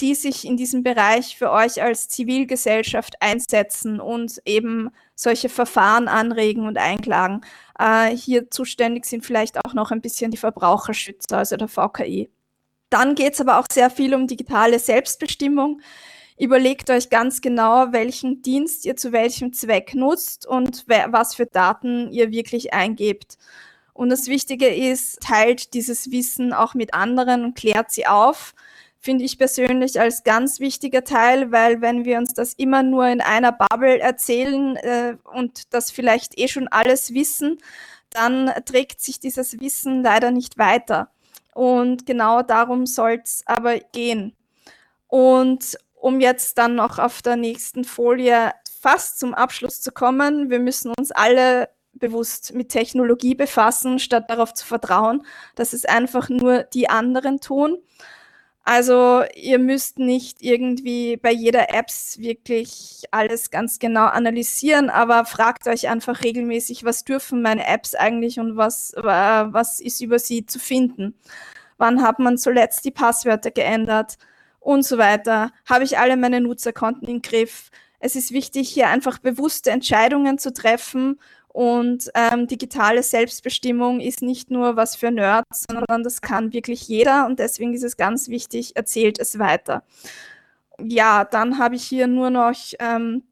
die 0.00 0.14
sich 0.14 0.44
in 0.44 0.56
diesem 0.56 0.82
Bereich 0.82 1.36
für 1.36 1.50
euch 1.50 1.82
als 1.82 2.08
Zivilgesellschaft 2.08 3.14
einsetzen 3.20 4.00
und 4.00 4.40
eben 4.44 4.90
solche 5.14 5.48
Verfahren 5.48 6.08
anregen 6.08 6.66
und 6.66 6.78
einklagen. 6.78 7.42
Äh, 7.78 8.16
hier 8.16 8.50
zuständig 8.50 9.04
sind 9.06 9.24
vielleicht 9.24 9.58
auch 9.64 9.74
noch 9.74 9.90
ein 9.90 10.00
bisschen 10.00 10.30
die 10.30 10.36
Verbraucherschützer, 10.36 11.38
also 11.38 11.56
der 11.56 11.68
VKI. 11.68 12.30
Dann 12.90 13.14
geht 13.14 13.34
es 13.34 13.40
aber 13.40 13.58
auch 13.58 13.66
sehr 13.70 13.90
viel 13.90 14.14
um 14.14 14.26
digitale 14.26 14.78
Selbstbestimmung. 14.78 15.80
Überlegt 16.38 16.90
euch 16.90 17.10
ganz 17.10 17.40
genau, 17.40 17.92
welchen 17.92 18.42
Dienst 18.42 18.84
ihr 18.84 18.96
zu 18.96 19.12
welchem 19.12 19.52
Zweck 19.52 19.94
nutzt 19.94 20.46
und 20.46 20.84
was 20.86 21.34
für 21.36 21.46
Daten 21.46 22.10
ihr 22.10 22.32
wirklich 22.32 22.74
eingebt. 22.74 23.38
Und 23.92 24.10
das 24.10 24.26
Wichtige 24.26 24.66
ist, 24.66 25.20
teilt 25.20 25.72
dieses 25.74 26.10
Wissen 26.10 26.52
auch 26.52 26.74
mit 26.74 26.94
anderen 26.94 27.44
und 27.44 27.54
klärt 27.54 27.92
sie 27.92 28.08
auf 28.08 28.54
finde 29.04 29.24
ich 29.24 29.36
persönlich 29.36 30.00
als 30.00 30.24
ganz 30.24 30.60
wichtiger 30.60 31.04
Teil, 31.04 31.52
weil 31.52 31.82
wenn 31.82 32.06
wir 32.06 32.16
uns 32.16 32.32
das 32.32 32.54
immer 32.54 32.82
nur 32.82 33.06
in 33.06 33.20
einer 33.20 33.52
Bubble 33.52 34.00
erzählen 34.00 34.76
äh, 34.76 35.16
und 35.34 35.74
das 35.74 35.90
vielleicht 35.90 36.38
eh 36.38 36.48
schon 36.48 36.68
alles 36.68 37.12
wissen, 37.12 37.58
dann 38.08 38.50
trägt 38.64 39.02
sich 39.02 39.20
dieses 39.20 39.60
Wissen 39.60 40.02
leider 40.02 40.30
nicht 40.30 40.56
weiter. 40.56 41.10
Und 41.52 42.06
genau 42.06 42.40
darum 42.42 42.86
soll 42.86 43.20
es 43.22 43.42
aber 43.44 43.78
gehen. 43.78 44.34
Und 45.06 45.76
um 45.94 46.20
jetzt 46.20 46.56
dann 46.56 46.74
noch 46.74 46.98
auf 46.98 47.20
der 47.20 47.36
nächsten 47.36 47.84
Folie 47.84 48.52
fast 48.80 49.18
zum 49.18 49.34
Abschluss 49.34 49.82
zu 49.82 49.92
kommen, 49.92 50.48
wir 50.48 50.60
müssen 50.60 50.92
uns 50.96 51.10
alle 51.10 51.68
bewusst 51.92 52.54
mit 52.54 52.70
Technologie 52.70 53.34
befassen, 53.34 53.98
statt 53.98 54.30
darauf 54.30 54.54
zu 54.54 54.64
vertrauen, 54.64 55.26
dass 55.56 55.74
es 55.74 55.84
einfach 55.84 56.30
nur 56.30 56.62
die 56.62 56.88
anderen 56.88 57.40
tun. 57.40 57.78
Also 58.66 59.24
ihr 59.34 59.58
müsst 59.58 59.98
nicht 59.98 60.40
irgendwie 60.40 61.18
bei 61.18 61.30
jeder 61.30 61.68
Apps 61.74 62.18
wirklich 62.18 63.04
alles 63.10 63.50
ganz 63.50 63.78
genau 63.78 64.06
analysieren, 64.06 64.88
aber 64.88 65.26
fragt 65.26 65.66
euch 65.66 65.88
einfach 65.88 66.24
regelmäßig, 66.24 66.82
was 66.82 67.04
dürfen 67.04 67.42
meine 67.42 67.66
Apps 67.66 67.94
eigentlich 67.94 68.40
und 68.40 68.56
was, 68.56 68.94
was 68.96 69.80
ist 69.80 70.00
über 70.00 70.18
sie 70.18 70.46
zu 70.46 70.58
finden. 70.58 71.14
Wann 71.76 72.02
hat 72.02 72.18
man 72.20 72.38
zuletzt 72.38 72.86
die 72.86 72.90
Passwörter 72.90 73.50
geändert 73.50 74.16
und 74.60 74.82
so 74.82 74.96
weiter. 74.96 75.50
Habe 75.68 75.84
ich 75.84 75.98
alle 75.98 76.16
meine 76.16 76.40
Nutzerkonten 76.40 77.06
im 77.08 77.20
Griff? 77.20 77.70
Es 77.98 78.16
ist 78.16 78.32
wichtig, 78.32 78.70
hier 78.70 78.88
einfach 78.88 79.18
bewusste 79.18 79.72
Entscheidungen 79.72 80.38
zu 80.38 80.54
treffen 80.54 81.20
und 81.54 82.10
ähm, 82.16 82.48
digitale 82.48 83.04
Selbstbestimmung 83.04 84.00
ist 84.00 84.22
nicht 84.22 84.50
nur 84.50 84.74
was 84.74 84.96
für 84.96 85.12
Nerds, 85.12 85.66
sondern 85.70 86.02
das 86.02 86.20
kann 86.20 86.52
wirklich 86.52 86.88
jeder 86.88 87.26
und 87.26 87.38
deswegen 87.38 87.72
ist 87.74 87.84
es 87.84 87.96
ganz 87.96 88.26
wichtig, 88.28 88.74
erzählt 88.74 89.20
es 89.20 89.38
weiter. 89.38 89.84
Ja, 90.82 91.24
dann 91.24 91.58
habe 91.60 91.76
ich 91.76 91.84
hier 91.84 92.08
nur 92.08 92.30
noch 92.30 92.56
ähm, 92.80 93.22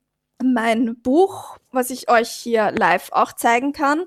mein 0.41 0.95
Buch, 1.03 1.59
was 1.73 1.91
ich 1.91 2.09
euch 2.09 2.29
hier 2.31 2.71
live 2.71 3.11
auch 3.11 3.33
zeigen 3.33 3.73
kann. 3.73 4.05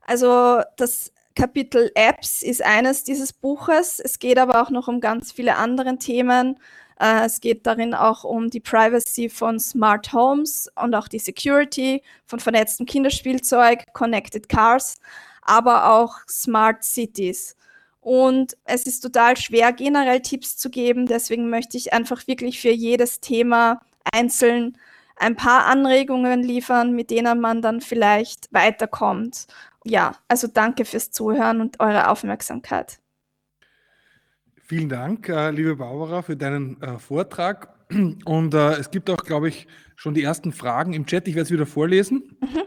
Also 0.00 0.62
das 0.78 1.12
Kapitel 1.36 1.90
Apps 1.94 2.42
ist 2.42 2.64
eines 2.64 3.04
dieses 3.04 3.34
Buches. 3.34 4.00
Es 4.00 4.18
geht 4.18 4.38
aber 4.38 4.62
auch 4.62 4.70
noch 4.70 4.88
um 4.88 5.00
ganz 5.00 5.30
viele 5.30 5.56
andere 5.56 5.98
Themen. 5.98 6.58
Äh, 7.00 7.26
es 7.26 7.40
geht 7.40 7.66
darin 7.66 7.94
auch 7.94 8.24
um 8.24 8.50
die 8.50 8.60
Privacy 8.60 9.28
von 9.28 9.60
Smart 9.60 10.12
Homes 10.12 10.70
und 10.76 10.94
auch 10.94 11.08
die 11.08 11.18
Security 11.18 12.02
von 12.26 12.40
vernetztem 12.40 12.86
Kinderspielzeug, 12.86 13.92
Connected 13.92 14.48
Cars, 14.48 14.96
aber 15.42 15.92
auch 15.92 16.16
Smart 16.28 16.84
Cities. 16.84 17.56
Und 18.00 18.56
es 18.64 18.86
ist 18.86 19.00
total 19.00 19.36
schwer, 19.36 19.72
generell 19.72 20.20
Tipps 20.20 20.56
zu 20.56 20.70
geben. 20.70 21.06
Deswegen 21.06 21.50
möchte 21.50 21.76
ich 21.76 21.92
einfach 21.92 22.26
wirklich 22.26 22.60
für 22.60 22.70
jedes 22.70 23.20
Thema 23.20 23.80
einzeln 24.12 24.78
ein 25.16 25.36
paar 25.36 25.66
Anregungen 25.66 26.42
liefern, 26.42 26.92
mit 26.92 27.10
denen 27.10 27.40
man 27.40 27.60
dann 27.60 27.80
vielleicht 27.80 28.52
weiterkommt. 28.52 29.46
Ja, 29.84 30.14
also 30.28 30.46
danke 30.46 30.84
fürs 30.84 31.10
Zuhören 31.10 31.60
und 31.60 31.80
eure 31.80 32.08
Aufmerksamkeit. 32.08 32.98
Vielen 34.68 34.90
Dank, 34.90 35.30
äh, 35.30 35.50
liebe 35.50 35.76
Barbara, 35.76 36.20
für 36.20 36.36
deinen 36.36 36.78
äh, 36.82 36.98
Vortrag. 36.98 37.74
Und 38.26 38.52
äh, 38.52 38.72
es 38.72 38.90
gibt 38.90 39.08
auch, 39.08 39.24
glaube 39.24 39.48
ich, 39.48 39.66
schon 39.96 40.12
die 40.12 40.22
ersten 40.22 40.52
Fragen 40.52 40.92
im 40.92 41.06
Chat. 41.06 41.26
Ich 41.26 41.34
werde 41.36 41.44
es 41.44 41.50
wieder 41.50 41.64
vorlesen. 41.64 42.36
Mhm. 42.42 42.64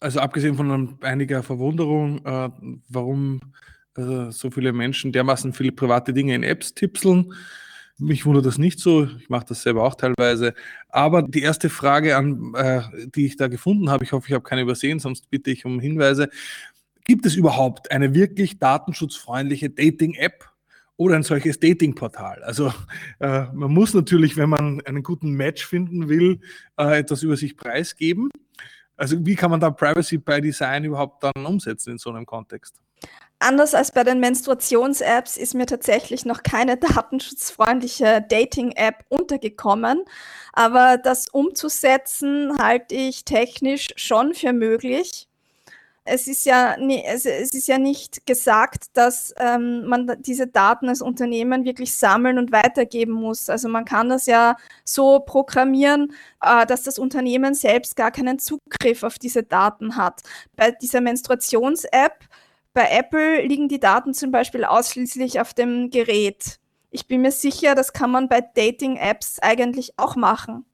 Also 0.00 0.20
abgesehen 0.20 0.54
von 0.54 0.98
einiger 1.02 1.42
Verwunderung, 1.42 2.20
warum 2.90 3.40
so 3.96 4.50
viele 4.50 4.74
Menschen 4.74 5.12
dermaßen 5.12 5.54
viele 5.54 5.72
private 5.72 6.12
Dinge 6.12 6.34
in 6.34 6.42
Apps 6.42 6.74
tipseln. 6.74 7.32
Mich 7.96 8.26
wundert 8.26 8.44
das 8.44 8.58
nicht 8.58 8.80
so. 8.80 9.08
Ich 9.18 9.30
mache 9.30 9.46
das 9.48 9.62
selber 9.62 9.82
auch 9.82 9.94
teilweise. 9.94 10.52
Aber 10.90 11.22
die 11.22 11.40
erste 11.40 11.70
Frage, 11.70 12.18
an, 12.18 12.52
die 13.14 13.24
ich 13.24 13.38
da 13.38 13.48
gefunden 13.48 13.88
habe, 13.88 14.04
ich 14.04 14.12
hoffe, 14.12 14.26
ich 14.28 14.34
habe 14.34 14.44
keine 14.44 14.60
übersehen, 14.60 14.98
sonst 14.98 15.30
bitte 15.30 15.50
ich 15.50 15.64
um 15.64 15.80
Hinweise. 15.80 16.28
Gibt 17.04 17.24
es 17.24 17.34
überhaupt 17.34 17.90
eine 17.90 18.12
wirklich 18.12 18.58
datenschutzfreundliche 18.58 19.70
Dating-App? 19.70 20.53
Oder 20.96 21.16
ein 21.16 21.22
solches 21.22 21.58
Datingportal. 21.58 22.42
Also 22.44 22.72
äh, 23.20 23.44
man 23.52 23.72
muss 23.72 23.94
natürlich, 23.94 24.36
wenn 24.36 24.48
man 24.48 24.80
einen 24.82 25.02
guten 25.02 25.32
Match 25.32 25.66
finden 25.66 26.08
will, 26.08 26.40
äh, 26.78 26.98
etwas 26.98 27.22
über 27.22 27.36
sich 27.36 27.56
preisgeben. 27.56 28.28
Also 28.96 29.16
wie 29.26 29.34
kann 29.34 29.50
man 29.50 29.60
da 29.60 29.70
Privacy 29.70 30.18
by 30.18 30.40
Design 30.40 30.84
überhaupt 30.84 31.24
dann 31.24 31.44
umsetzen 31.44 31.92
in 31.92 31.98
so 31.98 32.10
einem 32.10 32.26
Kontext? 32.26 32.76
Anders 33.40 33.74
als 33.74 33.90
bei 33.90 34.04
den 34.04 34.20
Menstruations-Apps 34.20 35.36
ist 35.36 35.54
mir 35.54 35.66
tatsächlich 35.66 36.24
noch 36.24 36.42
keine 36.44 36.76
datenschutzfreundliche 36.94 38.24
Dating-App 38.28 39.04
untergekommen. 39.08 40.04
Aber 40.52 40.96
das 40.96 41.28
umzusetzen 41.28 42.56
halte 42.58 42.94
ich 42.94 43.24
technisch 43.24 43.88
schon 43.96 44.32
für 44.32 44.52
möglich 44.52 45.28
es 46.04 46.28
ist 46.28 46.44
ja, 46.44 46.76
es, 46.76 47.24
ist 47.24 47.66
ja 47.66 47.78
nicht 47.78 48.26
gesagt, 48.26 48.88
dass 48.92 49.34
ähm, 49.38 49.86
man 49.86 50.16
diese 50.20 50.46
Daten 50.46 50.88
als 50.88 51.00
Unternehmen 51.00 51.64
wirklich 51.64 51.94
sammeln 51.94 52.38
und 52.38 52.52
weitergeben 52.52 53.12
muss. 53.12 53.48
Also 53.48 53.68
man 53.68 53.86
kann 53.86 54.10
das 54.10 54.26
ja 54.26 54.56
so 54.84 55.20
programmieren, 55.20 56.12
äh, 56.42 56.66
dass 56.66 56.82
das 56.82 56.98
Unternehmen 56.98 57.54
selbst 57.54 57.96
gar 57.96 58.10
keinen 58.10 58.38
Zugriff 58.38 59.02
auf 59.02 59.18
diese 59.18 59.42
Daten 59.42 59.96
hat. 59.96 60.22
Bei 60.56 60.72
dieser 60.72 61.00
Menstruations-App 61.00 62.24
bei 62.74 62.88
Apple 62.90 63.42
liegen 63.46 63.68
die 63.68 63.80
Daten 63.80 64.14
zum 64.14 64.30
Beispiel 64.30 64.64
ausschließlich 64.64 65.40
auf 65.40 65.54
dem 65.54 65.90
Gerät. 65.90 66.58
Ich 66.90 67.06
bin 67.06 67.22
mir 67.22 67.30
sicher, 67.32 67.74
das 67.74 67.92
kann 67.92 68.10
man 68.10 68.28
bei 68.28 68.40
Dating-Apps 68.40 69.38
eigentlich 69.40 69.94
auch 69.96 70.16
machen 70.16 70.66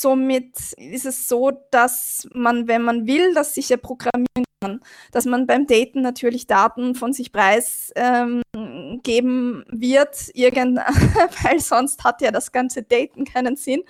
somit 0.00 0.56
ist 0.76 1.06
es 1.06 1.28
so, 1.28 1.50
dass 1.70 2.28
man, 2.32 2.68
wenn 2.68 2.82
man 2.82 3.06
will, 3.06 3.34
das 3.34 3.54
sicher 3.54 3.76
programmieren 3.76 4.44
kann, 4.60 4.80
dass 5.12 5.24
man 5.24 5.46
beim 5.46 5.66
Daten 5.66 6.02
natürlich 6.02 6.46
Daten 6.46 6.94
von 6.94 7.12
sich 7.12 7.32
preisgeben 7.32 8.42
ähm, 8.54 9.64
wird, 9.68 10.30
irgend, 10.34 10.78
weil 11.42 11.60
sonst 11.60 12.04
hat 12.04 12.22
ja 12.22 12.30
das 12.30 12.52
ganze 12.52 12.82
Daten 12.82 13.24
keinen 13.24 13.56
Sinn, 13.56 13.82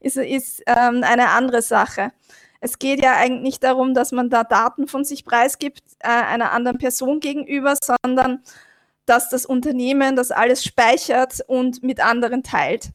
ist, 0.00 0.16
ist 0.16 0.62
ähm, 0.66 1.02
eine 1.02 1.30
andere 1.30 1.62
Sache. 1.62 2.12
Es 2.60 2.78
geht 2.78 3.02
ja 3.02 3.14
eigentlich 3.14 3.42
nicht 3.42 3.64
darum, 3.64 3.94
dass 3.94 4.12
man 4.12 4.30
da 4.30 4.44
Daten 4.44 4.88
von 4.88 5.04
sich 5.04 5.24
preisgibt 5.24 5.82
äh, 6.00 6.08
einer 6.08 6.52
anderen 6.52 6.78
Person 6.78 7.20
gegenüber, 7.20 7.74
sondern 7.80 8.42
dass 9.06 9.30
das 9.30 9.46
Unternehmen 9.46 10.16
das 10.16 10.30
alles 10.30 10.64
speichert 10.64 11.40
und 11.46 11.82
mit 11.82 12.04
anderen 12.04 12.42
teilt. 12.42 12.90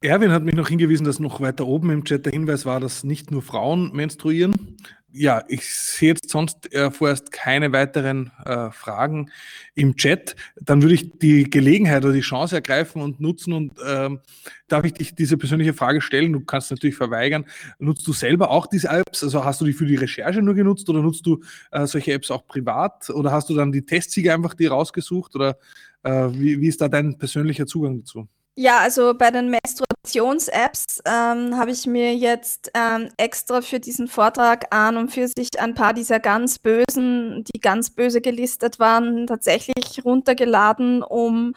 Erwin 0.00 0.30
hat 0.30 0.44
mich 0.44 0.54
noch 0.54 0.68
hingewiesen, 0.68 1.04
dass 1.04 1.18
noch 1.18 1.40
weiter 1.40 1.66
oben 1.66 1.90
im 1.90 2.04
Chat 2.04 2.24
der 2.24 2.32
Hinweis 2.32 2.64
war, 2.64 2.78
dass 2.78 3.02
nicht 3.02 3.32
nur 3.32 3.42
Frauen 3.42 3.90
menstruieren. 3.92 4.76
Ja, 5.10 5.42
ich 5.48 5.74
sehe 5.74 6.10
jetzt 6.10 6.30
sonst 6.30 6.72
äh, 6.72 6.92
vorerst 6.92 7.32
keine 7.32 7.72
weiteren 7.72 8.30
äh, 8.44 8.70
Fragen 8.70 9.30
im 9.74 9.96
Chat. 9.96 10.36
Dann 10.60 10.82
würde 10.82 10.94
ich 10.94 11.18
die 11.18 11.50
Gelegenheit 11.50 12.04
oder 12.04 12.12
die 12.12 12.20
Chance 12.20 12.54
ergreifen 12.54 13.02
und 13.02 13.18
nutzen 13.18 13.52
und 13.54 13.72
ähm, 13.84 14.20
darf 14.68 14.84
ich 14.84 14.92
dich 14.92 15.16
diese 15.16 15.36
persönliche 15.36 15.74
Frage 15.74 16.00
stellen? 16.00 16.32
Du 16.32 16.40
kannst 16.40 16.70
natürlich 16.70 16.94
verweigern. 16.94 17.44
Nutzt 17.80 18.06
du 18.06 18.12
selber 18.12 18.50
auch 18.50 18.68
diese 18.68 18.90
Apps? 18.90 19.24
Also 19.24 19.44
hast 19.44 19.60
du 19.60 19.64
die 19.64 19.72
für 19.72 19.86
die 19.86 19.96
Recherche 19.96 20.42
nur 20.42 20.54
genutzt 20.54 20.88
oder 20.88 21.02
nutzt 21.02 21.26
du 21.26 21.42
äh, 21.72 21.86
solche 21.86 22.12
Apps 22.12 22.30
auch 22.30 22.46
privat? 22.46 23.10
Oder 23.10 23.32
hast 23.32 23.48
du 23.48 23.54
dann 23.54 23.72
die 23.72 23.84
Testsiege 23.84 24.32
einfach 24.32 24.54
dir 24.54 24.70
rausgesucht? 24.70 25.34
Oder 25.34 25.58
äh, 26.04 26.28
wie, 26.34 26.60
wie 26.60 26.68
ist 26.68 26.80
da 26.80 26.88
dein 26.88 27.18
persönlicher 27.18 27.66
Zugang 27.66 27.98
dazu? 27.98 28.28
Ja, 28.60 28.80
also 28.80 29.14
bei 29.14 29.30
den 29.30 29.50
Menstruations-Apps 29.50 31.00
ähm, 31.04 31.56
habe 31.56 31.70
ich 31.70 31.86
mir 31.86 32.16
jetzt 32.16 32.72
ähm, 32.74 33.08
extra 33.16 33.60
für 33.60 33.78
diesen 33.78 34.08
Vortrag 34.08 34.74
an 34.74 34.96
und 34.96 35.10
für 35.10 35.28
sich 35.28 35.60
ein 35.60 35.74
paar 35.74 35.94
dieser 35.94 36.18
ganz 36.18 36.58
bösen, 36.58 37.44
die 37.44 37.60
ganz 37.60 37.90
böse 37.90 38.20
gelistet 38.20 38.80
waren, 38.80 39.28
tatsächlich 39.28 40.04
runtergeladen, 40.04 41.04
um 41.04 41.54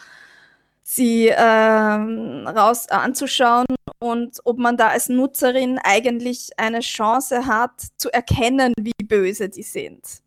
sie 0.83 1.29
ähm, 1.35 2.47
raus 2.47 2.87
anzuschauen 2.89 3.65
und 3.97 4.37
ob 4.43 4.59
man 4.59 4.77
da 4.77 4.89
als 4.89 5.09
Nutzerin 5.09 5.79
eigentlich 5.83 6.51
eine 6.57 6.81
Chance 6.81 7.47
hat 7.47 7.81
zu 7.97 8.13
erkennen, 8.13 8.73
wie 8.79 8.93
böse 9.03 9.49
die 9.49 9.63
sind. 9.63 10.21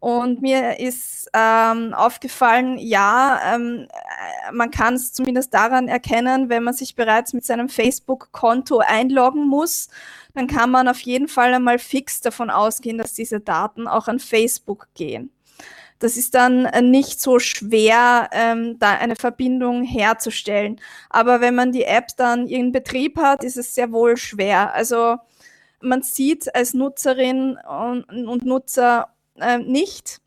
Und 0.00 0.40
mir 0.40 0.80
ist 0.80 1.28
ähm, 1.34 1.92
aufgefallen, 1.92 2.78
ja, 2.78 3.38
ähm, 3.54 3.86
äh, 3.90 4.52
man 4.52 4.70
kann 4.70 4.94
es 4.94 5.12
zumindest 5.12 5.52
daran 5.52 5.88
erkennen, 5.88 6.48
wenn 6.48 6.62
man 6.62 6.72
sich 6.72 6.94
bereits 6.94 7.34
mit 7.34 7.44
seinem 7.44 7.68
Facebook-Konto 7.68 8.78
einloggen 8.78 9.46
muss, 9.46 9.88
dann 10.34 10.46
kann 10.46 10.70
man 10.70 10.88
auf 10.88 11.00
jeden 11.00 11.28
Fall 11.28 11.52
einmal 11.52 11.78
fix 11.78 12.22
davon 12.22 12.48
ausgehen, 12.48 12.96
dass 12.96 13.12
diese 13.12 13.40
Daten 13.40 13.86
auch 13.86 14.08
an 14.08 14.20
Facebook 14.20 14.88
gehen. 14.94 15.32
Das 15.98 16.16
ist 16.16 16.34
dann 16.34 16.64
äh, 16.64 16.80
nicht 16.80 17.20
so 17.20 17.38
schwer, 17.38 18.30
ähm, 18.32 18.78
da 18.78 18.92
eine 18.92 19.16
Verbindung 19.16 19.84
herzustellen. 19.84 20.80
Aber 21.10 21.42
wenn 21.42 21.54
man 21.54 21.72
die 21.72 21.84
App 21.84 22.08
dann 22.16 22.46
in 22.46 22.72
Betrieb 22.72 23.18
hat, 23.18 23.44
ist 23.44 23.58
es 23.58 23.74
sehr 23.74 23.92
wohl 23.92 24.16
schwer. 24.16 24.72
Also 24.72 25.16
man 25.82 26.02
sieht 26.02 26.54
als 26.54 26.72
Nutzerin 26.72 27.58
und, 27.68 28.04
und 28.04 28.46
Nutzer 28.46 29.08
äh, 29.40 29.58
nicht, 29.58 30.20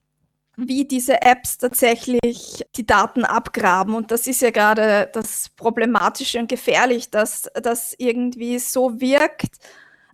wie 0.56 0.86
diese 0.86 1.22
Apps 1.22 1.58
tatsächlich 1.58 2.64
die 2.76 2.86
Daten 2.86 3.26
abgraben. 3.26 3.96
Und 3.96 4.12
das 4.12 4.28
ist 4.28 4.42
ja 4.42 4.52
gerade 4.52 5.10
das 5.14 5.50
Problematische 5.56 6.40
und 6.40 6.50
gefährlich, 6.50 7.10
dass 7.10 7.50
das 7.56 7.96
irgendwie 7.98 8.60
so 8.60 9.00
wirkt. 9.02 9.58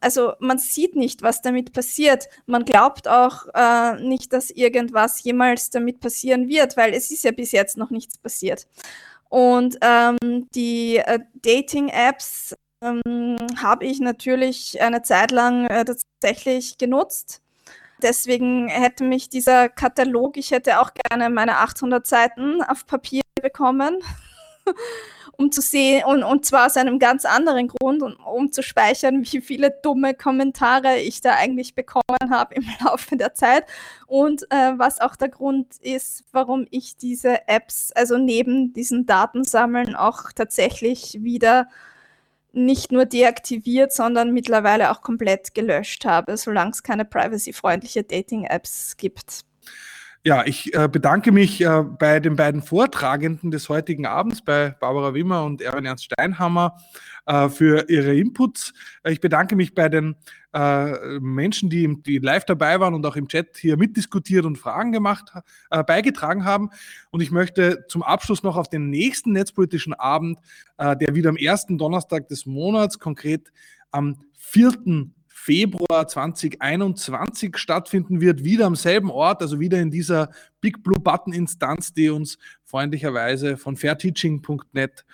Also 0.02 0.34
man 0.40 0.58
sieht 0.58 0.96
nicht, 0.96 1.24
was 1.24 1.42
damit 1.42 1.74
passiert. 1.74 2.30
Man 2.46 2.64
glaubt 2.64 3.08
auch 3.08 3.48
äh, 3.54 4.02
nicht, 4.02 4.32
dass 4.32 4.50
irgendwas 4.50 5.22
jemals 5.24 5.72
damit 5.72 6.00
passieren 6.00 6.48
wird, 6.48 6.78
weil 6.78 6.94
es 6.94 7.12
ist 7.12 7.26
ja 7.26 7.32
bis 7.32 7.52
jetzt 7.52 7.78
noch 7.78 7.90
nichts 7.90 8.18
passiert. 8.18 8.66
Und 9.28 9.78
ähm, 9.82 10.48
die 10.56 10.98
äh, 10.98 11.20
Dating-Apps 11.42 12.56
ähm, 12.82 13.38
habe 13.62 13.86
ich 13.86 14.00
natürlich 14.00 14.82
eine 14.82 15.02
Zeit 15.02 15.32
lang 15.32 15.68
äh, 15.68 15.84
tatsächlich 15.84 16.78
genutzt 16.78 17.42
Deswegen 18.02 18.68
hätte 18.68 19.04
mich 19.04 19.30
dieser 19.30 19.70
Katalog, 19.70 20.38
ich 20.38 20.52
hätte 20.52 20.80
auch 20.80 20.92
gerne 20.94 21.30
meine 21.30 21.58
800 21.58 22.06
Seiten 22.06 22.62
auf 22.64 22.86
Papier 22.86 23.22
bekommen, 23.42 24.00
um 25.38 25.52
zu 25.52 25.62
sehen, 25.62 26.04
und, 26.06 26.24
und 26.24 26.46
zwar 26.46 26.68
aus 26.68 26.78
einem 26.78 27.00
ganz 27.00 27.26
anderen 27.26 27.68
Grund, 27.68 28.02
um, 28.02 28.16
um 28.16 28.52
zu 28.52 28.62
speichern, 28.62 29.24
wie 29.24 29.42
viele 29.42 29.72
dumme 29.84 30.14
Kommentare 30.14 31.00
ich 31.00 31.22
da 31.22 31.36
eigentlich 31.36 31.76
bekommen 31.76 32.30
habe 32.30 32.56
im 32.56 32.66
Laufe 32.86 33.18
der 33.18 33.34
Zeit. 33.34 33.66
Und 34.08 34.44
äh, 34.52 34.74
was 34.78 35.02
auch 35.02 35.16
der 35.16 35.30
Grund 35.30 35.78
ist, 35.82 36.24
warum 36.32 36.68
ich 36.72 36.98
diese 36.98 37.48
Apps, 37.48 37.92
also 37.94 38.18
neben 38.18 38.74
diesen 38.74 39.06
Datensammeln 39.06 39.96
auch 39.96 40.32
tatsächlich 40.34 41.18
wieder 41.22 41.68
nicht 42.52 42.92
nur 42.92 43.06
deaktiviert, 43.06 43.94
sondern 43.94 44.34
mittlerweile 44.34 44.92
auch 44.92 45.02
komplett 45.02 45.54
gelöscht 45.54 46.06
habe, 46.06 46.38
solange 46.38 46.72
es 46.72 46.84
keine 46.84 47.06
privacy-freundliche 47.06 48.04
Dating-Apps 48.04 48.98
gibt. 48.98 49.46
Ja, 50.26 50.46
ich 50.46 50.74
äh, 50.74 50.90
bedanke 50.90 51.32
mich 51.32 51.62
äh, 51.62 51.82
bei 51.82 52.20
den 52.20 52.36
beiden 52.36 52.62
Vortragenden 52.62 53.52
des 53.52 53.70
heutigen 53.70 54.06
Abends, 54.06 54.42
bei 54.44 54.72
Barbara 54.72 55.14
Wimmer 55.14 55.46
und 55.46 55.62
Erwin 55.62 55.86
Ernst 55.86 56.06
Steinhammer, 56.06 56.78
für 57.50 57.88
ihre 57.90 58.16
Inputs. 58.16 58.74
Äh, 59.04 59.12
ich 59.12 59.22
bedanke 59.22 59.56
mich 59.56 59.76
bei 59.76 59.88
den 59.88 60.16
äh, 60.54 61.20
Menschen, 61.20 61.70
die, 61.70 62.18
live 62.18 62.46
dabei 62.46 62.80
waren 62.80 62.96
und 62.96 63.06
auch 63.06 63.16
im 63.16 63.28
Chat 63.28 63.58
hier 63.58 63.78
mitdiskutiert 63.78 64.46
und 64.46 64.58
Fragen 64.58 64.92
gemacht, 64.92 65.32
äh, 65.70 65.84
beigetragen 65.84 66.44
haben. 66.44 66.72
Und 67.12 67.22
ich 67.22 67.30
möchte 67.30 67.86
zum 67.88 68.02
Abschluss 68.02 68.42
noch 68.42 68.58
auf 68.58 68.68
den 68.68 68.90
nächsten 68.90 69.32
netzpolitischen 69.32 69.94
Abend, 69.94 70.40
der 70.80 71.14
wieder 71.14 71.30
am 71.30 71.36
ersten 71.36 71.78
Donnerstag 71.78 72.30
des 72.30 72.46
Monats, 72.46 73.00
konkret 73.00 73.52
am 73.92 74.18
4. 74.38 75.12
Februar 75.28 76.08
2021 76.08 77.58
stattfinden 77.58 78.22
wird, 78.22 78.44
wieder 78.44 78.66
am 78.66 78.76
selben 78.76 79.10
Ort, 79.10 79.42
also 79.42 79.60
wieder 79.60 79.80
in 79.80 79.92
dieser 79.92 80.30
Big 80.62 80.84
Blue 80.84 81.00
Button 81.00 81.34
Instanz, 81.34 81.94
die 81.94 82.10
uns 82.10 82.38
freundlicherweise 82.66 83.58
von 83.58 83.76
fairteaching.net 83.76 85.06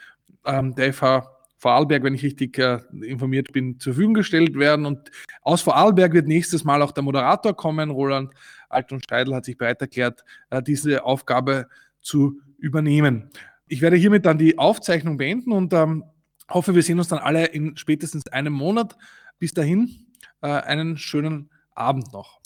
ähm, 0.45 0.75
der 0.75 0.93
FH 0.93 1.34
Vorarlberg, 1.65 2.03
wenn 2.03 2.13
ich 2.13 2.21
richtig 2.21 2.59
äh, 2.59 2.77
informiert 3.01 3.51
bin, 3.51 3.79
zur 3.79 3.93
Verfügung 3.93 4.13
gestellt 4.13 4.55
werden. 4.55 4.85
Und 4.85 5.09
aus 5.41 5.63
Vorarlberg 5.63 6.13
wird 6.13 6.27
nächstes 6.27 6.63
Mal 6.63 6.83
auch 6.83 6.91
der 6.91 7.01
Moderator 7.01 7.55
kommen. 7.55 7.89
Roland 7.89 8.35
Alton 8.69 9.01
Steidl 9.01 9.33
hat 9.33 9.45
sich 9.45 9.57
bereit 9.57 9.81
erklärt, 9.81 10.23
äh, 10.51 10.61
diese 10.61 11.03
Aufgabe 11.03 11.65
zu 12.01 12.39
übernehmen. 12.59 13.31
Ich 13.67 13.81
werde 13.81 13.95
hiermit 13.95 14.27
dann 14.27 14.37
die 14.37 14.59
Aufzeichnung 14.59 15.17
beenden 15.17 15.53
und 15.53 15.73
ähm, 15.73 16.03
hoffe, 16.51 16.75
wir 16.75 16.83
sehen 16.83 16.99
uns 16.99 17.07
dann 17.07 17.17
alle 17.17 17.47
in 17.47 17.75
spätestens 17.77 18.27
einem 18.27 18.53
Monat. 18.53 18.95
Bis 19.39 19.55
dahin, 19.55 20.05
äh, 20.43 20.47
einen 20.47 20.99
schönen 20.99 21.49
Abend 21.73 22.13
noch. 22.13 22.41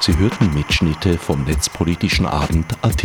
Sie 0.00 0.16
hörten 0.16 0.54
Mitschnitte 0.54 1.18
vom 1.18 1.44
Netzpolitischen 1.44 2.24
Abend 2.24 2.74
AT. 2.80 3.04